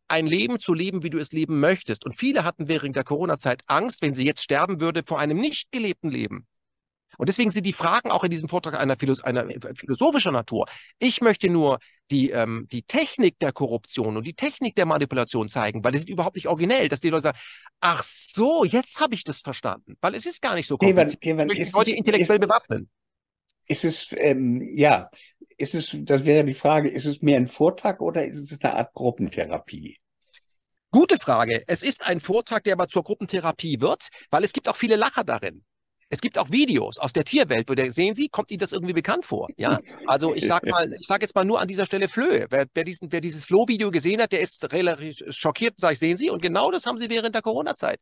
ein 0.08 0.26
Leben 0.26 0.58
zu 0.58 0.74
leben, 0.74 1.02
wie 1.02 1.10
du 1.10 1.18
es 1.18 1.32
leben 1.32 1.60
möchtest. 1.60 2.04
Und 2.04 2.16
viele 2.16 2.44
hatten 2.44 2.68
während 2.68 2.96
der 2.96 3.04
Corona-Zeit 3.04 3.62
Angst, 3.66 4.02
wenn 4.02 4.14
sie 4.14 4.24
jetzt 4.24 4.42
sterben 4.42 4.80
würde, 4.80 5.02
vor 5.06 5.18
einem 5.18 5.38
nicht 5.38 5.70
gelebten 5.72 6.10
Leben. 6.10 6.46
Und 7.18 7.28
deswegen 7.28 7.50
sind 7.50 7.66
die 7.66 7.72
Fragen 7.72 8.10
auch 8.12 8.22
in 8.22 8.30
diesem 8.30 8.48
Vortrag 8.48 8.78
einer, 8.78 8.96
Philo 8.96 9.16
einer 9.22 9.46
philosophischer 9.74 10.30
Natur. 10.30 10.66
Ich 11.00 11.20
möchte 11.20 11.50
nur 11.50 11.78
die, 12.10 12.30
ähm, 12.30 12.66
die 12.70 12.82
Technik 12.82 13.38
der 13.40 13.52
Korruption 13.52 14.16
und 14.16 14.24
die 14.24 14.34
Technik 14.34 14.76
der 14.76 14.86
Manipulation 14.86 15.48
zeigen, 15.48 15.82
weil 15.82 15.94
es 15.94 16.02
ist 16.02 16.08
überhaupt 16.08 16.36
nicht 16.36 16.46
originell, 16.46 16.88
dass 16.88 17.00
die 17.00 17.10
Leute 17.10 17.24
sagen, 17.24 17.38
ach 17.80 18.02
so, 18.04 18.64
jetzt 18.64 19.00
habe 19.00 19.14
ich 19.14 19.24
das 19.24 19.40
verstanden, 19.40 19.96
weil 20.00 20.14
es 20.14 20.26
ist 20.26 20.40
gar 20.40 20.54
nicht 20.54 20.68
so 20.68 20.78
kompliziert. 20.78 21.18
Ich 21.22 21.34
möchte 21.34 21.72
Leute 21.72 21.90
intellektuell 21.90 22.38
ist, 22.38 22.46
bewaffnen. 22.46 22.88
Ist 23.66 23.84
es, 23.84 24.14
ähm, 24.16 24.62
ja, 24.76 25.10
ist 25.58 25.74
es, 25.74 25.90
das 25.92 26.24
wäre 26.24 26.44
die 26.44 26.54
Frage, 26.54 26.88
ist 26.88 27.04
es 27.04 27.20
mehr 27.20 27.36
ein 27.36 27.48
Vortrag 27.48 28.00
oder 28.00 28.24
ist 28.24 28.52
es 28.52 28.60
eine 28.62 28.74
Art 28.74 28.94
Gruppentherapie? 28.94 29.98
Gute 30.90 31.18
Frage. 31.18 31.64
Es 31.66 31.82
ist 31.82 32.06
ein 32.06 32.20
Vortrag, 32.20 32.64
der 32.64 32.72
aber 32.72 32.88
zur 32.88 33.02
Gruppentherapie 33.02 33.80
wird, 33.80 34.08
weil 34.30 34.44
es 34.44 34.52
gibt 34.52 34.68
auch 34.68 34.76
viele 34.76 34.96
Lacher 34.96 35.24
darin. 35.24 35.64
Es 36.10 36.22
gibt 36.22 36.38
auch 36.38 36.50
Videos 36.50 36.98
aus 36.98 37.12
der 37.12 37.24
Tierwelt, 37.24 37.68
wo 37.68 37.74
der, 37.74 37.92
sehen 37.92 38.14
Sie, 38.14 38.28
kommt 38.28 38.50
Ihnen 38.50 38.60
das 38.60 38.72
irgendwie 38.72 38.94
bekannt 38.94 39.26
vor? 39.26 39.48
Ja, 39.58 39.78
also 40.06 40.34
ich 40.34 40.46
sag 40.46 40.64
mal, 40.64 40.94
ich 40.98 41.06
sage 41.06 41.22
jetzt 41.22 41.34
mal 41.34 41.44
nur 41.44 41.60
an 41.60 41.68
dieser 41.68 41.84
Stelle 41.84 42.08
Flöhe. 42.08 42.46
Wer, 42.48 42.66
wer, 42.72 42.84
diesen, 42.84 43.12
wer 43.12 43.20
dieses 43.20 43.44
Floh-Video 43.44 43.90
gesehen 43.90 44.22
hat, 44.22 44.32
der 44.32 44.40
ist 44.40 44.72
relativ 44.72 45.22
schockiert, 45.28 45.78
sage 45.78 45.94
ich, 45.94 45.98
sehen 45.98 46.16
Sie, 46.16 46.30
und 46.30 46.40
genau 46.40 46.70
das 46.70 46.86
haben 46.86 46.98
Sie 46.98 47.10
während 47.10 47.34
der 47.34 47.42
Corona-Zeit 47.42 48.00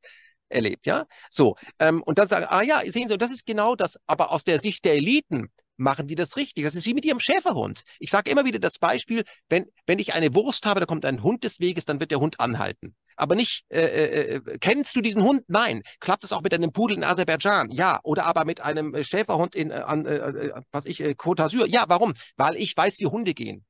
erlebt, 0.49 0.87
ja. 0.87 1.07
So, 1.31 1.57
ähm, 1.81 2.01
und 2.05 2.19
dann 2.19 2.29
sagen, 2.29 2.47
ah 2.49 2.62
ja, 2.62 2.81
sehen 2.85 3.09
Sie, 3.09 3.14
und 3.14 3.23
das 3.23 3.33
ist 3.33 3.45
genau 3.45 3.75
das, 3.75 3.99
aber 4.07 4.31
aus 4.31 4.45
der 4.45 4.61
Sicht 4.61 4.85
der 4.85 4.95
Eliten 4.95 5.51
machen 5.77 6.07
die 6.07 6.15
das 6.15 6.37
richtig. 6.37 6.65
Das 6.65 6.75
ist 6.75 6.87
wie 6.87 6.95
mit 6.95 7.05
ihrem 7.05 7.21
Schäferhund. 7.21 7.83
Ich 7.99 8.11
sage 8.11 8.31
immer 8.31 8.45
wieder 8.45 8.59
das 8.59 8.79
Beispiel, 8.79 9.25
wenn, 9.49 9.67
wenn 9.87 9.99
ich 9.99 10.15
eine 10.15 10.35
Wurst 10.35 10.67
habe, 10.67 10.81
da 10.81 10.87
kommt 10.87 11.05
ein 11.05 11.23
Hund 11.23 11.45
des 11.45 11.61
Weges, 11.61 11.85
dann 11.85 12.01
wird 12.01 12.11
der 12.11 12.21
Hund 12.21 12.41
anhalten 12.41 12.95
aber 13.17 13.35
nicht, 13.35 13.65
äh, 13.71 13.81
äh, 13.81 14.35
äh, 14.37 14.59
kennst 14.59 14.95
du 14.95 15.01
diesen 15.01 15.23
Hund? 15.23 15.43
Nein. 15.49 15.83
Klappt 16.01 16.25
es 16.25 16.33
auch 16.33 16.43
mit 16.43 16.53
einem 16.53 16.73
Pudel 16.73 16.99
in 16.99 17.05
Aserbaidschan? 17.05 17.71
Ja. 17.71 17.99
Oder 18.05 18.27
aber 18.27 18.45
mit 18.45 18.61
einem 18.61 18.95
äh, 18.95 19.05
Schäferhund 19.05 19.55
in, 19.55 19.71
äh, 19.71 19.75
an, 19.75 20.05
äh, 20.07 20.53
was 20.71 20.85
ich, 20.85 21.01
äh, 21.01 21.15
Côte 21.17 21.43
d'Azur? 21.43 21.67
Ja, 21.67 21.87
warum? 21.89 22.15
Weil 22.37 22.57
ich 22.57 22.77
weiß, 22.77 22.99
wie 23.01 23.07
Hunde 23.07 23.35
gehen. 23.35 23.65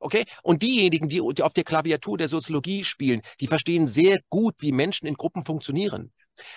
Okay? 0.00 0.24
Und 0.42 0.62
diejenigen, 0.62 1.08
die, 1.08 1.22
die 1.34 1.42
auf 1.42 1.54
der 1.54 1.64
Klaviatur 1.64 2.18
der 2.18 2.28
Soziologie 2.28 2.84
spielen, 2.84 3.22
die 3.40 3.46
verstehen 3.46 3.86
sehr 3.86 4.18
gut, 4.28 4.56
wie 4.58 4.72
Menschen 4.72 5.06
in 5.06 5.14
Gruppen 5.14 5.44
funktionieren. 5.44 6.12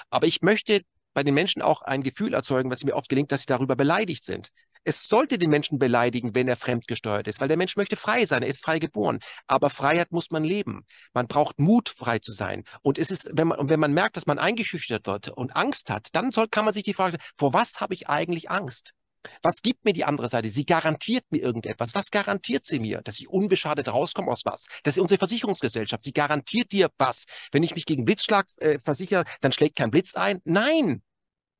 Aber 0.10 0.26
ich 0.26 0.42
möchte 0.42 0.82
bei 1.14 1.24
den 1.24 1.34
Menschen 1.34 1.62
auch 1.62 1.82
ein 1.82 2.04
Gefühl 2.04 2.34
erzeugen, 2.34 2.72
was 2.72 2.84
mir 2.84 2.96
oft 2.96 3.10
gelingt, 3.10 3.32
dass 3.32 3.42
sie 3.42 3.48
darüber 3.48 3.76
beleidigt 3.76 4.24
sind. 4.24 4.52
Es 4.84 5.10
sollte 5.10 5.38
den 5.38 5.50
Menschen 5.50 5.80
beleidigen, 5.80 6.34
wenn 6.34 6.48
er 6.48 6.56
fremdgesteuert 6.56 7.28
ist, 7.28 7.42
weil 7.42 7.50
der 7.50 7.58
Mensch 7.58 7.76
möchte 7.76 7.98
frei 7.98 8.26
sein, 8.26 8.42
er 8.42 8.48
ist 8.48 8.64
frei 8.64 8.80
geboren. 8.80 9.20
Aber 9.46 9.70
Freiheit 9.70 10.14
muss 10.14 10.32
man 10.32 10.46
leben. 10.46 10.86
Man 11.14 11.28
braucht 11.28 11.60
Mut, 11.60 11.90
frei 11.90 12.20
zu 12.20 12.32
sein. 12.32 12.64
Und 12.84 12.98
es 12.98 13.12
ist, 13.12 13.30
wenn 13.34 13.50
man, 13.50 13.60
und 13.60 13.70
wenn 13.70 13.82
man 13.82 13.94
merkt, 13.94 14.16
dass 14.16 14.28
man 14.28 14.40
eingeschüchtert 14.40 15.06
wird 15.06 15.28
und 15.30 15.58
Angst 15.58 15.90
hat, 15.90 16.08
dann 16.14 16.32
soll, 16.32 16.48
kann 16.48 16.64
man 16.64 16.74
sich 16.74 16.84
die 16.84 16.94
Frage 16.94 17.18
stellen, 17.18 17.32
vor 17.38 17.52
was 17.52 17.82
habe 17.82 17.96
ich 17.96 18.08
eigentlich 18.08 18.50
Angst? 18.50 18.94
Was 19.42 19.62
gibt 19.62 19.86
mir 19.86 19.94
die 19.94 20.06
andere 20.06 20.30
Seite? 20.30 20.50
Sie 20.50 20.66
garantiert 20.66 21.26
mir 21.30 21.42
irgendetwas. 21.42 21.96
Was 21.96 22.12
garantiert 22.12 22.66
sie 22.66 22.80
mir? 22.80 23.02
Dass 23.02 23.20
ich 23.20 23.30
unbeschadet 23.30 23.88
rauskomme 23.88 24.32
aus 24.32 24.42
was? 24.46 24.68
Das 24.84 24.98
ist 24.98 25.02
unsere 25.02 25.20
Versicherungsgesellschaft. 25.20 26.04
Sie 26.04 26.14
garantiert 26.14 26.72
dir 26.72 26.90
was. 26.98 27.26
Wenn 27.52 27.64
ich 27.64 27.76
mich 27.76 27.86
gegen 27.86 28.06
Blitzschlag 28.06 28.48
äh, 28.58 28.80
versichere, 28.80 29.24
dann 29.42 29.52
schlägt 29.52 29.78
kein 29.78 29.92
Blitz 29.92 30.16
ein. 30.16 30.42
Nein, 30.46 31.02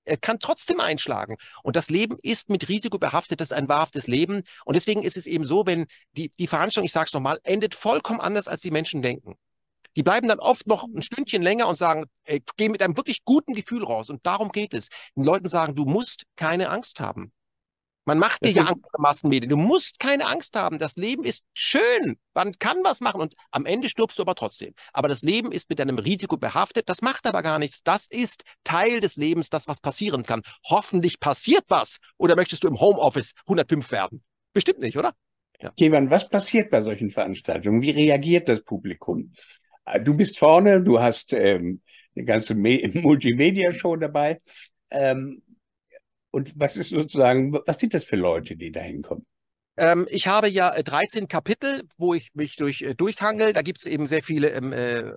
er 0.08 0.18
kann 0.18 0.40
trotzdem 0.40 0.80
einschlagen. 0.80 1.36
Und 1.64 1.76
das 1.76 1.90
Leben 1.90 2.18
ist 2.22 2.50
mit 2.50 2.70
Risiko 2.70 2.98
behaftet, 2.98 3.42
das 3.42 3.50
ist 3.52 3.58
ein 3.58 3.68
wahrhaftes 3.68 4.08
Leben. 4.08 4.44
Und 4.66 4.76
deswegen 4.76 5.04
ist 5.04 5.18
es 5.18 5.28
eben 5.28 5.44
so, 5.44 5.66
wenn 5.66 5.86
die, 6.14 6.32
die 6.40 6.48
Veranstaltung, 6.48 6.86
ich 6.86 6.94
sage 6.94 7.08
es 7.08 7.14
nochmal, 7.14 7.40
endet 7.44 7.76
vollkommen 7.76 8.22
anders, 8.22 8.48
als 8.48 8.62
die 8.62 8.72
Menschen 8.72 9.02
denken. 9.02 9.36
Die 9.98 10.04
bleiben 10.04 10.28
dann 10.28 10.40
oft 10.40 10.68
noch 10.68 10.84
ein 10.84 11.02
Stündchen 11.02 11.42
länger 11.42 11.68
und 11.68 11.76
sagen, 11.76 12.06
ey, 12.24 12.42
geh 12.56 12.70
mit 12.70 12.82
einem 12.82 12.96
wirklich 12.96 13.26
guten 13.26 13.54
Gefühl 13.54 13.84
raus. 13.84 14.10
Und 14.10 14.26
darum 14.26 14.52
geht 14.52 14.74
es. 14.74 14.90
Den 15.16 15.24
Leuten 15.24 15.50
sagen, 15.50 15.76
du 15.76 15.86
musst 15.86 16.24
keine 16.36 16.70
Angst 16.70 17.00
haben. 17.00 17.34
Man 18.08 18.20
macht 18.20 18.46
dir 18.46 18.52
ja 18.52 18.62
Angst 18.62 18.86
vor 18.90 19.02
Massenmedien. 19.02 19.50
Du 19.50 19.58
musst 19.58 20.00
keine 20.00 20.28
Angst 20.28 20.56
haben. 20.56 20.80
Das 20.80 20.96
Leben 20.96 21.26
ist 21.26 21.44
schön. 21.54 22.16
Man 22.34 22.58
kann 22.58 22.78
was 22.86 23.02
machen 23.02 23.20
und 23.20 23.36
am 23.52 23.66
Ende 23.66 23.90
stirbst 23.90 24.18
du 24.18 24.22
aber 24.22 24.34
trotzdem. 24.34 24.74
Aber 24.94 25.10
das 25.10 25.24
Leben 25.24 25.52
ist 25.52 25.70
mit 25.70 25.82
einem 25.82 26.00
Risiko 26.00 26.38
behaftet. 26.38 26.88
Das 26.88 27.02
macht 27.02 27.28
aber 27.28 27.44
gar 27.44 27.60
nichts. 27.60 27.84
Das 27.84 28.10
ist 28.10 28.46
Teil 28.64 29.02
des 29.02 29.18
Lebens, 29.18 29.50
das 29.50 29.68
was 29.68 29.82
passieren 29.82 30.24
kann. 30.24 30.42
Hoffentlich 30.70 31.20
passiert 31.20 31.66
was. 31.68 32.00
Oder 32.18 32.38
möchtest 32.38 32.64
du 32.64 32.70
im 32.70 32.80
Homeoffice 32.80 33.34
105 33.42 33.92
werden? 33.92 34.24
Bestimmt 34.54 34.80
nicht, 34.80 34.98
oder? 34.98 35.14
Ja. 35.62 35.74
Kevan, 35.78 36.10
was 36.10 36.30
passiert 36.30 36.70
bei 36.70 36.82
solchen 36.84 37.12
Veranstaltungen? 37.12 37.82
Wie 37.82 37.92
reagiert 37.92 38.48
das 38.48 38.64
Publikum? 38.64 39.34
Äh, 39.84 40.00
du 40.00 40.14
bist 40.14 40.40
vorne, 40.40 40.82
du 40.82 41.02
hast 41.02 41.34
ähm, 41.34 41.82
eine 42.16 42.24
ganze 42.24 42.56
Multimedia-Show 42.56 43.98
dabei. 43.98 44.40
Ähm, 44.92 45.42
und 46.32 46.54
was 46.56 46.78
ist 46.78 46.90
sozusagen, 46.90 47.54
was 47.54 47.78
sind 47.78 47.94
das 47.94 48.04
für 48.04 48.16
Leute, 48.16 48.56
die 48.56 48.72
da 48.72 48.82
hinkommen? 48.82 49.26
Ähm, 49.78 50.08
ich 50.10 50.28
habe 50.28 50.50
ja 50.50 50.72
13 50.82 51.24
äh, 51.24 51.28
Kapitel, 51.28 51.84
wo 51.98 52.14
ich 52.14 52.32
mich 52.34 52.56
durch, 52.56 52.82
äh, 52.82 52.96
durchhangel. 52.96 53.54
Da 53.54 53.62
gibt 53.62 53.78
es 53.80 53.86
eben 53.86 54.08
sehr 54.08 54.24
viele 54.24 54.50
äh, 54.50 55.14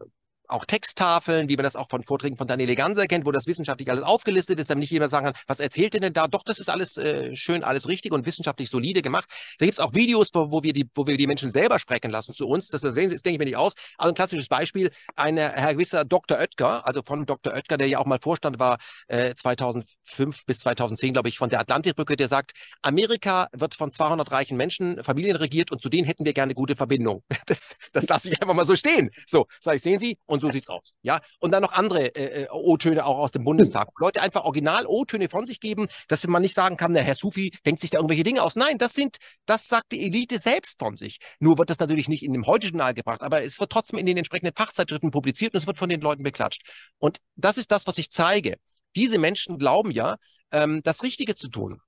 auch 0.51 0.65
Texttafeln, 0.65 1.49
wie 1.49 1.57
man 1.57 1.65
das 1.65 1.77
auch 1.77 1.89
von 1.89 2.03
Vorträgen 2.03 2.37
von 2.37 2.47
Daniele 2.47 2.77
Ganser 2.77 3.07
kennt, 3.07 3.27
wo 3.27 3.33
das 3.33 3.47
wissenschaftlich 3.47 3.91
alles 3.91 4.03
aufgelistet 4.03 4.59
ist, 4.61 4.71
damit 4.71 4.81
nicht 4.83 4.91
jemand 4.91 5.11
sagen 5.11 5.27
kann, 5.27 5.35
was 5.47 5.61
erzählt 5.61 5.95
denn 5.95 6.13
da? 6.13 6.29
Doch, 6.29 6.43
das 6.45 6.59
ist 6.59 6.69
alles 6.69 6.97
äh, 6.97 7.35
schön, 7.35 7.65
alles 7.65 7.89
richtig 7.89 8.13
und 8.13 8.27
wissenschaftlich 8.27 8.71
solide 8.71 9.03
gemacht. 9.03 9.29
Da 9.59 9.67
gibt 9.67 9.75
es 9.75 9.81
auch 9.81 9.95
Videos, 9.95 10.31
wo, 10.33 10.51
wo, 10.51 10.63
wir 10.63 10.73
die, 10.73 10.89
wo 10.95 11.07
wir 11.07 11.17
die 11.17 11.27
Menschen 11.27 11.51
selber 11.51 11.79
sprechen 11.79 12.11
lassen 12.11 12.35
zu 12.35 12.47
uns. 12.47 12.69
Das 12.69 12.81
sehen 12.81 13.09
Sie, 13.09 13.15
das 13.15 13.23
denke 13.23 13.35
ich 13.35 13.39
mir 13.39 13.45
nicht 13.45 13.57
aus. 13.57 13.75
Also 13.99 14.11
ein 14.11 14.15
klassisches 14.15 14.49
Beispiel, 14.49 14.91
ein 15.17 15.37
Herr 15.37 15.75
gewisser 15.75 16.05
Dr. 16.05 16.39
Oetker, 16.39 16.87
also 16.87 17.03
von 17.03 17.27
Dr. 17.27 17.55
Oetker, 17.55 17.77
der 17.77 17.89
ja 17.89 17.99
auch 17.99 18.07
mal 18.07 18.19
Vorstand 18.21 18.59
war, 18.59 18.79
äh, 19.09 19.35
2005 19.35 20.45
bis 20.47 20.61
2010, 20.61 21.13
glaube 21.13 21.29
ich, 21.29 21.39
von 21.39 21.49
der 21.49 21.61
Atlantikbrücke, 21.61 22.17
der 22.17 22.29
sagt, 22.29 22.53
Amerika 22.83 23.49
wird 23.53 23.75
von 23.75 23.91
200 23.91 24.31
reichen 24.31 24.57
Menschen, 24.57 25.03
Familien 25.03 25.37
regiert 25.37 25.71
und 25.71 25.81
zu 25.81 25.89
denen 25.89 26.07
hätten 26.07 26.25
wir 26.25 26.33
gerne 26.33 26.55
gute 26.55 26.77
Verbindung. 26.77 27.23
Das, 27.47 27.75
das 27.93 28.07
lasse 28.07 28.31
ich 28.31 28.41
einfach 28.41 28.55
mal 28.55 28.65
so 28.65 28.77
stehen. 28.77 29.11
So, 29.27 29.47
sag 29.61 29.75
ich, 29.75 29.83
sehen 29.83 29.99
Sie, 29.99 30.19
und 30.27 30.39
so 30.40 30.50
sieht's 30.50 30.68
aus. 30.68 30.94
Ja, 31.03 31.20
und 31.38 31.53
dann 31.53 31.62
noch 31.62 31.72
andere 31.72 32.14
äh, 32.14 32.44
äh, 32.44 32.48
O-Töne 32.50 33.05
auch 33.05 33.18
aus 33.18 33.33
dem 33.33 33.44
Bundestag. 33.44 33.88
Hm. 33.88 33.94
Leute 33.98 34.22
einfach 34.22 34.44
original 34.44 34.87
O-Töne 34.87 35.29
von 35.29 35.46
sich 35.46 35.61
geben, 35.61 35.88
dass 36.09 36.26
man 36.26 36.42
nicht 36.42 36.55
sagen 36.55 36.76
kann, 36.76 36.92
der 36.92 37.03
Herr 37.03 37.14
Sufi 37.14 37.53
denkt 37.64 37.81
sich 37.81 37.90
da 37.90 37.98
irgendwelche 37.98 38.24
Dinge 38.24 38.42
aus. 38.42 38.57
Nein, 38.57 38.79
das 38.79 38.94
sind, 38.94 39.18
das 39.46 39.68
sagt 39.68 39.92
die 39.92 40.05
Elite 40.05 40.38
selbst 40.38 40.79
von 40.79 40.96
sich. 40.96 41.18
Nur 41.38 41.59
wird 41.59 41.70
das 41.70 41.79
natürlich 41.79 42.09
nicht 42.09 42.22
in 42.22 42.33
dem 42.33 42.46
Heute-Journal 42.46 42.94
gebracht, 42.94 43.22
aber 43.22 43.42
es 43.42 43.61
wird 43.61 43.70
trotzdem 43.70 43.98
in 43.98 44.07
den 44.07 44.16
entsprechenden 44.16 44.55
Fachzeitschriften 44.55 45.11
publiziert 45.11 45.55
und 45.55 45.59
es 45.59 45.66
wird 45.66 45.79
von 45.79 45.88
den 45.88 46.00
Leuten 46.00 46.22
beklatscht. 46.22 46.62
Und 46.98 47.18
das 47.37 47.57
ist 47.57 47.70
das, 47.70 47.87
was 47.87 47.98
ich 47.98 48.11
zeige. 48.11 48.57
Diese 48.96 49.18
Menschen 49.18 49.59
glauben 49.59 49.90
ja, 49.90 50.16
ähm, 50.50 50.83
das 50.83 51.03
Richtige 51.03 51.35
zu 51.35 51.48
tun. 51.48 51.81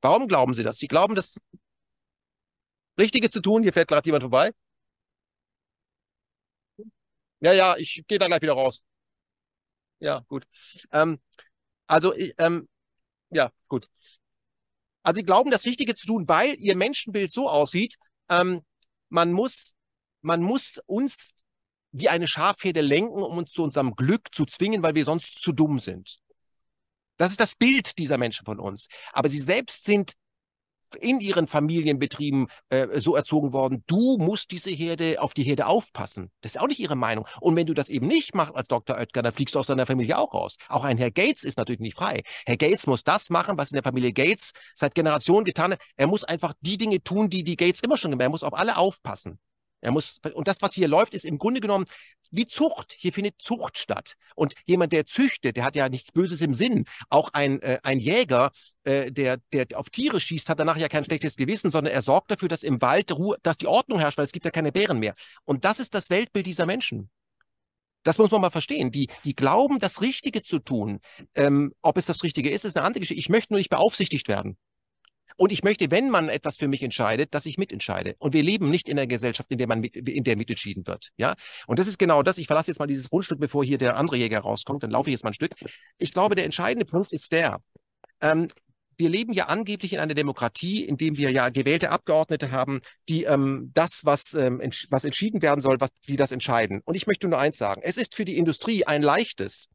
Warum 0.00 0.28
glauben 0.28 0.54
sie 0.54 0.62
das? 0.62 0.78
Sie 0.78 0.88
glauben, 0.88 1.14
das 1.14 1.38
Richtige 2.98 3.30
zu 3.30 3.40
tun. 3.40 3.62
Hier 3.62 3.72
fährt 3.72 3.88
gerade 3.88 4.06
jemand 4.06 4.22
vorbei. 4.22 4.52
Ja, 7.40 7.52
ja, 7.52 7.76
ich 7.76 8.04
gehe 8.06 8.18
da 8.18 8.26
gleich 8.26 8.42
wieder 8.42 8.54
raus. 8.54 8.84
Ja, 9.98 10.20
gut. 10.28 10.46
Ähm, 10.92 11.20
also, 11.86 12.14
ähm, 12.38 12.68
ja, 13.30 13.52
gut. 13.68 13.88
Also, 15.02 15.18
sie 15.18 15.24
glauben, 15.24 15.50
das 15.50 15.64
Richtige 15.64 15.94
zu 15.94 16.06
tun, 16.06 16.28
weil 16.28 16.56
ihr 16.58 16.76
Menschenbild 16.76 17.30
so 17.30 17.48
aussieht, 17.48 17.96
ähm, 18.28 18.62
man 19.08 19.32
muss, 19.32 19.76
man 20.22 20.42
muss 20.42 20.80
uns 20.86 21.34
wie 21.92 22.08
eine 22.08 22.26
Schafherde 22.26 22.80
lenken, 22.80 23.22
um 23.22 23.38
uns 23.38 23.52
zu 23.52 23.62
unserem 23.62 23.94
Glück 23.94 24.34
zu 24.34 24.44
zwingen, 24.44 24.82
weil 24.82 24.94
wir 24.94 25.04
sonst 25.04 25.40
zu 25.40 25.52
dumm 25.52 25.80
sind. 25.80 26.18
Das 27.16 27.30
ist 27.30 27.40
das 27.40 27.56
Bild 27.56 27.98
dieser 27.98 28.18
Menschen 28.18 28.44
von 28.44 28.60
uns. 28.60 28.88
Aber 29.12 29.28
sie 29.28 29.40
selbst 29.40 29.84
sind 29.84 30.12
in 30.94 31.20
ihren 31.20 31.46
Familienbetrieben 31.46 32.48
äh, 32.68 33.00
so 33.00 33.16
erzogen 33.16 33.52
worden, 33.52 33.84
du 33.86 34.16
musst 34.18 34.50
diese 34.50 34.70
Herde 34.70 35.20
auf 35.20 35.34
die 35.34 35.42
Herde 35.42 35.66
aufpassen. 35.66 36.30
Das 36.40 36.54
ist 36.54 36.60
auch 36.60 36.68
nicht 36.68 36.80
ihre 36.80 36.96
Meinung. 36.96 37.26
Und 37.40 37.56
wenn 37.56 37.66
du 37.66 37.74
das 37.74 37.88
eben 37.88 38.06
nicht 38.06 38.34
machst 38.34 38.54
als 38.54 38.68
Dr. 38.68 38.96
Oetker, 38.96 39.22
dann 39.22 39.32
fliegst 39.32 39.54
du 39.54 39.58
aus 39.58 39.66
deiner 39.66 39.86
Familie 39.86 40.18
auch 40.18 40.32
raus. 40.34 40.56
Auch 40.68 40.84
ein 40.84 40.98
Herr 40.98 41.10
Gates 41.10 41.44
ist 41.44 41.58
natürlich 41.58 41.80
nicht 41.80 41.96
frei. 41.96 42.22
Herr 42.44 42.56
Gates 42.56 42.86
muss 42.86 43.04
das 43.04 43.30
machen, 43.30 43.58
was 43.58 43.70
in 43.70 43.76
der 43.76 43.82
Familie 43.82 44.12
Gates 44.12 44.52
seit 44.74 44.94
Generationen 44.94 45.44
getan 45.44 45.72
hat. 45.72 45.80
Er 45.96 46.06
muss 46.06 46.24
einfach 46.24 46.54
die 46.60 46.78
Dinge 46.78 47.02
tun, 47.02 47.30
die 47.30 47.44
die 47.44 47.56
Gates 47.56 47.80
immer 47.80 47.96
schon 47.96 48.10
gemacht 48.10 48.16
haben. 48.16 48.26
Er 48.26 48.30
muss 48.30 48.42
auf 48.42 48.54
alle 48.54 48.76
aufpassen. 48.76 49.38
Er 49.80 49.92
muss, 49.92 50.20
und 50.34 50.48
das, 50.48 50.62
was 50.62 50.74
hier 50.74 50.88
läuft, 50.88 51.14
ist 51.14 51.24
im 51.24 51.38
Grunde 51.38 51.60
genommen 51.60 51.86
wie 52.30 52.46
Zucht. 52.46 52.94
Hier 52.98 53.12
findet 53.12 53.40
Zucht 53.40 53.78
statt. 53.78 54.14
Und 54.34 54.54
jemand, 54.64 54.92
der 54.92 55.06
züchtet, 55.06 55.56
der 55.56 55.64
hat 55.64 55.76
ja 55.76 55.88
nichts 55.88 56.12
Böses 56.12 56.40
im 56.40 56.54
Sinn. 56.54 56.84
Auch 57.08 57.30
ein, 57.32 57.60
äh, 57.62 57.78
ein 57.82 57.98
Jäger, 57.98 58.50
äh, 58.84 59.12
der, 59.12 59.38
der 59.52 59.66
auf 59.74 59.90
Tiere 59.90 60.18
schießt, 60.20 60.48
hat 60.48 60.58
danach 60.58 60.76
ja 60.76 60.88
kein 60.88 61.04
schlechtes 61.04 61.36
Gewissen, 61.36 61.70
sondern 61.70 61.92
er 61.92 62.02
sorgt 62.02 62.30
dafür, 62.30 62.48
dass 62.48 62.62
im 62.62 62.80
Wald 62.82 63.12
Ruhe, 63.12 63.36
dass 63.42 63.58
die 63.58 63.66
Ordnung 63.66 64.00
herrscht, 64.00 64.18
weil 64.18 64.24
es 64.24 64.32
gibt 64.32 64.44
ja 64.44 64.50
keine 64.50 64.72
Bären 64.72 64.98
mehr. 64.98 65.14
Und 65.44 65.64
das 65.64 65.78
ist 65.78 65.94
das 65.94 66.10
Weltbild 66.10 66.46
dieser 66.46 66.66
Menschen. 66.66 67.10
Das 68.02 68.18
muss 68.18 68.30
man 68.30 68.40
mal 68.40 68.50
verstehen. 68.50 68.92
Die, 68.92 69.08
die 69.24 69.34
glauben, 69.34 69.80
das 69.80 70.00
Richtige 70.00 70.42
zu 70.42 70.60
tun. 70.60 71.00
Ähm, 71.34 71.72
ob 71.82 71.96
es 71.98 72.06
das 72.06 72.22
Richtige 72.22 72.50
ist, 72.50 72.64
ist 72.64 72.76
eine 72.76 72.86
andere 72.86 73.00
Geschichte. 73.00 73.18
Ich 73.18 73.28
möchte 73.28 73.52
nur 73.52 73.58
nicht 73.58 73.70
beaufsichtigt 73.70 74.28
werden. 74.28 74.56
Und 75.36 75.52
ich 75.52 75.62
möchte, 75.62 75.90
wenn 75.90 76.10
man 76.10 76.28
etwas 76.28 76.56
für 76.56 76.68
mich 76.68 76.82
entscheidet, 76.82 77.34
dass 77.34 77.46
ich 77.46 77.58
mitentscheide. 77.58 78.14
Und 78.18 78.32
wir 78.32 78.42
leben 78.42 78.70
nicht 78.70 78.88
in 78.88 78.98
einer 78.98 79.06
Gesellschaft, 79.06 79.50
in 79.50 79.58
der 79.58 79.66
man 79.66 79.80
mit, 79.80 79.96
in 79.96 80.24
der 80.24 80.36
mitentschieden 80.36 80.86
wird. 80.86 81.10
Ja. 81.16 81.34
Und 81.66 81.78
das 81.78 81.88
ist 81.88 81.98
genau 81.98 82.22
das. 82.22 82.38
Ich 82.38 82.46
verlasse 82.46 82.70
jetzt 82.70 82.78
mal 82.78 82.86
dieses 82.86 83.10
Grundstück, 83.10 83.40
bevor 83.40 83.64
hier 83.64 83.78
der 83.78 83.96
andere 83.96 84.16
Jäger 84.16 84.40
rauskommt. 84.40 84.82
Dann 84.82 84.90
laufe 84.90 85.10
ich 85.10 85.12
jetzt 85.12 85.24
mal 85.24 85.30
ein 85.30 85.34
Stück. 85.34 85.52
Ich 85.98 86.12
glaube, 86.12 86.34
der 86.34 86.44
entscheidende 86.44 86.86
Punkt 86.86 87.12
ist 87.12 87.32
der. 87.32 87.60
Ähm, 88.20 88.48
wir 88.98 89.08
leben 89.08 89.32
ja 89.32 89.46
angeblich 89.46 89.92
in 89.92 89.98
einer 89.98 90.14
Demokratie, 90.14 90.84
in 90.84 90.96
dem 90.96 91.16
wir 91.18 91.30
ja 91.30 91.50
gewählte 91.50 91.90
Abgeordnete 91.90 92.50
haben, 92.50 92.80
die 93.08 93.24
ähm, 93.24 93.70
das, 93.74 94.04
was, 94.04 94.32
ähm, 94.34 94.60
entsch 94.60 94.86
was 94.90 95.04
entschieden 95.04 95.42
werden 95.42 95.60
soll, 95.60 95.80
was 95.80 95.90
die 96.08 96.16
das 96.16 96.32
entscheiden. 96.32 96.80
Und 96.84 96.94
ich 96.94 97.06
möchte 97.06 97.28
nur 97.28 97.38
eins 97.38 97.58
sagen. 97.58 97.82
Es 97.84 97.96
ist 97.96 98.14
für 98.14 98.24
die 98.24 98.38
Industrie 98.38 98.84
ein 98.84 99.02
leichtes, 99.02 99.68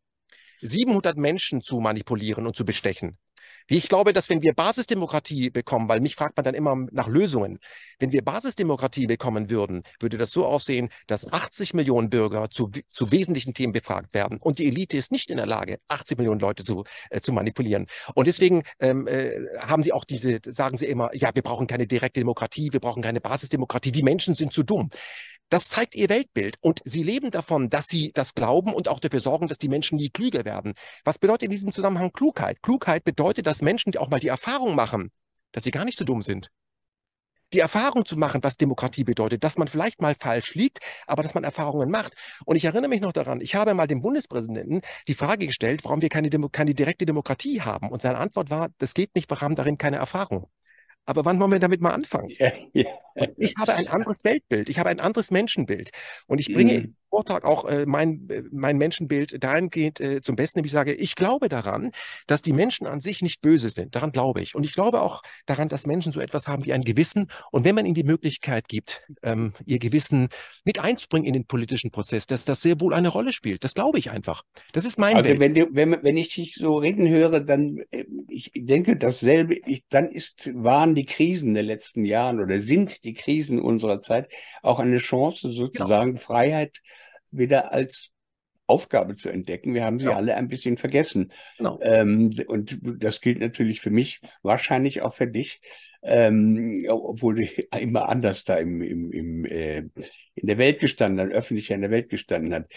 700 0.61 1.17
Menschen 1.17 1.61
zu 1.61 1.79
manipulieren 1.79 2.47
und 2.47 2.55
zu 2.55 2.65
bestechen. 2.65 3.17
Ich 3.67 3.87
glaube, 3.87 4.13
dass 4.13 4.29
wenn 4.29 4.41
wir 4.41 4.53
Basisdemokratie 4.53 5.49
bekommen, 5.49 5.87
weil 5.89 5.99
mich 5.99 6.15
fragt 6.15 6.37
man 6.37 6.43
dann 6.43 6.55
immer 6.55 6.75
nach 6.91 7.07
Lösungen, 7.07 7.59
wenn 7.99 8.11
wir 8.11 8.23
Basisdemokratie 8.23 9.07
bekommen 9.07 9.49
würden, 9.49 9.83
würde 9.99 10.17
das 10.17 10.31
so 10.31 10.45
aussehen, 10.45 10.89
dass 11.07 11.31
80 11.31 11.73
Millionen 11.73 12.09
Bürger 12.09 12.49
zu, 12.49 12.71
zu 12.87 13.11
wesentlichen 13.11 13.53
Themen 13.53 13.73
befragt 13.73 14.13
werden 14.13 14.37
und 14.39 14.59
die 14.59 14.67
Elite 14.67 14.97
ist 14.97 15.11
nicht 15.11 15.29
in 15.29 15.37
der 15.37 15.45
Lage, 15.45 15.79
80 15.87 16.17
Millionen 16.17 16.39
Leute 16.39 16.63
zu, 16.63 16.83
äh, 17.09 17.21
zu 17.21 17.31
manipulieren. 17.33 17.87
Und 18.15 18.27
deswegen 18.27 18.63
ähm, 18.79 19.07
äh, 19.07 19.31
haben 19.59 19.83
sie 19.83 19.93
auch 19.93 20.05
diese, 20.05 20.39
sagen 20.45 20.77
sie 20.77 20.85
immer, 20.85 21.15
ja, 21.15 21.29
wir 21.33 21.41
brauchen 21.41 21.67
keine 21.67 21.87
direkte 21.87 22.19
Demokratie, 22.19 22.73
wir 22.73 22.79
brauchen 22.79 23.03
keine 23.03 23.21
Basisdemokratie, 23.21 23.91
die 23.91 24.03
Menschen 24.03 24.35
sind 24.35 24.53
zu 24.53 24.63
dumm. 24.63 24.89
Das 25.51 25.65
zeigt 25.65 25.95
ihr 25.95 26.07
Weltbild. 26.07 26.55
Und 26.61 26.81
sie 26.85 27.03
leben 27.03 27.29
davon, 27.29 27.69
dass 27.69 27.87
sie 27.89 28.11
das 28.13 28.35
glauben 28.35 28.73
und 28.73 28.87
auch 28.87 29.01
dafür 29.01 29.19
sorgen, 29.19 29.49
dass 29.49 29.57
die 29.57 29.67
Menschen 29.67 29.97
nie 29.97 30.09
klüger 30.09 30.45
werden. 30.45 30.75
Was 31.03 31.19
bedeutet 31.19 31.43
in 31.43 31.51
diesem 31.51 31.73
Zusammenhang 31.73 32.13
Klugheit? 32.13 32.63
Klugheit 32.63 33.03
bedeutet, 33.03 33.45
dass 33.47 33.61
Menschen 33.61 33.95
auch 33.97 34.09
mal 34.09 34.21
die 34.21 34.29
Erfahrung 34.29 34.75
machen, 34.75 35.11
dass 35.51 35.65
sie 35.65 35.71
gar 35.71 35.83
nicht 35.83 35.97
so 35.97 36.05
dumm 36.05 36.21
sind. 36.21 36.49
Die 37.51 37.59
Erfahrung 37.59 38.05
zu 38.05 38.15
machen, 38.15 38.41
was 38.45 38.55
Demokratie 38.55 39.03
bedeutet, 39.03 39.43
dass 39.43 39.57
man 39.57 39.67
vielleicht 39.67 40.01
mal 40.01 40.15
falsch 40.15 40.55
liegt, 40.55 40.79
aber 41.05 41.21
dass 41.21 41.33
man 41.33 41.43
Erfahrungen 41.43 41.91
macht. 41.91 42.13
Und 42.45 42.55
ich 42.55 42.63
erinnere 42.63 42.87
mich 42.87 43.01
noch 43.01 43.11
daran, 43.11 43.41
ich 43.41 43.55
habe 43.55 43.73
mal 43.73 43.87
dem 43.87 44.01
Bundespräsidenten 44.01 44.79
die 45.09 45.13
Frage 45.13 45.47
gestellt, 45.47 45.83
warum 45.83 46.01
wir 46.01 46.07
keine, 46.07 46.29
Demo 46.29 46.47
keine 46.47 46.73
direkte 46.73 47.05
Demokratie 47.05 47.61
haben. 47.61 47.89
Und 47.89 48.03
seine 48.03 48.19
Antwort 48.19 48.49
war, 48.51 48.69
das 48.77 48.93
geht 48.93 49.15
nicht, 49.15 49.29
wir 49.29 49.41
haben 49.41 49.55
darin 49.55 49.77
keine 49.77 49.97
Erfahrung. 49.97 50.49
Aber 51.05 51.25
wann 51.25 51.39
wollen 51.39 51.51
wir 51.51 51.59
damit 51.59 51.81
mal 51.81 51.91
anfangen? 51.91 52.29
Ja, 52.37 52.51
ja. 52.73 52.85
Ich 53.37 53.55
habe 53.57 53.73
ein 53.73 53.87
anderes 53.87 54.23
Weltbild, 54.23 54.69
ich 54.69 54.79
habe 54.79 54.89
ein 54.89 54.99
anderes 54.99 55.31
Menschenbild. 55.31 55.91
Und 56.27 56.39
ich 56.39 56.53
bringe 56.53 56.73
mhm. 56.79 56.95
Vortrag 57.11 57.43
auch 57.43 57.65
äh, 57.65 57.85
mein, 57.85 58.27
äh, 58.29 58.43
mein 58.51 58.77
Menschenbild 58.77 59.43
dahingehend 59.43 59.99
äh, 59.99 60.21
zum 60.21 60.37
Besten, 60.37 60.63
ich 60.63 60.71
sage, 60.71 60.93
ich 60.93 61.15
glaube 61.15 61.49
daran, 61.49 61.91
dass 62.25 62.41
die 62.41 62.53
Menschen 62.53 62.87
an 62.87 63.01
sich 63.01 63.21
nicht 63.21 63.41
böse 63.41 63.69
sind. 63.69 63.95
Daran 63.95 64.11
glaube 64.11 64.41
ich. 64.41 64.55
Und 64.55 64.65
ich 64.65 64.73
glaube 64.73 65.01
auch 65.01 65.21
daran, 65.45 65.67
dass 65.67 65.85
Menschen 65.85 66.13
so 66.13 66.21
etwas 66.21 66.47
haben 66.47 66.65
wie 66.65 66.71
ein 66.71 66.83
Gewissen. 66.83 67.27
Und 67.51 67.65
wenn 67.65 67.75
man 67.75 67.85
ihnen 67.85 67.95
die 67.95 68.05
Möglichkeit 68.05 68.69
gibt, 68.69 69.03
ähm, 69.23 69.53
ihr 69.65 69.79
Gewissen 69.79 70.29
mit 70.63 70.79
einzubringen 70.79 71.27
in 71.27 71.33
den 71.33 71.45
politischen 71.45 71.91
Prozess, 71.91 72.27
dass 72.27 72.45
das 72.45 72.61
sehr 72.61 72.79
wohl 72.79 72.93
eine 72.93 73.09
Rolle 73.09 73.33
spielt. 73.33 73.65
Das 73.65 73.73
glaube 73.73 73.99
ich 73.99 74.09
einfach. 74.09 74.43
Das 74.71 74.85
ist 74.85 74.97
mein 74.97 75.17
Also 75.17 75.37
wenn, 75.37 75.53
du, 75.53 75.67
wenn, 75.71 75.97
wenn 76.01 76.15
ich 76.15 76.33
dich 76.33 76.55
so 76.55 76.77
reden 76.77 77.09
höre, 77.09 77.41
dann 77.41 77.83
äh, 77.91 78.05
ich 78.29 78.51
denke 78.55 78.95
dasselbe, 78.95 79.55
ich, 79.65 79.83
dann 79.89 80.09
ist, 80.09 80.49
waren 80.55 80.95
die 80.95 81.05
Krisen 81.05 81.53
der 81.53 81.63
letzten 81.63 82.05
Jahre 82.05 82.37
oder 82.37 82.59
sind 82.59 83.03
die 83.03 83.13
Krisen 83.13 83.59
unserer 83.59 84.01
Zeit 84.01 84.29
auch 84.61 84.79
eine 84.79 84.99
Chance, 84.99 85.51
sozusagen 85.51 86.11
genau. 86.11 86.21
Freiheit 86.21 86.81
wieder 87.31 87.71
als 87.73 88.11
Aufgabe 88.67 89.15
zu 89.15 89.29
entdecken. 89.29 89.73
Wir 89.73 89.83
haben 89.83 89.99
sie 89.99 90.05
ja. 90.05 90.15
alle 90.15 90.35
ein 90.35 90.47
bisschen 90.47 90.77
vergessen. 90.77 91.31
Genau. 91.57 91.79
Ähm, 91.81 92.33
und 92.47 92.79
das 92.81 93.19
gilt 93.19 93.39
natürlich 93.39 93.81
für 93.81 93.89
mich, 93.89 94.21
wahrscheinlich 94.43 95.01
auch 95.01 95.13
für 95.13 95.27
dich, 95.27 95.61
ähm, 96.03 96.85
obwohl 96.87 97.35
du 97.35 97.43
immer 97.79 98.09
anders 98.09 98.43
da 98.43 98.55
im, 98.55 98.81
im, 98.81 99.11
im, 99.11 99.45
äh, 99.45 99.83
in 100.35 100.47
der 100.47 100.57
Welt 100.57 100.79
gestanden 100.79 101.19
hast, 101.19 101.35
öffentlicher 101.35 101.75
in 101.75 101.81
der 101.81 101.91
Welt 101.91 102.09
gestanden 102.09 102.53
hat. 102.53 102.67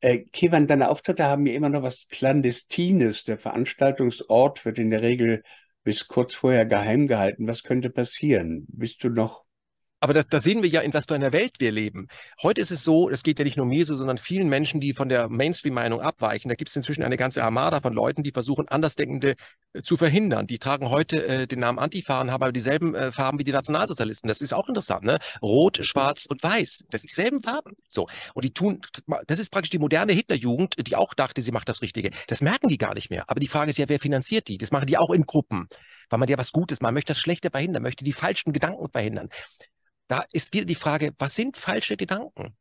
Äh, 0.00 0.20
Kevan, 0.32 0.66
deine 0.66 0.90
Auftritte 0.90 1.24
haben 1.24 1.46
ja 1.46 1.54
immer 1.54 1.68
noch 1.68 1.82
was 1.82 2.08
Clandestines. 2.08 3.24
Der 3.24 3.38
Veranstaltungsort 3.38 4.64
wird 4.64 4.78
in 4.78 4.90
der 4.90 5.02
Regel 5.02 5.42
bis 5.84 6.08
kurz 6.08 6.34
vorher 6.34 6.66
geheim 6.66 7.06
gehalten. 7.06 7.46
Was 7.46 7.62
könnte 7.62 7.90
passieren? 7.90 8.66
Bist 8.68 9.04
du 9.04 9.10
noch 9.10 9.44
aber 10.02 10.14
da, 10.14 10.22
da 10.24 10.40
sehen 10.40 10.64
wir 10.64 10.68
ja, 10.68 10.80
in 10.80 10.92
was 10.92 11.04
für 11.06 11.14
einer 11.14 11.30
Welt 11.32 11.60
wir 11.60 11.70
leben. 11.70 12.08
Heute 12.42 12.60
ist 12.60 12.72
es 12.72 12.82
so, 12.82 13.08
es 13.08 13.22
geht 13.22 13.38
ja 13.38 13.44
nicht 13.44 13.56
nur 13.56 13.66
mir 13.66 13.86
so, 13.86 13.96
sondern 13.96 14.18
vielen 14.18 14.48
Menschen, 14.48 14.80
die 14.80 14.94
von 14.94 15.08
der 15.08 15.28
Mainstream-Meinung 15.28 16.00
abweichen. 16.00 16.48
Da 16.48 16.56
gibt 16.56 16.70
es 16.70 16.76
inzwischen 16.76 17.04
eine 17.04 17.16
ganze 17.16 17.44
Armada 17.44 17.80
von 17.80 17.92
Leuten, 17.92 18.24
die 18.24 18.32
versuchen, 18.32 18.66
Andersdenkende 18.66 19.36
äh, 19.74 19.82
zu 19.82 19.96
verhindern. 19.96 20.48
Die 20.48 20.58
tragen 20.58 20.90
heute 20.90 21.24
äh, 21.24 21.46
den 21.46 21.60
Namen 21.60 21.78
Antifa 21.78 22.20
und 22.20 22.32
haben 22.32 22.42
aber 22.42 22.50
dieselben 22.50 22.96
äh, 22.96 23.12
Farben 23.12 23.38
wie 23.38 23.44
die 23.44 23.52
Nationalsozialisten. 23.52 24.26
Das 24.26 24.40
ist 24.40 24.52
auch 24.52 24.68
interessant, 24.68 25.04
ne? 25.04 25.18
Rot, 25.40 25.78
Schwarz 25.86 26.26
und 26.26 26.42
Weiß. 26.42 26.82
Das 26.90 27.02
sind 27.02 27.10
dieselben 27.12 27.40
Farben. 27.40 27.76
So. 27.88 28.08
Und 28.34 28.44
die 28.44 28.52
tun, 28.52 28.80
das 29.28 29.38
ist 29.38 29.50
praktisch 29.50 29.70
die 29.70 29.78
moderne 29.78 30.12
Hitlerjugend, 30.14 30.74
die 30.84 30.96
auch 30.96 31.14
dachte, 31.14 31.42
sie 31.42 31.52
macht 31.52 31.68
das 31.68 31.80
Richtige. 31.80 32.10
Das 32.26 32.42
merken 32.42 32.68
die 32.68 32.78
gar 32.78 32.94
nicht 32.94 33.10
mehr. 33.10 33.22
Aber 33.28 33.38
die 33.38 33.46
Frage 33.46 33.70
ist 33.70 33.78
ja, 33.78 33.88
wer 33.88 34.00
finanziert 34.00 34.48
die? 34.48 34.58
Das 34.58 34.72
machen 34.72 34.86
die 34.86 34.98
auch 34.98 35.10
in 35.10 35.22
Gruppen 35.22 35.68
weil 36.08 36.18
man 36.18 36.28
ja 36.28 36.36
was 36.36 36.52
Gutes, 36.52 36.82
man 36.82 36.92
möchte 36.92 37.12
das 37.12 37.18
Schlechte 37.18 37.48
verhindern, 37.48 37.82
möchte 37.82 38.04
die 38.04 38.12
falschen 38.12 38.52
Gedanken 38.52 38.90
verhindern 38.90 39.30
da 40.12 40.26
ist 40.30 40.52
wieder 40.52 40.66
die 40.66 40.74
Frage, 40.74 41.14
was 41.18 41.34
sind 41.34 41.56
falsche 41.56 41.96
Gedanken? 41.96 42.54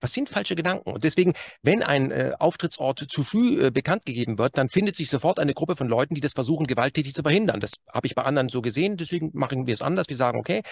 Was 0.00 0.14
sind 0.14 0.30
falsche 0.30 0.56
Gedanken? 0.56 0.92
Und 0.92 1.04
deswegen, 1.04 1.34
wenn 1.62 1.82
ein 1.82 2.10
äh, 2.10 2.32
Auftrittsort 2.38 3.04
zu 3.10 3.22
früh 3.22 3.66
äh, 3.66 3.70
bekannt 3.70 4.06
gegeben 4.06 4.38
wird, 4.38 4.56
dann 4.56 4.70
findet 4.70 4.96
sich 4.96 5.10
sofort 5.10 5.38
eine 5.38 5.52
Gruppe 5.52 5.76
von 5.76 5.88
Leuten, 5.88 6.14
die 6.14 6.22
das 6.22 6.32
versuchen, 6.32 6.66
gewalttätig 6.66 7.12
zu 7.14 7.20
verhindern. 7.20 7.60
Das 7.60 7.74
habe 7.92 8.06
ich 8.06 8.14
bei 8.14 8.22
anderen 8.22 8.48
so 8.48 8.62
gesehen, 8.62 8.96
deswegen 8.96 9.30
machen 9.34 9.66
wir 9.66 9.74
es 9.74 9.82
anders. 9.82 10.06
Wir 10.08 10.16
sagen, 10.16 10.38
okay, 10.38 10.62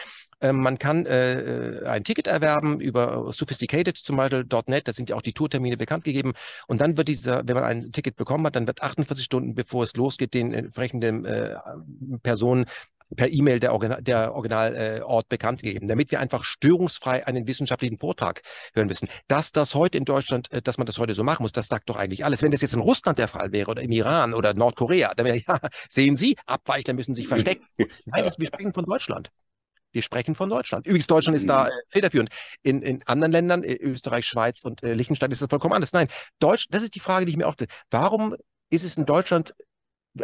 äh, 0.41 0.51
man 0.51 0.79
kann 0.79 1.05
äh, 1.05 1.41
äh, 1.41 1.87
ein 1.87 2.05
Ticket 2.05 2.27
erwerben 2.27 2.81
über 2.81 3.31
sophisticated 3.31 3.99
zum 3.99 4.17
Beispiel.net, 4.17 4.89
da 4.89 4.95
sind 4.95 5.11
ja 5.11 5.17
auch 5.17 5.21
die 5.21 5.35
Tourtermine 5.35 5.77
bekannt 5.77 6.05
gegeben. 6.05 6.33
Und 6.69 6.81
dann 6.81 6.97
wird 6.97 7.09
dieser, 7.09 7.47
wenn 7.47 7.55
man 7.55 7.65
ein 7.65 7.93
Ticket 7.93 8.17
bekommen 8.17 8.47
hat, 8.47 8.57
dann 8.57 8.67
wird 8.67 8.83
48 8.83 9.27
Stunden, 9.27 9.55
bevor 9.55 9.85
es 9.85 9.95
losgeht, 9.95 10.33
den 10.33 10.55
entsprechenden 10.55 11.27
äh, 11.27 11.55
Personen 12.23 12.65
per 13.17 13.31
E-Mail 13.33 13.61
der, 13.61 13.73
Original, 13.73 14.03
der 14.03 14.35
Originalort 14.35 15.25
äh, 15.25 15.29
bekannt 15.29 15.63
gegeben, 15.63 15.89
damit 15.89 16.11
wir 16.11 16.21
einfach 16.21 16.45
störungsfrei 16.45 17.27
einen 17.27 17.47
wissenschaftlichen 17.47 17.99
Vortrag 17.99 18.43
hören 18.75 18.89
müssen. 18.89 19.09
Dass 19.29 19.53
das 19.53 19.75
heute 19.75 19.99
in 19.99 20.05
Deutschland, 20.05 20.51
äh, 20.53 20.63
dass 20.63 20.79
man 20.79 20.87
das 20.87 20.99
heute 20.99 21.15
so 21.15 21.25
machen 21.25 21.43
muss, 21.43 21.53
das 21.53 21.69
sagt 21.69 21.89
doch 21.89 21.97
eigentlich 21.97 22.25
alles. 22.25 22.43
Wenn 22.43 22.53
das 22.53 22.61
jetzt 22.61 22.75
in 22.75 22.81
Russland 22.81 23.19
der 23.19 23.29
Fall 23.29 23.53
wäre 23.53 23.71
oder 23.71 23.83
im 23.83 23.93
Iran 23.93 24.35
oder 24.35 24.55
Nordkorea, 24.55 25.15
dann 25.15 25.27
wäre 25.27 25.39
ja, 25.47 25.59
sehen 25.89 26.17
Sie, 26.17 26.37
Abweichler 26.47 26.95
müssen 26.95 27.15
sich 27.15 27.29
verstecken. 27.29 27.67
Nein, 28.07 28.25
das, 28.25 28.39
wir 28.39 28.47
sprechen 28.47 28.73
von 28.73 28.85
Deutschland. 28.85 29.31
Wir 29.93 30.03
sprechen 30.03 30.35
von 30.35 30.51
Deutschland. 30.51 30.87
Übrigens, 30.87 31.07
Deutschland 31.07 31.37
ist 31.37 31.49
da 31.49 31.69
äh, 31.69 31.71
federführend. 31.89 32.31
In, 32.63 32.83
in 32.83 33.03
anderen 33.07 33.33
Ländern, 33.33 33.65
äh, 33.65 33.75
Österreich, 33.75 34.27
Schweiz 34.27 34.65
und 34.65 34.83
äh, 34.83 34.93
Liechtenstein, 34.93 35.31
ist 35.31 35.41
das 35.41 35.49
vollkommen 35.49 35.75
anders. 35.75 35.93
Nein, 35.93 36.09
Deutsch, 36.41 36.67
das 36.71 36.83
ist 36.83 36.95
die 36.95 37.01
Frage, 37.01 37.25
die 37.25 37.31
ich 37.31 37.39
mir 37.39 37.49
auch 37.49 37.55
stelle. 37.55 37.71
Warum 37.91 38.37
ist 38.71 38.85
es 38.85 38.99
in 38.99 39.07
Deutschland 39.07 39.55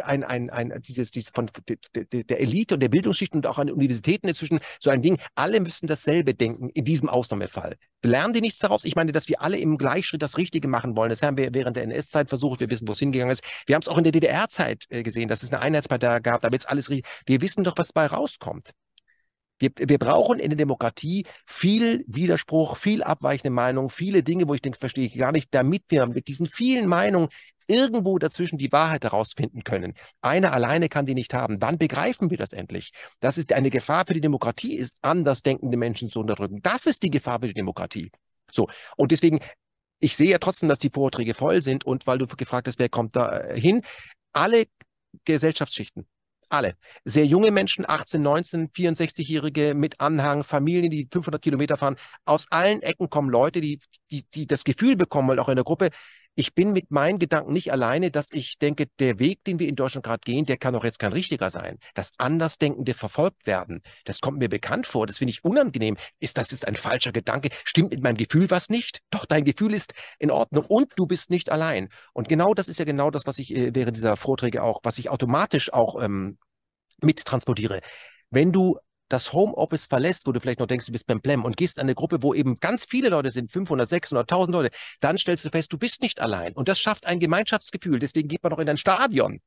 ein, 0.03 0.23
ein, 0.23 0.49
ein, 0.49 0.81
dieses, 0.81 1.11
dieses 1.11 1.29
von 1.29 1.49
der, 1.95 2.39
Elite 2.39 2.75
und 2.75 2.79
der 2.79 2.89
Bildungsschicht 2.89 3.33
und 3.33 3.47
auch 3.47 3.59
an 3.59 3.69
Universitäten 3.69 4.27
inzwischen 4.27 4.59
so 4.79 4.89
ein 4.89 5.01
Ding, 5.01 5.19
alle 5.35 5.59
müssen 5.59 5.87
dasselbe 5.87 6.33
denken 6.33 6.69
in 6.69 6.85
diesem 6.85 7.09
Ausnahmefall. 7.09 7.77
Lernen 8.03 8.33
die 8.33 8.41
nichts 8.41 8.59
daraus? 8.59 8.85
Ich 8.85 8.95
meine, 8.95 9.11
dass 9.11 9.27
wir 9.27 9.41
alle 9.41 9.57
im 9.57 9.77
Gleichschritt 9.77 10.21
das 10.21 10.37
Richtige 10.37 10.67
machen 10.67 10.95
wollen. 10.95 11.09
Das 11.09 11.23
haben 11.23 11.37
wir 11.37 11.53
während 11.53 11.75
der 11.75 11.83
NS-Zeit 11.83 12.29
versucht. 12.29 12.59
Wir 12.59 12.69
wissen, 12.69 12.87
wo 12.87 12.91
es 12.91 12.99
hingegangen 12.99 13.31
ist. 13.31 13.43
Wir 13.65 13.75
haben 13.75 13.81
es 13.81 13.87
auch 13.87 13.97
in 13.97 14.03
der 14.03 14.11
DDR-Zeit 14.13 14.85
äh, 14.89 15.01
gesehen, 15.01 15.27
dass 15.27 15.43
es 15.43 15.51
eine 15.51 15.61
Einheitspartei 15.61 16.19
gab. 16.19 16.41
Da 16.41 16.51
wird 16.51 16.61
es 16.61 16.67
alles 16.67 16.89
richtig. 16.89 17.09
Wir 17.25 17.41
wissen 17.41 17.63
doch, 17.63 17.77
was 17.77 17.93
bei 17.93 18.05
rauskommt. 18.05 18.71
Wir, 19.57 19.71
wir 19.77 19.97
brauchen 19.97 20.39
in 20.39 20.49
der 20.49 20.57
Demokratie 20.57 21.25
viel 21.45 22.03
Widerspruch, 22.07 22.75
viel 22.75 23.03
abweichende 23.03 23.51
Meinung, 23.51 23.89
viele 23.89 24.21
Dinge, 24.21 24.47
wo 24.49 24.53
ich 24.53 24.61
denke, 24.61 24.79
verstehe 24.79 25.05
ich 25.05 25.17
gar 25.17 25.31
nicht, 25.31 25.47
damit 25.51 25.83
wir 25.89 26.07
mit 26.07 26.27
diesen 26.27 26.45
vielen 26.45 26.87
Meinungen 26.87 27.29
irgendwo 27.67 28.17
dazwischen 28.17 28.57
die 28.57 28.71
Wahrheit 28.71 29.03
herausfinden 29.03 29.63
können. 29.63 29.93
Einer 30.21 30.53
alleine 30.53 30.89
kann 30.89 31.05
die 31.05 31.15
nicht 31.15 31.33
haben. 31.33 31.57
Wann 31.61 31.77
begreifen 31.77 32.29
wir 32.29 32.37
das 32.37 32.53
endlich? 32.53 32.91
Das 33.19 33.37
ist 33.37 33.53
eine 33.53 33.69
Gefahr 33.69 34.05
für 34.05 34.13
die 34.13 34.21
Demokratie, 34.21 34.75
ist 34.75 34.97
andersdenkende 35.01 35.77
Menschen 35.77 36.09
zu 36.09 36.19
unterdrücken. 36.19 36.61
Das 36.61 36.85
ist 36.85 37.03
die 37.03 37.09
Gefahr 37.09 37.39
für 37.39 37.47
die 37.47 37.53
Demokratie. 37.53 38.11
So. 38.51 38.67
Und 38.97 39.11
deswegen, 39.11 39.39
ich 39.99 40.15
sehe 40.15 40.31
ja 40.31 40.37
trotzdem, 40.37 40.69
dass 40.69 40.79
die 40.79 40.89
Vorträge 40.89 41.33
voll 41.33 41.63
sind 41.63 41.85
und 41.85 42.07
weil 42.07 42.17
du 42.17 42.27
gefragt 42.27 42.67
hast, 42.67 42.79
wer 42.79 42.89
kommt 42.89 43.15
da 43.15 43.39
äh, 43.39 43.59
hin? 43.59 43.81
Alle 44.33 44.65
Gesellschaftsschichten, 45.23 46.05
alle. 46.49 46.75
Sehr 47.03 47.25
junge 47.25 47.51
Menschen, 47.51 47.85
18, 47.87 48.21
19, 48.21 48.69
64-Jährige 48.69 49.73
mit 49.73 49.99
Anhang, 49.99 50.43
Familien, 50.43 50.91
die 50.91 51.07
500 51.11 51.41
Kilometer 51.41 51.77
fahren. 51.77 51.97
Aus 52.25 52.47
allen 52.51 52.81
Ecken 52.81 53.09
kommen 53.09 53.29
Leute, 53.29 53.61
die, 53.61 53.79
die, 54.11 54.23
die 54.33 54.47
das 54.47 54.63
Gefühl 54.63 54.95
bekommen, 54.95 55.29
weil 55.29 55.39
auch 55.39 55.49
in 55.49 55.55
der 55.55 55.65
Gruppe, 55.65 55.89
ich 56.35 56.53
bin 56.53 56.73
mit 56.73 56.91
meinen 56.91 57.17
Gedanken 57.17 57.53
nicht 57.53 57.71
alleine, 57.71 58.11
dass 58.11 58.31
ich 58.31 58.57
denke, 58.59 58.87
der 58.99 59.19
Weg, 59.19 59.43
den 59.45 59.59
wir 59.59 59.67
in 59.67 59.75
Deutschland 59.75 60.05
gerade 60.05 60.21
gehen, 60.23 60.45
der 60.45 60.57
kann 60.57 60.73
doch 60.73 60.83
jetzt 60.83 60.99
kein 60.99 61.13
richtiger 61.13 61.49
sein. 61.49 61.79
Dass 61.93 62.11
Andersdenkende 62.17 62.93
verfolgt 62.93 63.47
werden, 63.47 63.81
das 64.03 64.19
kommt 64.19 64.39
mir 64.39 64.49
bekannt 64.49 64.85
vor, 64.85 65.07
das 65.07 65.17
finde 65.17 65.31
ich 65.31 65.43
unangenehm. 65.45 65.97
Ist 66.19 66.37
das 66.37 66.51
ist 66.51 66.67
ein 66.67 66.75
falscher 66.75 67.13
Gedanke? 67.13 67.49
Stimmt 67.63 67.91
mit 67.91 68.03
meinem 68.03 68.17
Gefühl 68.17 68.49
was 68.49 68.69
nicht? 68.69 68.99
Doch, 69.11 69.25
dein 69.25 69.45
Gefühl 69.45 69.73
ist 69.73 69.93
in 70.19 70.29
Ordnung 70.29 70.65
und 70.65 70.91
du 70.97 71.07
bist 71.07 71.29
nicht 71.29 71.51
allein. 71.51 71.89
Und 72.13 72.27
genau 72.27 72.53
das 72.53 72.67
ist 72.67 72.79
ja 72.79 72.85
genau 72.85 73.11
das, 73.11 73.25
was 73.25 73.39
ich 73.39 73.55
äh, 73.55 73.73
während 73.73 73.95
dieser 73.95 74.17
Vorträge 74.17 74.61
auch, 74.61 74.81
was 74.83 74.97
ich 74.99 75.09
automatisch 75.09 75.71
auch 75.71 76.01
ähm, 76.01 76.37
mittransportiere. 77.01 77.79
Wenn 78.29 78.51
du 78.51 78.77
das 79.09 79.33
Homeoffice 79.33 79.85
verlässt, 79.85 80.25
wo 80.27 80.31
du 80.31 80.39
vielleicht 80.39 80.59
noch 80.59 80.67
denkst, 80.67 80.85
du 80.85 80.91
bist 80.91 81.07
beim 81.07 81.21
Plem 81.21 81.43
und 81.43 81.57
gehst 81.57 81.77
an 81.77 81.83
eine 81.83 81.95
Gruppe, 81.95 82.23
wo 82.23 82.33
eben 82.33 82.55
ganz 82.55 82.85
viele 82.85 83.09
Leute 83.09 83.31
sind, 83.31 83.51
500, 83.51 83.87
600, 83.87 84.31
1000 84.31 84.53
Leute, 84.55 84.75
dann 84.99 85.17
stellst 85.17 85.45
du 85.45 85.49
fest, 85.49 85.71
du 85.71 85.77
bist 85.77 86.01
nicht 86.01 86.19
allein. 86.19 86.53
Und 86.53 86.67
das 86.67 86.79
schafft 86.79 87.05
ein 87.05 87.19
Gemeinschaftsgefühl. 87.19 87.99
Deswegen 87.99 88.27
geht 88.27 88.43
man 88.43 88.51
doch 88.51 88.59
in 88.59 88.69
ein 88.69 88.77
Stadion. 88.77 89.41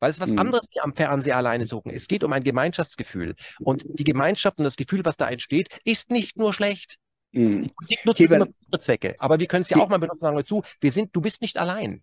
Weil 0.00 0.10
es 0.10 0.16
ist 0.16 0.22
was 0.22 0.30
mhm. 0.30 0.38
anderes 0.38 0.68
wie 0.72 0.80
am 0.80 0.94
Fernseher 0.94 1.36
alleine 1.36 1.66
suchen. 1.66 1.90
Es 1.90 2.06
geht 2.06 2.22
um 2.22 2.32
ein 2.32 2.44
Gemeinschaftsgefühl. 2.44 3.34
Und 3.58 3.84
die 3.88 4.04
Gemeinschaft 4.04 4.58
und 4.58 4.64
das 4.64 4.76
Gefühl, 4.76 5.04
was 5.04 5.16
da 5.16 5.28
entsteht, 5.28 5.68
ist 5.84 6.10
nicht 6.10 6.36
nur 6.36 6.54
schlecht. 6.54 6.98
Mhm. 7.32 7.62
Die 7.62 7.68
Politik 7.70 8.04
nutzt 8.04 8.20
es 8.20 8.30
immer 8.30 8.46
für 8.46 8.78
Zwecke. 8.78 9.16
Aber 9.18 9.40
wir 9.40 9.46
können 9.46 9.62
es 9.62 9.70
ja 9.70 9.78
auch 9.78 9.88
mal 9.88 9.98
benutzen, 9.98 10.20
sagen 10.20 10.36
wir 10.36 10.44
zu, 10.44 10.62
wir 10.80 10.92
sind, 10.92 11.14
du 11.16 11.20
bist 11.20 11.42
nicht 11.42 11.58
allein. 11.58 12.02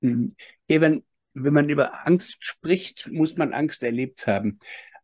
Mhm. 0.00 0.36
Eben, 0.68 1.04
wenn 1.34 1.54
man 1.54 1.68
über 1.68 2.06
Angst 2.06 2.36
spricht, 2.40 3.08
muss 3.10 3.36
man 3.36 3.52
Angst 3.52 3.82
erlebt 3.82 4.26
haben. 4.26 4.60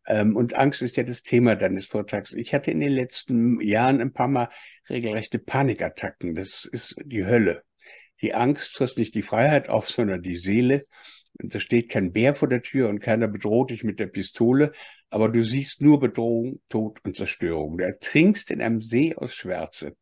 Ähm, 0.09 0.35
und 0.35 0.55
Angst 0.55 0.81
ist 0.81 0.97
ja 0.97 1.03
das 1.03 1.21
Thema 1.21 1.55
deines 1.55 1.85
Vortrags. 1.85 2.33
Ich 2.33 2.53
hatte 2.53 2.71
in 2.71 2.79
den 2.79 2.91
letzten 2.91 3.61
Jahren 3.61 4.01
ein 4.01 4.11
paar 4.11 4.27
Mal 4.27 4.49
regelrechte 4.89 5.39
Panikattacken. 5.39 6.35
Das 6.35 6.65
ist 6.65 6.95
die 7.05 7.25
Hölle. 7.25 7.63
Die 8.21 8.33
Angst 8.33 8.75
frisst 8.75 8.97
nicht 8.97 9.15
die 9.15 9.21
Freiheit 9.21 9.69
auf, 9.69 9.87
sondern 9.89 10.23
die 10.23 10.35
Seele. 10.35 10.87
Und 11.41 11.53
da 11.53 11.59
steht 11.59 11.89
kein 11.89 12.11
Bär 12.11 12.33
vor 12.33 12.49
der 12.49 12.63
Tür 12.63 12.89
und 12.89 12.99
keiner 12.99 13.27
bedroht 13.27 13.69
dich 13.69 13.83
mit 13.83 13.99
der 13.99 14.07
Pistole, 14.07 14.71
aber 15.09 15.29
du 15.29 15.43
siehst 15.43 15.79
nur 15.79 15.99
Bedrohung, 15.99 16.59
Tod 16.69 16.99
und 17.05 17.15
Zerstörung. 17.15 17.77
Du 17.77 17.85
ertrinkst 17.85 18.51
in 18.51 18.61
einem 18.61 18.81
See 18.81 19.15
aus 19.15 19.35
Schwärze. 19.35 19.95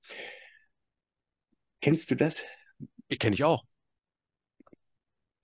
Kennst 1.81 2.09
du 2.09 2.15
das? 2.15 2.45
Kenne 3.19 3.35
ich 3.35 3.43
auch. 3.43 3.65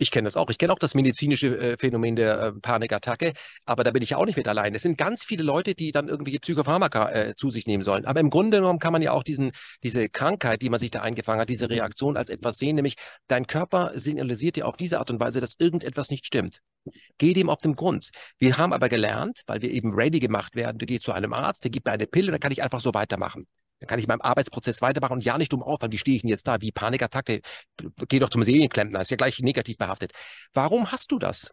Ich 0.04 0.12
kenne 0.12 0.26
das 0.28 0.36
auch. 0.36 0.50
Ich 0.50 0.58
kenne 0.58 0.74
auch 0.74 0.80
das 0.80 0.96
medizinische 0.96 1.58
äh, 1.58 1.78
Phänomen 1.78 2.18
der 2.18 2.38
äh, 2.42 2.52
Panikattacke, 2.52 3.32
aber 3.66 3.86
da 3.86 3.92
bin 3.92 4.04
ich 4.04 4.10
ja 4.10 4.18
auch 4.18 4.26
nicht 4.26 4.36
mit 4.36 4.50
allein. 4.50 4.76
Es 4.76 4.82
sind 4.82 4.98
ganz 4.98 5.24
viele 5.24 5.44
Leute, 5.44 5.76
die 5.76 5.94
dann 5.94 6.10
irgendwelche 6.10 6.40
Psychopharmaka 6.42 7.10
äh, 7.12 7.36
zu 7.38 7.50
sich 7.52 7.68
nehmen 7.68 7.84
sollen. 7.84 8.04
Aber 8.04 8.20
im 8.20 8.30
Grunde 8.30 8.58
genommen 8.58 8.80
kann 8.80 8.92
man 8.92 9.02
ja 9.02 9.14
auch 9.14 9.24
diesen, 9.24 9.54
diese 9.82 10.10
Krankheit, 10.10 10.62
die 10.62 10.70
man 10.70 10.82
sich 10.82 10.92
da 10.92 11.00
eingefangen 11.00 11.40
hat, 11.40 11.48
diese 11.48 11.70
Reaktion 11.70 12.18
als 12.18 12.28
etwas 12.28 12.58
sehen, 12.58 12.76
nämlich 12.76 12.96
dein 13.30 13.48
Körper 13.48 13.94
signalisiert 13.96 14.58
dir 14.58 14.68
auf 14.68 14.76
diese 14.76 15.00
Art 15.00 15.10
und 15.10 15.22
Weise, 15.22 15.40
dass 15.40 15.56
irgendetwas 15.58 16.10
nicht 16.10 16.26
stimmt. 16.26 16.60
Geh 17.18 17.32
dem 17.32 17.50
auf 17.50 17.62
den 17.62 17.78
Grund. 17.78 18.10
Wir 18.40 18.58
haben 18.58 18.74
aber 18.74 18.90
gelernt, 18.90 19.44
weil 19.48 19.62
wir 19.62 19.72
eben 19.72 19.94
ready 19.94 20.20
gemacht 20.20 20.58
werden, 20.58 20.80
du 20.80 20.86
gehst 20.86 21.04
zu 21.04 21.14
einem 21.14 21.32
Arzt, 21.32 21.64
der 21.64 21.72
gibt 21.72 21.86
mir 21.86 21.94
eine 21.94 22.08
Pille, 22.08 22.30
dann 22.30 22.42
kann 22.42 22.52
ich 22.52 22.62
einfach 22.62 22.82
so 22.82 22.94
weitermachen. 22.94 23.48
Dann 23.84 23.88
kann 23.90 24.00
ich 24.00 24.08
meinem 24.08 24.22
Arbeitsprozess 24.22 24.82
weitermachen 24.82 25.12
und 25.12 25.26
ja 25.26 25.38
nicht 25.38 25.52
dumm 25.52 25.62
aufhören. 25.62 25.92
Wie 25.92 25.98
stehe 25.98 26.16
ich 26.16 26.22
denn 26.22 26.30
jetzt 26.30 26.48
da? 26.48 26.62
Wie 26.62 26.72
Panikattacke? 26.72 27.42
Geh 28.08 28.20
doch 28.20 28.30
zum 28.30 28.42
Serienklempner. 28.42 29.02
Ist 29.02 29.12
ja 29.12 29.18
gleich 29.18 29.40
negativ 29.40 29.78
behaftet. 29.78 30.14
Warum 30.54 30.90
hast 30.94 31.12
du 31.12 31.20
das? 31.20 31.52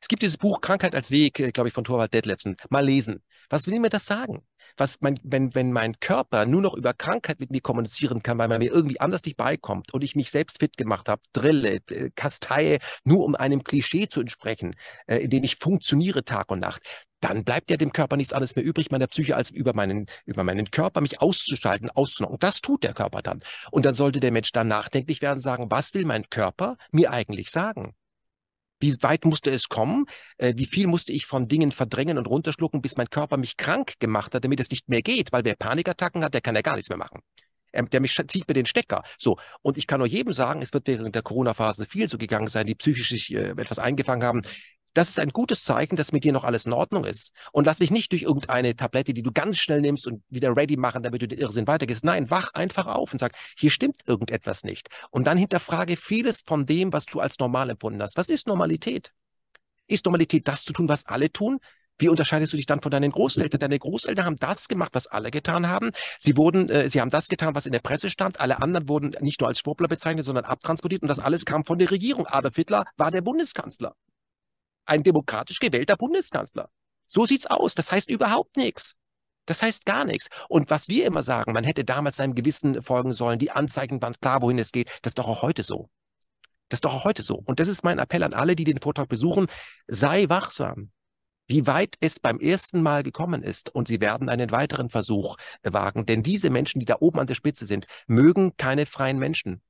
Es 0.00 0.08
gibt 0.08 0.22
dieses 0.22 0.38
Buch 0.38 0.62
Krankheit 0.62 0.94
als 0.94 1.10
Weg, 1.10 1.38
äh, 1.40 1.52
glaube 1.52 1.68
ich, 1.68 1.74
von 1.74 1.84
Thorwald 1.84 2.14
Detlefsen. 2.14 2.56
Mal 2.70 2.86
lesen. 2.86 3.22
Was 3.50 3.66
will 3.66 3.78
mir 3.80 3.90
das 3.90 4.06
sagen? 4.06 4.46
Was 4.78 5.02
mein, 5.02 5.20
wenn, 5.24 5.54
wenn 5.54 5.72
mein 5.72 6.00
Körper 6.00 6.46
nur 6.46 6.62
noch 6.62 6.72
über 6.72 6.94
Krankheit 6.94 7.38
mit 7.38 7.50
mir 7.50 7.60
kommunizieren 7.60 8.22
kann, 8.22 8.38
weil 8.38 8.48
man 8.48 8.60
mir 8.60 8.72
irgendwie 8.72 8.98
anders 8.98 9.22
nicht 9.26 9.36
beikommt 9.36 9.92
und 9.92 10.02
ich 10.02 10.16
mich 10.16 10.30
selbst 10.30 10.60
fit 10.60 10.78
gemacht 10.78 11.10
habe, 11.10 11.20
drille, 11.34 11.80
äh, 11.90 12.10
kasteie, 12.14 12.78
nur 13.04 13.26
um 13.26 13.34
einem 13.34 13.62
Klischee 13.62 14.08
zu 14.08 14.22
entsprechen, 14.22 14.74
äh, 15.06 15.18
in 15.18 15.28
dem 15.28 15.44
ich 15.44 15.56
funktioniere 15.56 16.24
Tag 16.24 16.50
und 16.50 16.60
Nacht, 16.60 16.80
dann 17.22 17.44
bleibt 17.44 17.70
ja 17.70 17.76
dem 17.76 17.92
Körper 17.92 18.16
nichts 18.16 18.32
anderes 18.32 18.56
mehr 18.56 18.64
übrig, 18.64 18.90
meiner 18.90 19.06
Psyche, 19.06 19.36
als 19.36 19.50
über 19.50 19.74
meinen, 19.74 20.06
über 20.26 20.42
meinen 20.42 20.70
Körper 20.70 21.00
mich 21.00 21.22
auszuschalten, 21.22 21.88
auszunocken. 21.88 22.38
Das 22.40 22.60
tut 22.60 22.82
der 22.82 22.94
Körper 22.94 23.22
dann. 23.22 23.42
Und 23.70 23.86
dann 23.86 23.94
sollte 23.94 24.20
der 24.20 24.32
Mensch 24.32 24.50
dann 24.52 24.68
nachdenklich 24.68 25.22
werden, 25.22 25.40
sagen, 25.40 25.70
was 25.70 25.94
will 25.94 26.04
mein 26.04 26.28
Körper 26.30 26.76
mir 26.90 27.12
eigentlich 27.12 27.50
sagen? 27.50 27.94
Wie 28.80 29.00
weit 29.02 29.24
musste 29.24 29.50
es 29.50 29.68
kommen? 29.68 30.06
Äh, 30.38 30.54
wie 30.56 30.66
viel 30.66 30.88
musste 30.88 31.12
ich 31.12 31.24
von 31.24 31.46
Dingen 31.46 31.70
verdrängen 31.70 32.18
und 32.18 32.26
runterschlucken, 32.26 32.82
bis 32.82 32.96
mein 32.96 33.08
Körper 33.08 33.36
mich 33.36 33.56
krank 33.56 34.00
gemacht 34.00 34.34
hat, 34.34 34.44
damit 34.44 34.58
es 34.58 34.70
nicht 34.70 34.88
mehr 34.88 35.02
geht? 35.02 35.32
Weil 35.32 35.44
wer 35.44 35.54
Panikattacken 35.54 36.24
hat, 36.24 36.34
der 36.34 36.40
kann 36.40 36.56
ja 36.56 36.62
gar 36.62 36.74
nichts 36.74 36.88
mehr 36.88 36.98
machen. 36.98 37.20
Ähm, 37.72 37.88
der 37.88 38.00
mich 38.00 38.20
zieht 38.26 38.48
mir 38.48 38.54
den 38.54 38.66
Stecker. 38.66 39.04
So. 39.16 39.38
Und 39.62 39.78
ich 39.78 39.86
kann 39.86 40.00
nur 40.00 40.08
jedem 40.08 40.32
sagen, 40.32 40.60
es 40.60 40.72
wird 40.72 40.88
während 40.88 41.14
der 41.14 41.22
Corona-Phase 41.22 41.86
viel 41.86 42.08
so 42.08 42.18
gegangen 42.18 42.48
sein, 42.48 42.66
die 42.66 42.74
psychisch 42.74 43.10
sich 43.10 43.32
äh, 43.32 43.50
etwas 43.50 43.78
eingefangen 43.78 44.26
haben 44.26 44.42
das 44.94 45.08
ist 45.08 45.18
ein 45.18 45.30
gutes 45.30 45.64
Zeichen, 45.64 45.96
dass 45.96 46.12
mit 46.12 46.24
dir 46.24 46.32
noch 46.32 46.44
alles 46.44 46.66
in 46.66 46.72
Ordnung 46.72 47.04
ist. 47.04 47.32
Und 47.52 47.66
lass 47.66 47.78
dich 47.78 47.90
nicht 47.90 48.12
durch 48.12 48.22
irgendeine 48.22 48.76
Tablette, 48.76 49.14
die 49.14 49.22
du 49.22 49.32
ganz 49.32 49.56
schnell 49.58 49.80
nimmst 49.80 50.06
und 50.06 50.22
wieder 50.28 50.54
ready 50.56 50.76
machen, 50.76 51.02
damit 51.02 51.22
du 51.22 51.28
den 51.28 51.38
Irrsinn 51.38 51.66
weitergehst. 51.66 52.04
Nein, 52.04 52.30
wach 52.30 52.52
einfach 52.54 52.86
auf 52.86 53.12
und 53.12 53.18
sag, 53.18 53.32
hier 53.58 53.70
stimmt 53.70 54.02
irgendetwas 54.06 54.64
nicht. 54.64 54.88
Und 55.10 55.26
dann 55.26 55.38
hinterfrage 55.38 55.96
vieles 55.96 56.42
von 56.46 56.66
dem, 56.66 56.92
was 56.92 57.06
du 57.06 57.20
als 57.20 57.38
normal 57.38 57.70
empfunden 57.70 58.02
hast. 58.02 58.16
Was 58.16 58.28
ist 58.28 58.46
Normalität? 58.46 59.12
Ist 59.86 60.04
Normalität 60.04 60.46
das 60.46 60.64
zu 60.64 60.72
tun, 60.72 60.88
was 60.88 61.06
alle 61.06 61.32
tun? 61.32 61.58
Wie 61.98 62.08
unterscheidest 62.08 62.52
du 62.52 62.56
dich 62.56 62.66
dann 62.66 62.80
von 62.80 62.90
deinen 62.90 63.12
Großeltern? 63.12 63.60
Deine 63.60 63.78
Großeltern 63.78 64.24
haben 64.24 64.36
das 64.36 64.68
gemacht, 64.68 64.90
was 64.94 65.06
alle 65.06 65.30
getan 65.30 65.68
haben. 65.68 65.90
Sie 66.18 66.36
wurden, 66.36 66.68
äh, 66.68 66.90
sie 66.90 67.00
haben 67.00 67.10
das 67.10 67.28
getan, 67.28 67.54
was 67.54 67.66
in 67.66 67.72
der 67.72 67.80
Presse 67.80 68.10
stand. 68.10 68.40
Alle 68.40 68.60
anderen 68.60 68.88
wurden 68.88 69.14
nicht 69.20 69.40
nur 69.40 69.48
als 69.48 69.60
Schwurbler 69.60 69.88
bezeichnet, 69.88 70.26
sondern 70.26 70.44
abtransportiert. 70.44 71.02
Und 71.02 71.08
das 71.08 71.18
alles 71.18 71.44
kam 71.44 71.64
von 71.64 71.78
der 71.78 71.90
Regierung. 71.90 72.26
Adolf 72.26 72.56
Hitler 72.56 72.84
war 72.96 73.10
der 73.10 73.20
Bundeskanzler 73.20 73.94
ein 74.86 75.02
demokratisch 75.02 75.58
gewählter 75.58 75.96
Bundeskanzler. 75.96 76.70
So 77.06 77.26
sieht's 77.26 77.46
aus. 77.46 77.74
Das 77.74 77.92
heißt 77.92 78.08
überhaupt 78.08 78.56
nichts. 78.56 78.94
Das 79.46 79.62
heißt 79.62 79.86
gar 79.86 80.04
nichts. 80.04 80.28
Und 80.48 80.70
was 80.70 80.88
wir 80.88 81.04
immer 81.04 81.22
sagen, 81.22 81.52
man 81.52 81.64
hätte 81.64 81.84
damals 81.84 82.16
seinem 82.16 82.34
Gewissen 82.34 82.80
folgen 82.82 83.12
sollen, 83.12 83.38
die 83.38 83.50
Anzeigenband, 83.50 84.20
klar, 84.20 84.40
wohin 84.40 84.58
es 84.58 84.72
geht, 84.72 84.88
das 85.02 85.10
ist 85.10 85.18
doch 85.18 85.28
auch 85.28 85.42
heute 85.42 85.62
so. 85.62 85.90
Das 86.68 86.78
ist 86.78 86.84
doch 86.84 86.94
auch 86.94 87.04
heute 87.04 87.22
so. 87.22 87.42
Und 87.44 87.60
das 87.60 87.68
ist 87.68 87.84
mein 87.84 87.98
Appell 87.98 88.22
an 88.22 88.34
alle, 88.34 88.56
die 88.56 88.64
den 88.64 88.80
Vortrag 88.80 89.08
besuchen. 89.08 89.46
Sei 89.88 90.28
wachsam. 90.28 90.90
Wie 91.48 91.66
weit 91.66 91.96
es 92.00 92.20
beim 92.20 92.38
ersten 92.38 92.82
Mal 92.82 93.02
gekommen 93.02 93.42
ist 93.42 93.68
und 93.74 93.88
sie 93.88 94.00
werden 94.00 94.28
einen 94.28 94.52
weiteren 94.52 94.88
Versuch 94.88 95.36
wagen. 95.62 96.06
Denn 96.06 96.22
diese 96.22 96.48
Menschen, 96.48 96.78
die 96.78 96.86
da 96.86 96.96
oben 97.00 97.18
an 97.18 97.26
der 97.26 97.34
Spitze 97.34 97.66
sind, 97.66 97.86
mögen 98.06 98.56
keine 98.56 98.86
freien 98.86 99.18
Menschen 99.18 99.60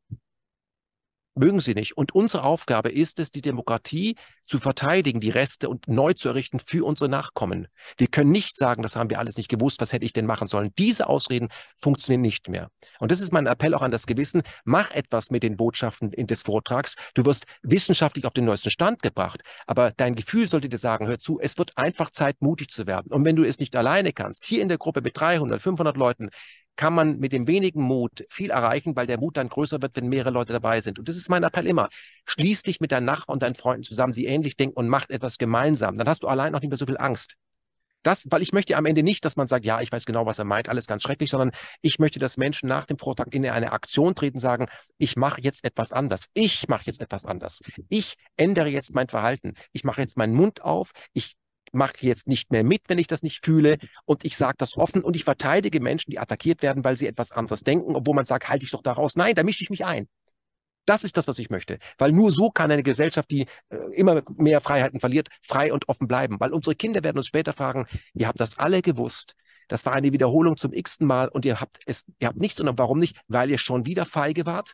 mögen 1.35 1.61
sie 1.61 1.75
nicht. 1.75 1.97
Und 1.97 2.15
unsere 2.15 2.45
Aufgabe 2.45 2.91
ist 2.91 3.19
es, 3.19 3.31
die 3.31 3.41
Demokratie 3.41 4.17
zu 4.47 4.59
verteidigen, 4.59 5.21
die 5.21 5.31
Reste 5.31 5.69
und 5.69 5.89
neu 5.89 6.13
zu 6.13 6.29
errichten 6.29 6.59
für 6.59 6.85
unsere 6.85 7.09
Nachkommen. 7.09 7.69
Wir 7.97 8.09
können 8.09 8.31
nicht 8.31 8.57
sagen, 8.57 8.83
das 8.83 8.97
haben 8.97 9.09
wir 9.11 9.19
alles 9.19 9.37
nicht 9.37 9.49
gewusst, 9.49 9.81
was 9.81 9.93
hätte 9.93 10.05
ich 10.05 10.13
denn 10.13 10.27
machen 10.27 10.49
sollen. 10.49 10.73
Diese 10.79 11.07
Ausreden 11.07 11.49
funktionieren 11.81 12.21
nicht 12.21 12.49
mehr. 12.49 12.69
Und 12.99 13.13
das 13.13 13.21
ist 13.21 13.33
mein 13.33 13.47
Appell 13.47 13.75
auch 13.75 13.83
an 13.83 13.91
das 13.91 14.07
Gewissen. 14.07 14.43
Mach 14.65 14.91
etwas 14.91 15.31
mit 15.31 15.43
den 15.43 15.57
Botschaften 15.57 16.13
in 16.13 16.27
des 16.27 16.43
Vortrags. 16.43 16.97
Du 17.15 17.25
wirst 17.25 17.47
wissenschaftlich 17.63 18.27
auf 18.27 18.35
den 18.35 18.45
neuesten 18.45 18.71
Stand 18.71 19.03
gebracht. 19.03 19.43
Aber 19.67 19.93
dein 19.97 20.15
Gefühl 20.15 20.49
sollte 20.49 20.69
dir 20.69 20.79
sagen, 20.79 21.07
hör 21.07 21.19
zu, 21.19 21.41
es 21.41 21.57
wird 21.57 21.77
einfach 21.79 22.11
Zeit, 22.11 22.43
mutig 22.43 22.71
zu 22.71 22.87
werden. 22.87 23.13
Und 23.13 23.25
wenn 23.25 23.37
du 23.37 23.45
es 23.45 23.59
nicht 23.59 23.75
alleine 23.77 24.13
kannst, 24.13 24.45
hier 24.45 24.61
in 24.61 24.69
der 24.69 24.79
Gruppe 24.79 25.01
mit 25.01 25.19
300, 25.19 25.63
500 25.63 25.97
Leuten, 25.97 26.31
kann 26.77 26.95
man 26.95 27.19
mit 27.19 27.33
dem 27.33 27.47
wenigen 27.47 27.83
Mut 27.83 28.25
viel 28.31 28.51
erreichen, 28.51 28.97
weil 28.97 29.07
der 29.07 29.19
Mut 29.19 29.37
dann 29.37 29.49
größer 29.49 29.83
wird, 29.83 29.97
wenn 29.97 30.09
mehrere 30.09 30.31
Leute 30.31 30.53
dabei 30.53 30.81
sind. 30.81 30.99
Und 30.99 31.09
das 31.09 31.17
ist 31.17 31.29
mein 31.29 31.43
Appell 31.43 31.67
immer. 31.67 31.89
Schließ 32.27 32.63
dich 32.63 32.81
mit 32.81 32.93
deinen 32.93 33.05
Nachbarn 33.05 33.35
und 33.35 33.43
deinen 33.43 33.55
Freunden 33.55 33.83
zusammen, 33.83 34.13
die 34.13 34.27
ähnlich 34.27 34.57
denken 34.57 34.77
und 34.77 34.89
macht 34.89 35.11
etwas 35.11 35.39
gemeinsam. 35.39 35.97
Dann 35.97 36.09
hast 36.09 36.23
du 36.23 36.29
allein 36.29 36.55
auch 36.55 36.61
nicht 36.61 36.71
mehr 36.71 36.79
so 36.79 36.87
viel 36.87 36.99
Angst. 36.99 37.37
Das, 38.03 38.27
weil 38.31 38.43
ich 38.43 38.53
möchte 38.53 38.77
am 38.77 38.87
Ende 38.87 39.03
nicht, 39.03 39.25
dass 39.25 39.37
man 39.37 39.47
sagt, 39.47 39.65
ja, 39.65 39.81
ich 39.81 39.93
weiß 39.93 40.05
genau, 40.07 40.27
was 40.27 40.39
er 40.39 40.45
meint, 40.45 40.69
alles 40.69 40.87
ganz 40.87 41.03
schrecklich, 41.03 41.31
sondern 41.31 41.53
ich 41.83 41.99
möchte, 42.01 42.19
dass 42.19 42.37
Menschen 42.37 42.69
nach 42.69 42.85
dem 42.85 42.99
Vortrag 42.99 43.33
in 43.33 43.47
eine 43.47 43.73
Aktion 43.73 44.15
treten, 44.15 44.41
sagen, 44.41 44.67
ich 44.99 45.17
mache 45.17 45.41
jetzt 45.41 45.65
etwas 45.65 45.93
anders. 45.93 46.27
Ich 46.35 46.67
mache 46.69 46.83
jetzt 46.87 47.01
etwas 47.01 47.27
anders. 47.27 47.61
Ich 47.89 48.17
ändere 48.37 48.69
jetzt 48.69 48.95
mein 48.95 49.09
Verhalten. 49.09 49.55
Ich 49.73 49.85
mache 49.85 50.01
jetzt 50.01 50.17
meinen 50.17 50.35
Mund 50.35 50.63
auf. 50.63 50.91
Ich 51.13 51.37
mache 51.73 51.95
jetzt 52.01 52.29
nicht 52.29 52.53
mehr 52.53 52.65
mit, 52.65 52.83
wenn 52.89 52.99
ich 52.99 53.07
das 53.07 53.23
nicht 53.23 53.45
fühle 53.45 53.79
und 54.05 54.25
ich 54.25 54.37
sage 54.37 54.57
das 54.59 54.77
offen 54.77 55.03
und 55.03 55.17
ich 55.17 55.25
verteidige 55.25 55.81
Menschen, 55.81 56.11
die 56.11 56.19
attackiert 56.19 56.63
werden, 56.63 56.85
weil 56.85 56.97
sie 56.97 57.07
etwas 57.07 57.33
anderes 57.33 57.63
denken, 57.63 57.97
obwohl 57.97 58.15
man 58.15 58.25
sagt, 58.25 58.49
halte 58.49 58.65
ich 58.65 58.71
doch 58.71 58.83
daraus. 58.83 59.17
Nein, 59.17 59.35
da 59.35 59.43
mische 59.43 59.65
ich 59.65 59.71
mich 59.71 59.85
ein. 59.85 60.09
Das 60.85 61.05
ist 61.05 61.17
das, 61.17 61.29
was 61.29 61.39
ich 61.39 61.49
möchte. 61.49 61.79
Weil 61.99 62.13
nur 62.13 62.33
so 62.33 62.51
kann 62.51 62.71
eine 62.71 62.83
Gesellschaft, 62.83 63.31
die 63.31 63.47
äh, 63.71 63.77
immer 63.95 64.23
mehr 64.37 64.61
Freiheiten 64.61 64.99
verliert, 65.01 65.29
frei 65.43 65.73
und 65.73 65.89
offen 65.89 66.09
bleiben. 66.09 66.41
Weil 66.41 66.53
unsere 66.53 66.75
Kinder 66.75 67.05
werden 67.05 67.19
uns 67.19 67.29
später 67.29 67.53
fragen, 67.53 67.87
ihr 68.15 68.27
habt 68.27 68.41
das 68.41 68.59
alle 68.59 68.83
gewusst. 68.83 69.35
Das 69.69 69.87
war 69.87 69.93
eine 69.93 70.13
Wiederholung 70.13 70.57
zum 70.57 70.73
x-ten 70.73 71.07
Mal 71.07 71.29
und 71.29 71.45
ihr 71.45 71.61
habt 71.61 71.79
es, 71.87 72.05
ihr 72.19 72.29
habt 72.29 72.39
nichts, 72.39 72.57
sondern 72.57 72.79
warum 72.79 72.99
nicht? 72.99 73.21
Weil 73.29 73.51
ihr 73.51 73.59
schon 73.59 73.87
wieder 73.87 74.05
feige 74.05 74.45
wart? 74.45 74.73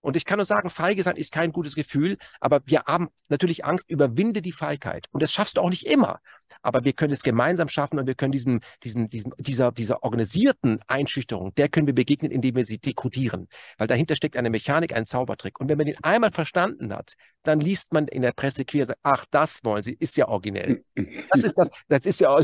Und 0.00 0.16
ich 0.16 0.24
kann 0.24 0.38
nur 0.38 0.46
sagen, 0.46 0.70
feige 0.70 1.02
sein 1.02 1.16
ist 1.16 1.32
kein 1.32 1.52
gutes 1.52 1.74
Gefühl, 1.74 2.16
aber 2.40 2.60
wir 2.64 2.84
haben 2.86 3.08
natürlich 3.28 3.64
Angst, 3.64 3.88
überwinde 3.90 4.42
die 4.42 4.52
Feigheit. 4.52 5.08
Und 5.12 5.22
das 5.22 5.32
schaffst 5.32 5.56
du 5.56 5.60
auch 5.60 5.70
nicht 5.70 5.86
immer. 5.86 6.20
Aber 6.62 6.84
wir 6.84 6.92
können 6.92 7.12
es 7.12 7.22
gemeinsam 7.22 7.68
schaffen 7.68 7.98
und 7.98 8.06
wir 8.06 8.14
können 8.14 8.32
diesem, 8.32 8.60
diesem, 8.82 9.08
diesem, 9.08 9.32
dieser, 9.38 9.72
dieser 9.72 10.02
organisierten 10.02 10.80
Einschüchterung, 10.88 11.54
der 11.54 11.68
können 11.68 11.86
wir 11.86 11.94
begegnen, 11.94 12.32
indem 12.32 12.56
wir 12.56 12.64
sie 12.64 12.78
dekodieren. 12.78 13.48
Weil 13.78 13.86
dahinter 13.86 14.16
steckt 14.16 14.36
eine 14.36 14.50
Mechanik, 14.50 14.94
ein 14.94 15.06
Zaubertrick. 15.06 15.60
Und 15.60 15.68
wenn 15.68 15.78
man 15.78 15.86
den 15.86 16.02
einmal 16.02 16.32
verstanden 16.32 16.92
hat, 16.92 17.12
dann 17.42 17.60
liest 17.60 17.92
man 17.92 18.08
in 18.08 18.22
der 18.22 18.32
Presse 18.32 18.64
quer, 18.64 18.86
sagt, 18.86 19.00
ach, 19.02 19.24
das 19.30 19.60
wollen 19.64 19.82
sie, 19.82 19.94
ist 19.94 20.16
ja 20.16 20.28
originell. 20.28 20.84
Das 21.30 21.44
ist 21.44 21.58
das, 21.58 21.70
das 21.88 22.06
ist 22.06 22.20
ja 22.20 22.40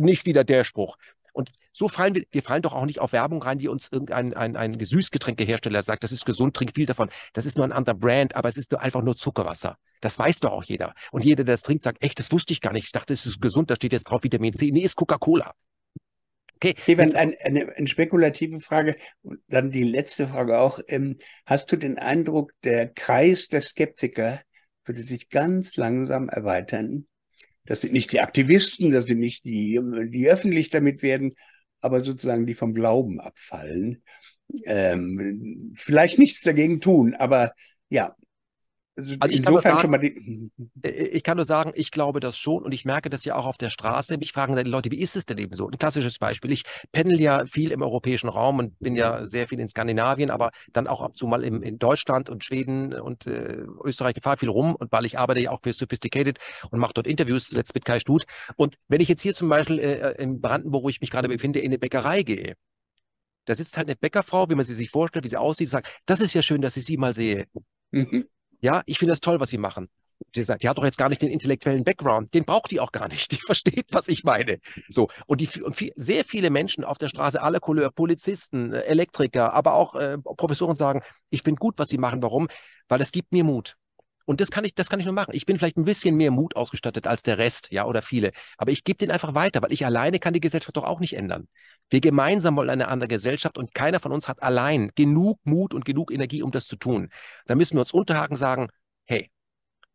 nicht 0.00 0.24
wieder 0.24 0.44
der 0.44 0.64
Spruch. 0.64 0.96
Und 1.32 1.50
so 1.72 1.88
fallen 1.88 2.14
wir, 2.14 2.24
wir 2.30 2.42
fallen 2.42 2.62
doch 2.62 2.72
auch 2.72 2.86
nicht 2.86 2.98
auf 2.98 3.12
Werbung 3.12 3.42
rein, 3.42 3.58
die 3.58 3.68
uns 3.68 3.88
irgendein 3.90 4.34
ein, 4.34 4.56
ein 4.56 4.78
Süßgetränkehersteller 4.78 5.82
sagt, 5.82 6.04
das 6.04 6.12
ist 6.12 6.26
gesund, 6.26 6.54
trink 6.56 6.72
viel 6.74 6.86
davon. 6.86 7.10
Das 7.32 7.46
ist 7.46 7.56
nur 7.56 7.66
ein 7.66 7.72
anderer 7.72 7.94
Brand, 7.94 8.34
aber 8.34 8.48
es 8.48 8.56
ist 8.56 8.72
nur 8.72 8.80
einfach 8.80 9.02
nur 9.02 9.16
Zuckerwasser. 9.16 9.78
Das 10.00 10.18
weiß 10.18 10.40
doch 10.40 10.52
auch 10.52 10.64
jeder. 10.64 10.94
Und 11.12 11.24
jeder, 11.24 11.44
der 11.44 11.54
das 11.54 11.62
trinkt, 11.62 11.84
sagt, 11.84 12.02
echt, 12.02 12.18
das 12.18 12.32
wusste 12.32 12.52
ich 12.52 12.60
gar 12.60 12.72
nicht. 12.72 12.86
Ich 12.86 12.92
dachte, 12.92 13.12
es 13.12 13.26
ist 13.26 13.40
gesund, 13.40 13.70
da 13.70 13.76
steht 13.76 13.92
jetzt 13.92 14.04
drauf 14.04 14.24
Vitamin 14.24 14.52
C. 14.52 14.70
Nee, 14.70 14.80
ist 14.80 14.96
Coca-Cola. 14.96 15.54
Okay. 16.56 16.74
Stefan, 16.82 17.14
ein, 17.14 17.34
eine, 17.42 17.74
eine, 17.74 17.86
spekulative 17.86 18.60
Frage 18.60 18.96
und 19.22 19.40
dann 19.48 19.70
die 19.70 19.82
letzte 19.82 20.26
Frage 20.26 20.58
auch. 20.58 20.78
Ähm, 20.88 21.16
hast 21.46 21.72
du 21.72 21.76
den 21.76 21.98
Eindruck, 21.98 22.52
der 22.64 22.88
Kreis 22.88 23.48
der 23.48 23.62
Skeptiker 23.62 24.42
würde 24.84 25.00
sich 25.00 25.30
ganz 25.30 25.76
langsam 25.76 26.28
erweitern? 26.28 27.06
Das 27.64 27.80
sind 27.80 27.92
nicht 27.92 28.12
die 28.12 28.20
Aktivisten, 28.20 28.90
das 28.90 29.04
sind 29.04 29.20
nicht 29.20 29.44
die, 29.44 29.80
die 30.08 30.28
öffentlich 30.28 30.68
damit 30.68 31.02
werden, 31.02 31.34
aber 31.80 32.04
sozusagen 32.04 32.46
die 32.46 32.54
vom 32.54 32.74
Glauben 32.74 33.20
abfallen. 33.20 34.02
Ähm, 34.64 35.72
vielleicht 35.76 36.18
nichts 36.18 36.42
dagegen 36.42 36.80
tun, 36.80 37.14
aber 37.14 37.54
ja, 37.88 38.16
also, 39.00 39.16
also 39.20 39.34
insofern 39.34 39.62
sagen, 39.62 39.80
schon 39.80 39.90
mal 39.90 39.98
die. 39.98 40.50
Äh, 40.82 40.88
äh, 40.88 41.04
ich 41.08 41.22
kann 41.22 41.36
nur 41.36 41.44
sagen, 41.44 41.72
ich 41.74 41.90
glaube 41.90 42.20
das 42.20 42.36
schon 42.36 42.62
und 42.62 42.72
ich 42.72 42.84
merke 42.84 43.10
das 43.10 43.24
ja 43.24 43.36
auch 43.36 43.46
auf 43.46 43.58
der 43.58 43.70
Straße. 43.70 44.18
Mich 44.18 44.32
fragen 44.32 44.56
dann 44.56 44.64
die 44.64 44.70
Leute, 44.70 44.90
wie 44.90 45.00
ist 45.00 45.16
es 45.16 45.26
denn 45.26 45.38
eben 45.38 45.54
so? 45.54 45.68
Ein 45.68 45.78
klassisches 45.78 46.18
Beispiel. 46.18 46.52
Ich 46.52 46.64
pendel 46.92 47.20
ja 47.20 47.46
viel 47.46 47.72
im 47.72 47.82
europäischen 47.82 48.28
Raum 48.28 48.58
und 48.58 48.78
bin 48.78 48.96
ja 48.96 49.24
sehr 49.26 49.48
viel 49.48 49.60
in 49.60 49.68
Skandinavien, 49.68 50.30
aber 50.30 50.50
dann 50.72 50.86
auch 50.86 51.00
ab 51.00 51.08
und 51.10 51.16
zu 51.16 51.26
mal 51.26 51.44
im, 51.44 51.62
in 51.62 51.78
Deutschland 51.78 52.30
und 52.30 52.44
Schweden 52.44 52.94
und 52.94 53.26
äh, 53.26 53.64
Österreich. 53.84 54.14
Ich 54.16 54.22
fahre 54.22 54.36
viel 54.36 54.48
rum 54.48 54.74
und 54.74 54.92
weil 54.92 55.04
ich 55.04 55.18
arbeite 55.18 55.40
ja 55.40 55.50
auch 55.50 55.60
für 55.62 55.72
Sophisticated 55.72 56.38
und 56.70 56.78
mache 56.78 56.94
dort 56.94 57.06
Interviews, 57.06 57.48
zuletzt 57.48 57.74
mit 57.74 57.84
Kai 57.84 58.00
Stut. 58.00 58.24
Und 58.56 58.76
wenn 58.88 59.00
ich 59.00 59.08
jetzt 59.08 59.22
hier 59.22 59.34
zum 59.34 59.48
Beispiel 59.48 59.78
äh, 59.78 60.22
in 60.22 60.40
Brandenburg, 60.40 60.84
wo 60.84 60.88
ich 60.88 61.00
mich 61.00 61.10
gerade 61.10 61.28
befinde, 61.28 61.60
in 61.60 61.66
eine 61.66 61.78
Bäckerei 61.78 62.22
gehe, 62.22 62.54
da 63.44 63.54
sitzt 63.54 63.76
halt 63.76 63.88
eine 63.88 63.96
Bäckerfrau, 63.96 64.48
wie 64.48 64.54
man 64.54 64.64
sie 64.64 64.74
sich 64.74 64.90
vorstellt, 64.90 65.24
wie 65.24 65.28
sie 65.28 65.36
aussieht, 65.36 65.68
sagt, 65.68 65.88
das 66.06 66.20
ist 66.20 66.34
ja 66.34 66.42
schön, 66.42 66.60
dass 66.60 66.76
ich 66.76 66.84
sie 66.84 66.96
mal 66.96 67.14
sehe. 67.14 67.46
Mhm. 67.90 68.28
Ja, 68.60 68.82
ich 68.86 68.98
finde 68.98 69.12
das 69.12 69.20
toll, 69.20 69.40
was 69.40 69.50
sie 69.50 69.58
machen. 69.58 69.88
Die 70.34 70.44
sagt, 70.44 70.62
die 70.62 70.68
hat 70.68 70.76
doch 70.76 70.84
jetzt 70.84 70.98
gar 70.98 71.08
nicht 71.08 71.22
den 71.22 71.30
intellektuellen 71.30 71.82
Background. 71.82 72.34
Den 72.34 72.44
braucht 72.44 72.70
die 72.70 72.78
auch 72.78 72.92
gar 72.92 73.08
nicht. 73.08 73.32
Die 73.32 73.36
versteht, 73.46 73.86
was 73.90 74.08
ich 74.08 74.22
meine. 74.22 74.58
So. 74.88 75.08
Und 75.26 75.40
die, 75.40 75.48
und 75.62 75.74
viel, 75.74 75.92
sehr 75.96 76.24
viele 76.24 76.50
Menschen 76.50 76.84
auf 76.84 76.98
der 76.98 77.08
Straße, 77.08 77.40
alle 77.40 77.58
Couleur, 77.60 77.90
Polizisten, 77.90 78.72
äh, 78.72 78.80
Elektriker, 78.82 79.54
aber 79.54 79.74
auch 79.74 79.94
äh, 79.94 80.18
Professoren 80.18 80.76
sagen, 80.76 81.02
ich 81.30 81.42
finde 81.42 81.58
gut, 81.58 81.78
was 81.78 81.88
sie 81.88 81.98
machen. 81.98 82.22
Warum? 82.22 82.48
Weil 82.88 83.00
es 83.00 83.12
gibt 83.12 83.32
mir 83.32 83.44
Mut. 83.44 83.76
Und 84.26 84.40
das 84.40 84.50
kann 84.50 84.64
ich, 84.64 84.74
das 84.74 84.88
kann 84.88 85.00
ich 85.00 85.06
nur 85.06 85.14
machen. 85.14 85.34
Ich 85.34 85.46
bin 85.46 85.58
vielleicht 85.58 85.76
ein 85.76 85.84
bisschen 85.84 86.14
mehr 86.16 86.30
Mut 86.30 86.54
ausgestattet 86.54 87.06
als 87.06 87.22
der 87.24 87.38
Rest, 87.38 87.68
ja, 87.72 87.86
oder 87.86 88.02
viele. 88.02 88.30
Aber 88.58 88.70
ich 88.70 88.84
gebe 88.84 88.98
den 88.98 89.10
einfach 89.10 89.34
weiter, 89.34 89.60
weil 89.62 89.72
ich 89.72 89.84
alleine 89.84 90.20
kann 90.20 90.34
die 90.34 90.40
Gesellschaft 90.40 90.76
doch 90.76 90.84
auch 90.84 91.00
nicht 91.00 91.14
ändern. 91.16 91.48
Wir 91.90 92.00
gemeinsam 92.00 92.56
wollen 92.56 92.70
eine 92.70 92.88
andere 92.88 93.08
Gesellschaft 93.08 93.58
und 93.58 93.74
keiner 93.74 94.00
von 94.00 94.12
uns 94.12 94.28
hat 94.28 94.42
allein 94.42 94.92
genug 94.94 95.38
Mut 95.44 95.74
und 95.74 95.84
genug 95.84 96.12
Energie, 96.12 96.42
um 96.42 96.52
das 96.52 96.66
zu 96.66 96.76
tun. 96.76 97.10
Da 97.46 97.56
müssen 97.56 97.76
wir 97.76 97.80
uns 97.80 97.92
unterhaken 97.92 98.36
sagen, 98.36 98.68
hey, 99.04 99.30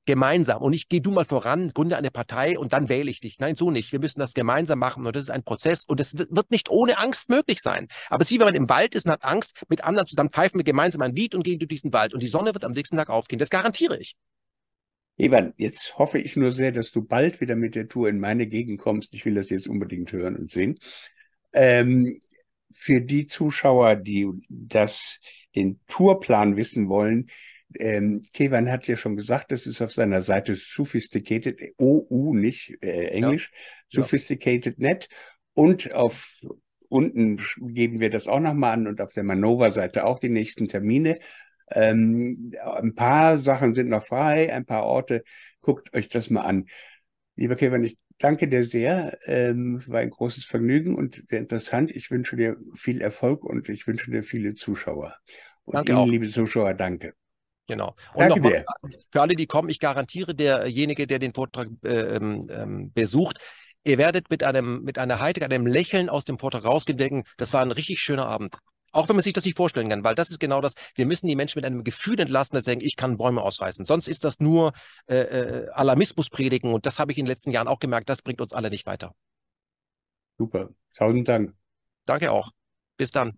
gemeinsam 0.05 0.61
und 0.61 0.73
ich 0.73 0.87
geh 0.87 0.99
du 0.99 1.11
mal 1.11 1.25
voran, 1.25 1.71
gründe 1.73 1.97
eine 1.97 2.11
Partei 2.11 2.59
und 2.59 2.73
dann 2.73 2.89
wähle 2.89 3.09
ich 3.09 3.19
dich. 3.19 3.39
Nein, 3.39 3.55
so 3.55 3.71
nicht. 3.71 3.91
Wir 3.91 3.99
müssen 3.99 4.19
das 4.19 4.33
gemeinsam 4.33 4.79
machen 4.79 5.05
und 5.05 5.15
das 5.15 5.23
ist 5.23 5.29
ein 5.29 5.43
Prozess 5.43 5.85
und 5.85 5.99
es 5.99 6.17
wird 6.17 6.51
nicht 6.51 6.69
ohne 6.69 6.97
Angst 6.97 7.29
möglich 7.29 7.61
sein. 7.61 7.87
Aber 8.09 8.21
es 8.21 8.29
ist 8.29 8.35
wie 8.35 8.39
wenn 8.39 8.47
man 8.47 8.55
im 8.55 8.69
Wald 8.69 8.93
ist 8.93 9.05
und 9.05 9.11
hat 9.11 9.25
Angst, 9.25 9.53
mit 9.69 9.83
anderen 9.83 10.07
zusammen 10.07 10.29
pfeifen 10.29 10.59
wir 10.59 10.65
gemeinsam 10.65 11.01
ein 11.01 11.15
Lied 11.15 11.33
und 11.33 11.43
gehen 11.43 11.59
durch 11.59 11.69
diesen 11.69 11.93
Wald 11.93 12.13
und 12.13 12.21
die 12.21 12.27
Sonne 12.27 12.53
wird 12.53 12.65
am 12.65 12.73
nächsten 12.73 12.97
Tag 12.97 13.09
aufgehen. 13.09 13.39
Das 13.39 13.49
garantiere 13.49 13.97
ich. 13.97 14.15
Evan, 15.17 15.53
jetzt 15.55 15.97
hoffe 15.97 16.19
ich 16.19 16.35
nur 16.35 16.51
sehr, 16.51 16.73
dass 16.73 16.91
du 16.91 17.01
bald 17.01 17.39
wieder 17.39 17.55
mit 17.55 17.73
der 17.75 17.87
Tour 17.87 18.09
in 18.09 18.19
meine 18.19 18.47
Gegend 18.47 18.81
kommst. 18.81 19.13
Ich 19.13 19.23
will 19.23 19.35
das 19.35 19.49
jetzt 19.49 19.67
unbedingt 19.67 20.11
hören 20.11 20.35
und 20.35 20.51
sehen. 20.51 20.77
Ähm, 21.55 22.21
für 22.73 23.01
die 23.01 23.25
Zuschauer, 23.25 23.95
die 23.95 24.29
das, 24.49 25.19
den 25.55 25.79
Tourplan 25.87 26.57
wissen 26.57 26.89
wollen, 26.89 27.31
ähm, 27.79 28.21
Kevan 28.33 28.69
hat 28.69 28.87
ja 28.87 28.95
schon 28.95 29.15
gesagt, 29.15 29.51
das 29.51 29.65
ist 29.65 29.81
auf 29.81 29.91
seiner 29.91 30.21
Seite 30.21 30.55
sophisticated, 30.55 31.59
OU, 31.77 32.33
nicht 32.33 32.77
äh, 32.81 33.07
Englisch, 33.07 33.51
ja. 33.89 34.01
sophisticated.net 34.01 35.09
und 35.53 35.91
auf 35.93 36.39
unten 36.89 37.41
geben 37.57 37.99
wir 37.99 38.09
das 38.09 38.27
auch 38.27 38.39
nochmal 38.39 38.73
an 38.73 38.87
und 38.87 39.01
auf 39.01 39.13
der 39.13 39.23
Manova-Seite 39.23 40.05
auch 40.05 40.19
die 40.19 40.29
nächsten 40.29 40.67
Termine. 40.67 41.19
Ähm, 41.71 42.53
ein 42.63 42.93
paar 42.93 43.39
Sachen 43.39 43.73
sind 43.73 43.89
noch 43.89 44.05
frei, 44.05 44.53
ein 44.53 44.65
paar 44.65 44.83
Orte. 44.83 45.23
Guckt 45.61 45.93
euch 45.95 46.09
das 46.09 46.29
mal 46.29 46.41
an. 46.41 46.67
Lieber 47.35 47.55
Kevin, 47.55 47.83
ich 47.83 47.97
danke 48.19 48.47
dir 48.47 48.63
sehr. 48.63 49.17
Ähm, 49.25 49.81
war 49.87 49.99
ein 49.99 50.09
großes 50.09 50.45
Vergnügen 50.45 50.95
und 50.95 51.23
sehr 51.27 51.39
interessant. 51.39 51.91
Ich 51.91 52.11
wünsche 52.11 52.35
dir 52.35 52.57
viel 52.75 53.01
Erfolg 53.01 53.43
und 53.43 53.69
ich 53.69 53.87
wünsche 53.87 54.11
dir 54.11 54.23
viele 54.23 54.55
Zuschauer. 54.55 55.15
Und 55.63 55.75
danke 55.75 55.91
Ihnen, 55.91 56.01
auch. 56.01 56.07
liebe 56.07 56.29
Zuschauer, 56.29 56.73
danke. 56.73 57.13
Genau. 57.67 57.95
Und 58.13 58.27
nochmal 58.27 58.65
für 59.11 59.21
alle, 59.21 59.35
die 59.35 59.47
kommen, 59.47 59.69
ich 59.69 59.79
garantiere, 59.79 60.35
derjenige, 60.35 61.07
der 61.07 61.19
den 61.19 61.33
Vortrag 61.33 61.69
äh, 61.83 62.15
ähm, 62.15 62.47
ähm, 62.51 62.91
besucht, 62.93 63.39
ihr 63.83 63.97
werdet 63.97 64.29
mit 64.29 64.43
einem, 64.43 64.83
mit 64.83 64.99
einer 64.99 65.19
Heiterkeit, 65.19 65.51
einem 65.51 65.65
Lächeln 65.65 66.09
aus 66.09 66.25
dem 66.25 66.37
Vortrag 66.37 66.65
rausgehen 66.65 66.97
denken, 66.97 67.23
das 67.37 67.53
war 67.53 67.61
ein 67.61 67.71
richtig 67.71 67.99
schöner 67.99 68.27
Abend. 68.27 68.59
Auch 68.95 69.09
wenn 69.09 69.17
man 69.17 69.23
sich 69.23 69.33
das 69.33 69.43
nicht 69.43 69.57
vorstellen 69.57 69.89
kann, 69.89 70.05
weil 70.05 70.15
das 70.15 70.31
ist 70.31 70.39
genau 70.39 70.61
das. 70.61 70.73
Wir 70.95 71.05
müssen 71.05 71.27
die 71.27 71.35
Menschen 71.35 71.59
mit 71.59 71.65
einem 71.65 71.83
Gefühl 71.83 72.17
entlassen, 72.17 72.55
dass 72.55 72.63
sie 72.63 72.71
sagen, 72.71 72.81
ich 72.81 72.95
kann 72.95 73.17
Bäume 73.17 73.41
ausreißen. 73.41 73.83
Sonst 73.83 74.07
ist 74.07 74.23
das 74.23 74.39
nur 74.39 74.71
äh, 75.07 75.17
äh, 75.17 75.69
Alarmismus 75.71 76.29
predigen. 76.29 76.73
Und 76.73 76.85
das 76.85 76.97
habe 76.97 77.11
ich 77.11 77.17
in 77.17 77.25
den 77.25 77.29
letzten 77.29 77.51
Jahren 77.51 77.67
auch 77.67 77.79
gemerkt. 77.79 78.07
Das 78.07 78.21
bringt 78.21 78.39
uns 78.39 78.53
alle 78.53 78.69
nicht 78.69 78.85
weiter. 78.85 79.13
Super. 80.37 80.69
Tausend 80.93 81.27
Dank. 81.27 81.53
Danke 82.05 82.31
auch. 82.31 82.51
Bis 82.95 83.11
dann. 83.11 83.37